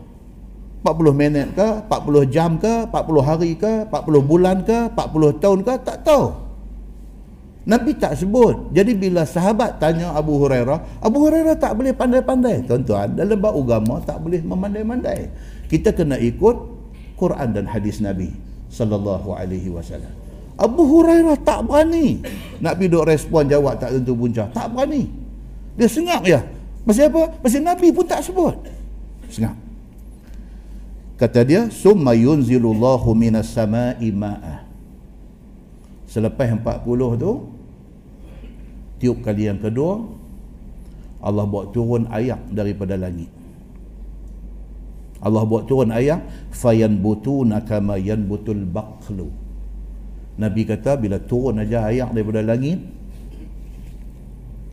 [0.86, 5.74] 40 minit ke, 40 jam ke, 40 hari ke, 40 bulan ke, 40 tahun ke,
[5.82, 6.45] tak tahu.
[7.66, 8.70] Nabi tak sebut.
[8.78, 12.62] Jadi bila sahabat tanya Abu Hurairah, Abu Hurairah tak boleh pandai-pandai.
[12.70, 15.34] Tuan-tuan, dalam bab agama tak boleh memandai-mandai.
[15.66, 16.56] Kita kena ikut
[17.18, 18.30] Quran dan hadis Nabi
[18.70, 20.14] sallallahu alaihi wasallam.
[20.56, 22.22] Abu Hurairah tak berani
[22.64, 24.48] nak duk respon jawab tak tentu punca.
[24.54, 25.10] Tak berani.
[25.76, 26.40] Dia sengak ya.
[26.86, 27.34] Pasal apa?
[27.42, 28.56] Pasal Nabi pun tak sebut.
[29.28, 29.58] Sengak.
[31.16, 34.68] Kata dia, "Summa yunzilullahu minas sama'i ma'a."
[36.08, 37.55] Selepas 40 tu,
[39.06, 40.02] tiup kali yang kedua,
[41.22, 43.30] Allah buat turun ayat daripada langit.
[45.22, 49.30] Allah buat turun ayat, "Fayanbutuna kama yanbutul baqlu."
[50.41, 52.82] Nabi kata bila turun aja ayat daripada langit,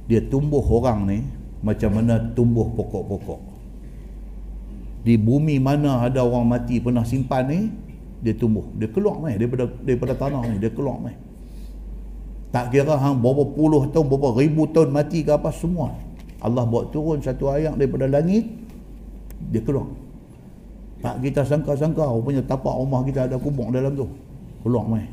[0.09, 1.19] dia tumbuh orang ni
[1.61, 3.53] macam mana tumbuh pokok-pokok
[5.03, 7.61] di bumi mana ada orang mati pernah simpan ni
[8.23, 11.15] dia tumbuh dia keluar mai daripada daripada tanah ni dia keluar mai
[12.53, 15.97] tak kira hang berapa puluh tahun berapa ribu tahun mati ke apa semua.
[16.45, 18.45] Allah buat turun satu ayat daripada langit
[19.49, 19.89] dia keluar.
[21.03, 24.07] Tak kita sangka-sangka rupanya tapak rumah kita ada kubur dalam tu.
[24.63, 25.09] Keluar mai.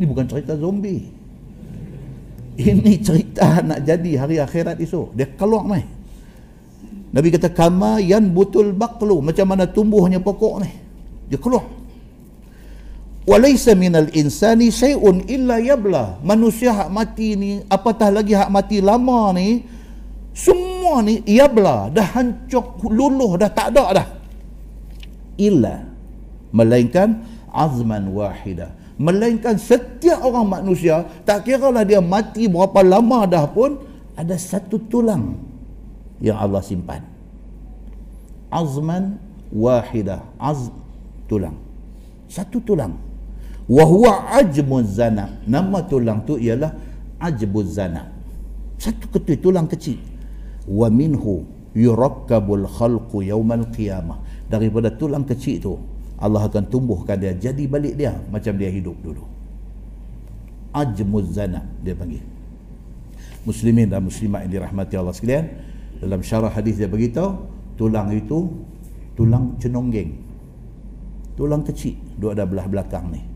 [0.00, 1.06] Ni bukan cerita zombie.
[2.56, 5.14] Ini cerita nak jadi hari akhirat esok.
[5.14, 5.84] Dia keluar mai.
[7.10, 10.70] Nabi kata kama yan butul baqlu macam mana tumbuhnya pokok ni
[11.26, 11.66] dia keluar
[13.28, 16.20] walaysa minal insani syai'un illa yabla.
[16.24, 19.64] Manusia hak mati ni apatah lagi hak mati lama ni
[20.32, 21.90] semua ni yabla.
[21.92, 24.08] Dah hancur luluh dah tak ada dah.
[25.40, 25.86] Illa.
[26.50, 33.48] Melainkan azman wahidah melainkan setiap orang manusia tak kira lah dia mati berapa lama dah
[33.48, 33.80] pun
[34.12, 35.40] ada satu tulang
[36.20, 37.00] yang Allah simpan.
[38.52, 39.16] Azman
[39.48, 40.76] wahidah azm
[41.24, 41.56] tulang.
[42.28, 43.09] Satu tulang
[43.70, 45.30] wa huwa ajmuz zana.
[45.46, 46.74] Nama tulang tu ialah
[47.22, 48.10] ajbuz zana.
[48.82, 50.02] Satu ketui tulang kecil.
[50.66, 51.46] Wa minhu
[51.78, 54.18] yurakkabul khalqu yaumal qiyamah.
[54.50, 55.78] Daripada tulang kecil tu
[56.18, 59.22] Allah akan tumbuhkan dia jadi balik dia macam dia hidup dulu.
[60.74, 62.26] Ajmuz zana dia panggil.
[63.46, 65.46] Muslimin dan muslimat yang dirahmati Allah sekalian
[66.02, 67.46] dalam syarah hadis dia beritahu
[67.78, 68.50] tulang itu
[69.14, 70.18] tulang cenonggeng.
[71.38, 73.29] Tulang kecil duduk ada belah belakang ni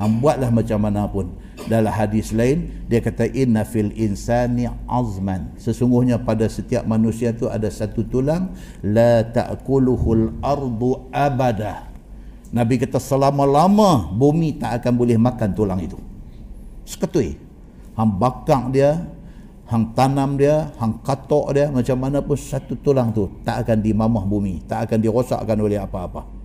[0.00, 1.28] Hang buatlah macam mana pun.
[1.68, 5.52] Dalam hadis lain, dia kata inna fil insani azman.
[5.60, 11.92] Sesungguhnya pada setiap manusia tu ada satu tulang la ta'kuluhul ardu abada.
[12.48, 16.00] Nabi kata selama-lama bumi tak akan boleh makan tulang itu.
[16.88, 17.36] Seketui.
[17.92, 19.04] Hang bakar dia,
[19.68, 24.24] hang tanam dia, hang katok dia, macam mana pun satu tulang tu tak akan dimamah
[24.24, 26.39] bumi, tak akan dirosakkan oleh apa-apa.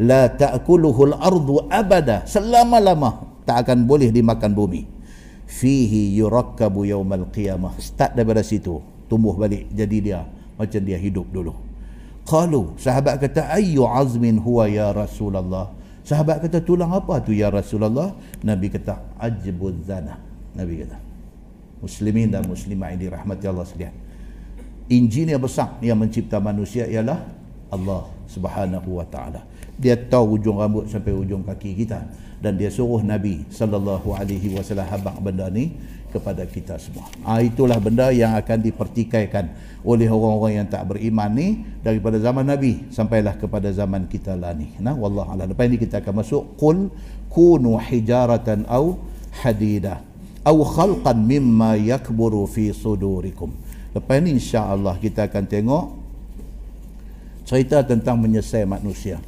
[0.00, 2.26] La ta'kuluhul ardu abada.
[2.26, 4.82] Selama-lama tak akan boleh dimakan bumi.
[5.46, 7.78] Fihi yurakkabu yawmal qiyamah.
[7.78, 8.82] Start daripada situ.
[9.06, 9.70] Tumbuh balik.
[9.70, 10.26] Jadi dia
[10.58, 11.54] macam dia hidup dulu.
[12.24, 15.68] Qalu, sahabat kata ayyu azmin huwa ya Rasulullah.
[16.04, 18.16] Sahabat kata tulang apa tu ya Rasulullah?
[18.40, 20.16] Nabi kata ajbuz zana.
[20.56, 20.96] Nabi kata.
[21.84, 23.92] Muslimin dan muslimah ini rahmati Allah sekalian.
[24.88, 27.20] Engineer besar yang mencipta manusia ialah
[27.68, 29.44] Allah Subhanahu wa taala.
[29.74, 32.06] Dia tahu ujung rambut sampai ujung kaki kita
[32.38, 35.74] dan dia suruh Nabi sallallahu alaihi wasallam habaq benda ni
[36.14, 37.10] kepada kita semua.
[37.26, 39.50] Ah itulah benda yang akan dipertikaikan
[39.82, 44.70] oleh orang-orang yang tak beriman ni daripada zaman Nabi sampailah kepada zaman kita lah ni.
[44.78, 45.50] Nah, wallah a'lam.
[45.50, 46.86] Lepas ini kita akan masuk qul
[47.34, 49.02] kunu hijaratan au
[49.42, 50.06] hadida
[50.46, 53.50] au khalqan mimma yakburu fi sudurikum.
[53.90, 55.84] Lepas ini insya-Allah kita akan tengok
[57.42, 59.18] cerita tentang menyesai manusia.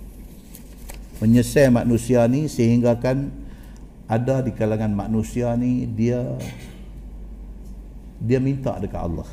[1.17, 3.33] Menyesai manusia ni sehingga kan
[4.05, 6.21] ada di kalangan manusia ni dia
[8.21, 9.29] dia minta dekat Allah.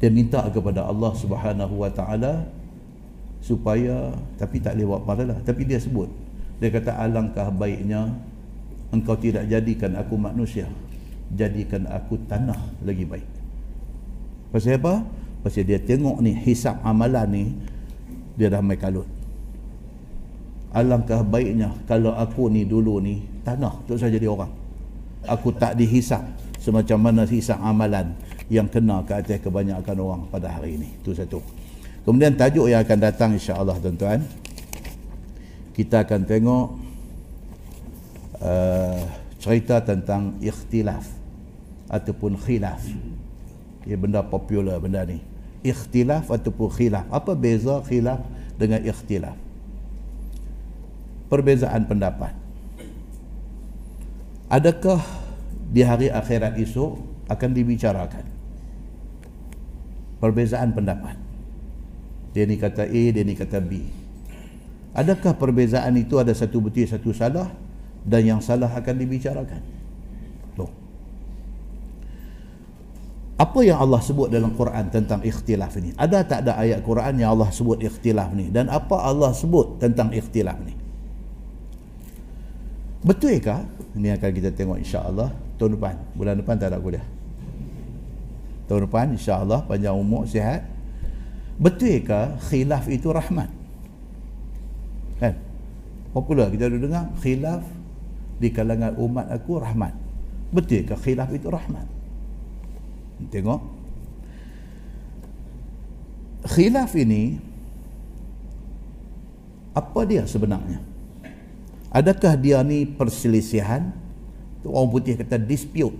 [0.00, 2.48] Dia minta kepada Allah Subhanahu wa taala
[3.40, 6.12] supaya tapi tak lewat padalah tapi dia sebut
[6.60, 8.12] dia kata alangkah baiknya
[8.92, 10.68] engkau tidak jadikan aku manusia
[11.32, 13.28] jadikan aku tanah lagi baik.
[14.52, 15.06] Pasal apa?
[15.40, 17.44] Pasal dia tengok ni hisap amalan ni
[18.36, 19.19] dia dah mai kalut
[20.70, 24.50] alangkah baiknya kalau aku ni dulu ni tanah untuk saya jadi orang.
[25.26, 26.22] Aku tak dihisap
[26.56, 28.16] semacam mana hisap amalan
[28.48, 30.88] yang kena ke atas kebanyakan orang pada hari ini.
[31.02, 31.42] Itu satu.
[32.06, 34.24] Kemudian tajuk yang akan datang insya-Allah tuan-tuan.
[35.76, 36.66] Kita akan tengok
[38.40, 39.00] uh,
[39.36, 41.04] cerita tentang ikhtilaf
[41.92, 42.80] ataupun khilaf.
[43.84, 45.20] Ia benda popular benda ni.
[45.60, 47.04] Ikhtilaf ataupun khilaf.
[47.12, 48.24] Apa beza khilaf
[48.56, 49.49] dengan ikhtilaf
[51.30, 52.34] perbezaan pendapat.
[54.50, 54.98] Adakah
[55.70, 56.98] di hari akhirat esok
[57.30, 58.26] akan dibicarakan?
[60.18, 61.16] Perbezaan pendapat.
[62.34, 63.86] Dia ni kata A dia ni kata B.
[64.90, 67.46] Adakah perbezaan itu ada satu betul satu salah
[68.02, 69.62] dan yang salah akan dibicarakan?
[70.58, 70.70] Tuh.
[73.40, 77.32] apa yang Allah sebut dalam Quran tentang ikhtilaf ini ada tak ada ayat Quran yang
[77.32, 78.52] Allah sebut ikhtilaf ni?
[78.52, 80.79] Dan apa Allah sebut tentang ikhtilaf ni
[83.00, 83.56] betul ke?
[83.96, 85.94] Ini akan kita tengok insya-Allah tahun depan.
[86.14, 87.04] Bulan depan tak ada kuliah.
[88.70, 90.62] Tahun depan insya-Allah panjang umur sihat.
[91.60, 93.50] Betul ke khilaf itu rahmat?
[95.20, 95.36] Kan?
[96.16, 97.60] Popular kita ada dengar khilaf
[98.40, 99.92] di kalangan umat aku rahmat.
[100.54, 101.84] Betul ke khilaf itu rahmat?
[103.28, 103.60] Tengok.
[106.48, 107.36] Khilaf ini
[109.76, 110.89] apa dia sebenarnya
[111.90, 113.92] adakah dia ni perselisihan?
[114.64, 115.94] Orang putih kata dispute.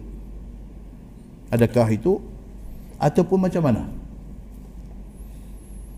[1.51, 2.23] Adakah itu?
[3.01, 3.83] Ataupun macam mana?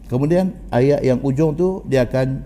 [0.06, 2.44] Kemudian ayat yang ujung tu dia akan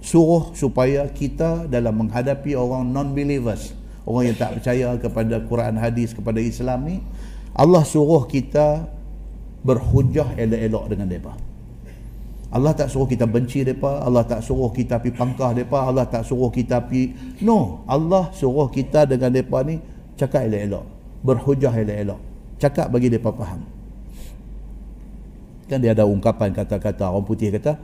[0.00, 3.76] suruh supaya kita dalam menghadapi orang non-believers
[4.08, 6.96] orang yang tak percaya kepada Quran hadis kepada Islam ni
[7.52, 8.88] Allah suruh kita
[9.60, 11.36] berhujah elok-elok dengan mereka
[12.50, 16.26] Allah tak suruh kita benci mereka Allah tak suruh kita pi pangkah mereka Allah tak
[16.26, 17.14] suruh kita pi
[17.46, 17.86] no.
[17.86, 19.78] Allah suruh kita dengan mereka ni
[20.18, 20.84] cakap elok-elok
[21.22, 22.20] berhujah elok-elok
[22.58, 23.62] cakap bagi mereka faham.
[25.70, 27.78] Kan dia ada ungkapan kata-kata orang putih kata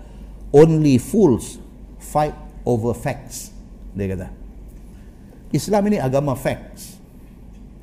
[0.50, 1.62] only fools
[2.02, 2.34] fight
[2.66, 3.54] over facts
[3.94, 4.28] dia kata.
[5.54, 6.98] Islam ini agama facts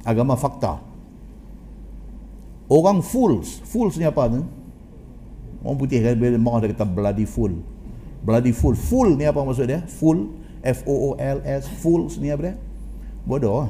[0.04, 0.84] agama fakta.
[2.68, 4.44] Orang fools fools ni apa tu
[5.64, 7.56] orang putih kan bila marah dia kata bloody fool.
[8.24, 8.76] Bloody fool.
[8.76, 9.84] Fool ni apa maksud dia?
[9.88, 10.30] Fool.
[10.64, 12.56] F-O-O-L-S fools ni apa dia?
[13.28, 13.68] Bodoh.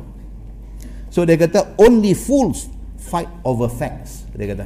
[1.14, 4.66] So dia kata only fools fight over facts dia kata.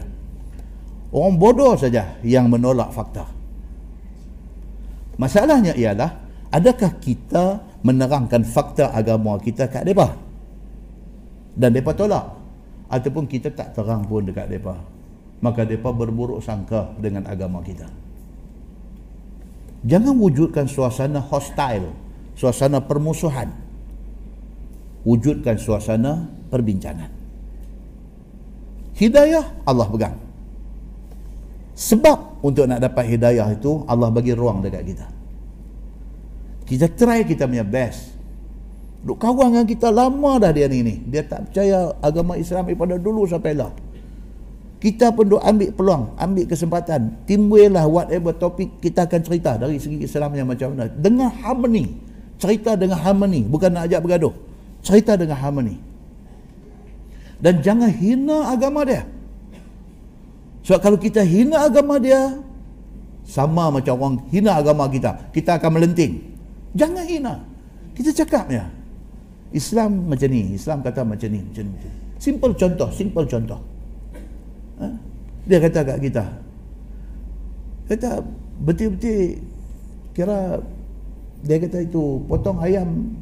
[1.11, 3.27] Orang bodoh saja yang menolak fakta.
[5.15, 6.19] Masalahnya ialah
[6.51, 10.13] adakah kita menerangkan fakta agama kita kat depa?
[11.57, 12.37] Dan depa tolak.
[12.87, 14.96] Ataupun kita tak terang pun dekat depa.
[15.37, 17.85] Maka depa berburuk sangka dengan agama kita.
[19.85, 21.93] Jangan wujudkan suasana hostile,
[22.33, 23.53] suasana permusuhan.
[25.05, 27.13] Wujudkan suasana perbincangan.
[28.97, 30.17] Hidayah Allah pegang.
[31.77, 35.07] Sebab untuk nak dapat hidayah itu Allah bagi ruang dekat kita.
[36.65, 38.17] Kita try kita punya best.
[39.05, 40.97] Duk kawan dengan kita lama dah dia ni ni.
[41.05, 43.71] Dia tak percaya agama Islam daripada dulu sampai lah.
[44.77, 47.25] Kita pun duk ambil peluang, ambil kesempatan.
[47.25, 50.85] Timbullah whatever topik kita akan cerita dari segi Islam yang macam mana.
[50.85, 51.97] Dengan harmony.
[52.37, 53.41] Cerita dengan harmony.
[53.41, 54.33] Bukan nak ajak bergaduh.
[54.85, 55.81] Cerita dengan harmony.
[57.41, 59.01] Dan jangan hina agama dia.
[60.61, 62.37] Sebab kalau kita hina agama dia,
[63.25, 65.33] sama macam orang hina agama kita.
[65.33, 66.21] Kita akan melenting.
[66.77, 67.33] Jangan hina.
[67.97, 68.69] Kita cakap ya.
[69.49, 70.53] Islam macam ni.
[70.53, 71.41] Islam kata macam ni.
[71.41, 71.77] Macam ni.
[72.21, 72.89] Simple contoh.
[72.93, 73.76] Simple contoh.
[74.77, 74.87] Ha?
[75.47, 76.23] Dia kata kat kita.
[77.87, 78.19] Kata
[78.59, 79.39] betul-betul
[80.11, 80.59] kira
[81.45, 83.13] dia kata itu potong ayam.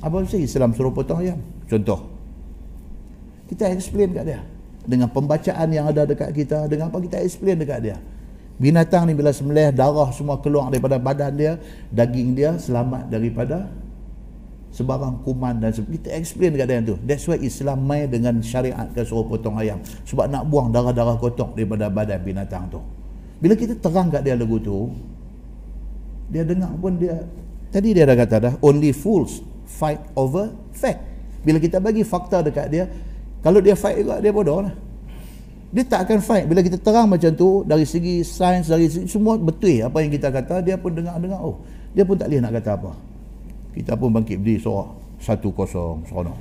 [0.00, 1.38] Apa sih Islam suruh potong ayam?
[1.66, 2.06] Contoh.
[3.50, 4.40] Kita explain kat dia.
[4.86, 7.98] Dengan pembacaan yang ada dekat kita dengan apa kita explain dekat dia.
[8.56, 11.52] Binatang ni bila sembelih darah semua keluar daripada badan dia
[11.92, 13.68] daging dia selamat daripada
[14.74, 18.86] sebarang kuman dan sebagainya kita explain dekat dia tu that's why Islam mai dengan syariat
[18.92, 22.80] ke suruh potong ayam sebab nak buang darah-darah kotor daripada badan binatang tu
[23.38, 24.90] bila kita terang kat dia lagu tu
[26.32, 27.22] dia dengar pun dia
[27.70, 31.00] tadi dia dah kata dah only fools fight over fact
[31.46, 32.84] bila kita bagi fakta dekat dia
[33.46, 34.74] kalau dia fight juga, dia bodoh lah.
[35.70, 36.50] Dia tak akan fight.
[36.50, 40.34] Bila kita terang macam tu, dari segi sains, dari segi semua betul apa yang kita
[40.34, 41.62] kata, dia pun dengar-dengar, oh,
[41.94, 42.90] dia pun tak boleh nak kata apa.
[43.76, 44.88] Kita pun bangkit berdiri, sorak.
[45.20, 46.36] Satu kosong, seronok.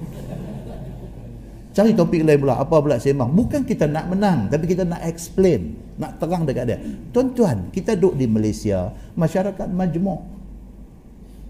[1.75, 3.35] cari topik lain pula apa pula sembang.
[3.35, 6.79] Bukan kita nak menang tapi kita nak explain nak terang dekat dia.
[7.11, 10.23] Tuan-tuan kita duduk di Malaysia masyarakat majmuk.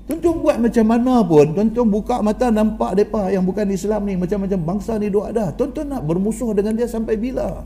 [0.06, 4.60] Tuan-tuan buat macam mana pun tuan-tuan buka mata nampak mereka yang bukan Islam ni macam-macam
[4.66, 5.53] bangsa ni duduk ada.
[5.53, 7.62] Tuan-tuan nak bermusuh dengan dia sampai bila?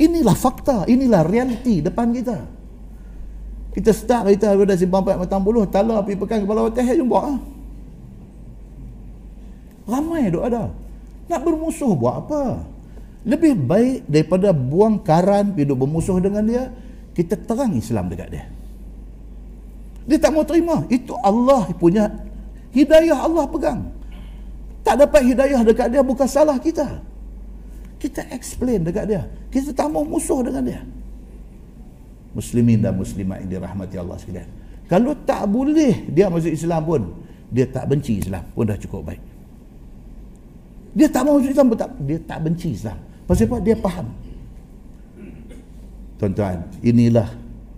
[0.00, 2.61] Inilah fakta inilah realiti depan kita
[3.72, 7.38] kita start kita dah simpang 4 matang buluh tala api pekan kepala hotel jumpa ah.
[9.88, 10.70] Ramai duk ada.
[11.26, 12.62] Nak bermusuh buat apa?
[13.22, 16.70] Lebih baik daripada buang karan pergi bermusuh dengan dia,
[17.14, 18.44] kita terang Islam dekat dia.
[20.06, 20.82] Dia tak mau terima.
[20.90, 22.10] Itu Allah punya
[22.74, 23.86] hidayah Allah pegang.
[24.82, 26.98] Tak dapat hidayah dekat dia bukan salah kita.
[28.02, 29.22] Kita explain dekat dia.
[29.54, 30.82] Kita tak mau musuh dengan dia.
[32.32, 34.48] Muslimin dan muslimat yang dirahmati Allah sekalian.
[34.88, 37.02] Kalau tak boleh dia masuk Islam pun,
[37.52, 39.22] dia tak benci Islam pun dah cukup baik.
[40.92, 43.00] Dia tak mahu Islam pun tak, dia tak benci Islam.
[43.24, 43.56] Pasal apa?
[43.64, 44.12] Dia faham.
[46.20, 47.32] Tuan-tuan, inilah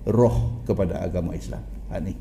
[0.04, 1.62] roh kepada agama Islam.
[1.90, 2.14] Ha, ni.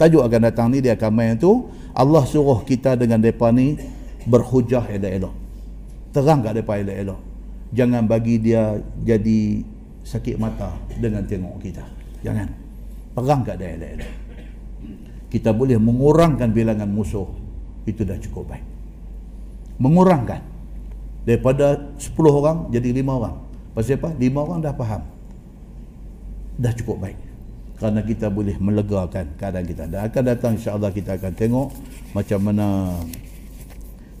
[0.00, 3.76] Tajuk akan datang ni dia akan main tu Allah suruh kita dengan depa ni
[4.24, 5.34] berhujah elok-elok.
[6.16, 7.20] Terang kat depa elok-elok.
[7.76, 9.62] Jangan bagi dia jadi
[10.10, 11.86] sakit mata dengan tengok kita.
[12.26, 12.50] Jangan.
[13.14, 14.12] Perang kat elok-elok.
[15.30, 17.30] Kita boleh mengurangkan bilangan musuh.
[17.86, 18.80] Itu dah cukup baik
[19.80, 20.44] mengurangkan
[21.24, 23.34] daripada 10 orang jadi 5 orang
[23.72, 24.12] pasal apa?
[24.12, 25.02] 5 orang dah faham
[26.60, 27.18] dah cukup baik
[27.80, 31.68] kerana kita boleh melegakan keadaan kita dan akan datang insyaAllah kita akan tengok
[32.12, 32.92] macam mana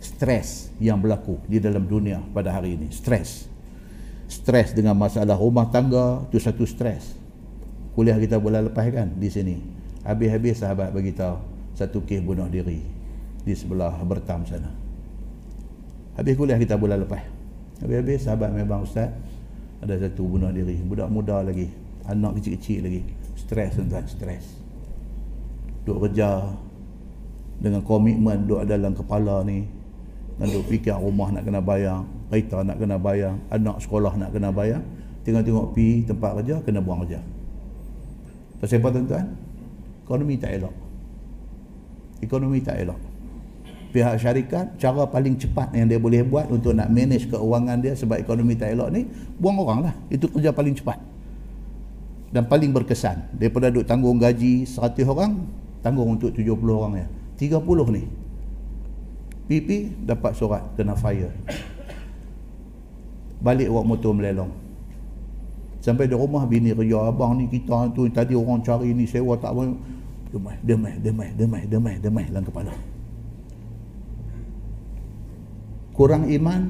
[0.00, 3.49] stres yang berlaku di dalam dunia pada hari ini stres
[4.30, 7.18] stres dengan masalah rumah tangga itu satu stres
[7.98, 9.58] kuliah kita bulan lepas kan di sini
[10.06, 11.42] habis-habis sahabat beritahu
[11.74, 12.80] satu kes bunuh diri
[13.42, 14.90] di sebelah bertam sana
[16.20, 17.24] Habis kuliah kita bulan lepas.
[17.80, 19.08] Habis-habis sahabat memang ustaz
[19.80, 20.76] ada satu bunuh diri.
[20.84, 21.72] Budak muda lagi.
[22.04, 23.00] Anak kecil-kecil lagi.
[23.40, 24.44] Stres tuan stres.
[25.88, 26.44] Duk kerja
[27.56, 29.64] dengan komitmen duk dalam kepala ni.
[30.36, 32.04] Dan duk fikir rumah nak kena bayar.
[32.30, 33.34] Kereta nak kena bayar.
[33.50, 34.80] Anak sekolah nak kena bayar.
[35.26, 37.20] Tengok-tengok pi tempat kerja kena buang kerja.
[38.62, 39.26] Pasal apa tuan-tuan?
[40.06, 40.74] Ekonomi tak elok.
[42.22, 43.10] Ekonomi tak elok
[43.90, 48.22] pihak syarikat cara paling cepat yang dia boleh buat untuk nak manage keuangan dia sebab
[48.22, 49.02] ekonomi tak elok ni
[49.36, 50.98] buang orang lah itu kerja paling cepat
[52.30, 55.42] dan paling berkesan daripada duk tanggung gaji 100 orang
[55.82, 57.06] tanggung untuk 70 orang ya
[57.42, 57.66] 30
[57.98, 58.02] ni
[59.50, 59.68] PP
[60.06, 61.34] dapat surat kena fire
[63.40, 64.52] balik buat motor melelong.
[65.80, 69.56] Sampai di rumah bini kerja abang ni kita tu tadi orang cari ni sewa tak
[69.56, 69.72] boleh.
[70.30, 72.74] Demai demai demai demai demai demai dalam kepala.
[75.96, 76.62] Kurang iman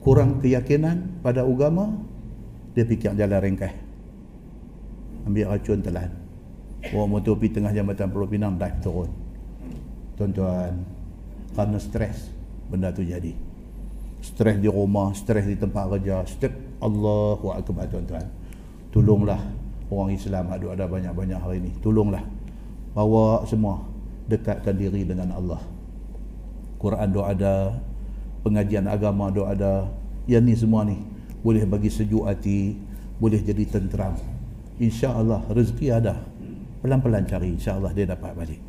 [0.00, 1.92] kurang keyakinan pada agama
[2.72, 3.74] dia fikir jalan ringkas.
[5.26, 6.10] Ambil racun telan.
[6.82, 9.10] Bawa motor pergi tengah jambatan Pulau Pinang dive turun.
[10.18, 10.82] Tuan-tuan
[11.52, 12.32] kerana stres
[12.72, 13.51] benda tu jadi
[14.22, 16.54] stres di rumah stres di tempat kerja stres.
[16.78, 18.26] Allahu Akbar tuan-tuan.
[18.94, 19.38] Tolonglah
[19.90, 22.22] orang Islam ada ada banyak-banyak hari ini tolonglah.
[22.94, 23.82] Bawa semua.
[24.22, 25.58] Dekatkan diri dengan Allah.
[26.78, 27.82] Quran doa ada.
[28.46, 29.90] Pengajian agama doa ada.
[30.30, 30.98] Yang ni semua ni
[31.42, 32.78] boleh bagi sejuk hati
[33.18, 34.14] boleh jadi tenteram.
[34.78, 36.22] insya-Allah rezeki ada.
[36.82, 37.54] Pelan-pelan cari.
[37.54, 38.60] insya-Allah dia dapat balik.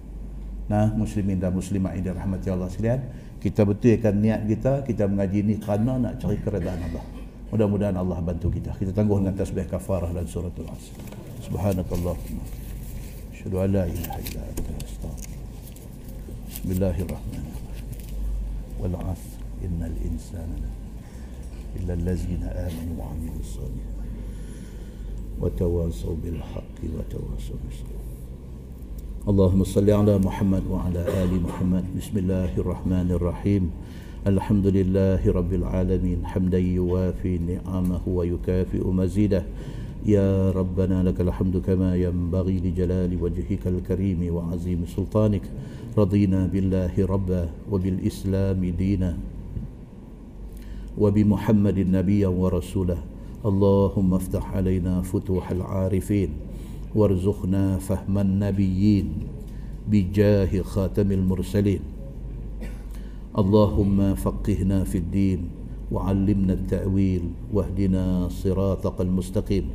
[0.69, 3.01] Nah muslimin dan muslimat yang dirahmati Allah sekalian
[3.42, 7.04] kita betulkan niat kita kita mengaji ni kerana nak cari keredaan Allah
[7.54, 10.94] mudah-mudahan Allah bantu kita kita tangguh dengan tasbih kafarah dan suratul asr
[11.46, 12.44] subhanakallahumma
[13.32, 15.46] asyhadu an la ilaha illa anta astaghfiruka
[16.50, 17.86] bismillahirrahmanirrahim
[18.82, 20.50] wal 'asr إن الإنسان
[21.76, 23.98] إلا الذين آمنوا وعملوا الصالحات
[25.40, 27.91] وتواصوا بالحق وتواصوا بالصبر
[29.23, 31.95] اللهم صل على محمد وعلى آل محمد.
[31.95, 33.71] بسم الله الرحمن الرحيم.
[34.27, 36.27] الحمد لله رب العالمين.
[36.27, 39.47] حمدا يوافي نعمه ويكافئ مزيده.
[40.03, 45.47] يا ربنا لك الحمد كما ينبغي لجلال وجهك الكريم وعظيم سلطانك.
[45.95, 49.11] رضينا بالله ربا وبالإسلام دينا
[50.99, 52.97] وبمحمد نبيا ورسولا
[53.45, 56.52] اللهم افتح علينا فتوح العارفين.
[56.95, 59.07] وارزقنا فهم النبيين
[59.89, 61.79] بجاه خاتم المرسلين.
[63.33, 65.39] اللهم فقهنا في الدين
[65.91, 69.65] وعلمنا التأويل واهدنا صراطك المستقيم.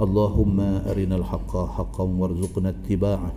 [0.00, 3.32] اللهم أرنا الحق حقا وارزقنا اتباعه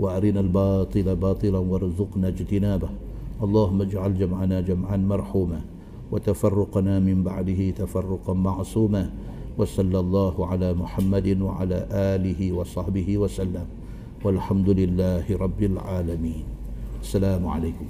[0.00, 2.90] وأرنا الباطل باطلا وارزقنا اجتنابه.
[3.42, 5.60] اللهم اجعل جمعنا جمعا مرحوما
[6.12, 9.10] وتفرقنا من بعده تفرقا معصوما.
[9.58, 13.66] وصلى الله على محمد وعلى آله وصحبه وسلم.
[14.24, 16.44] والحمد لله رب العالمين.
[17.02, 17.86] السلام عليكم.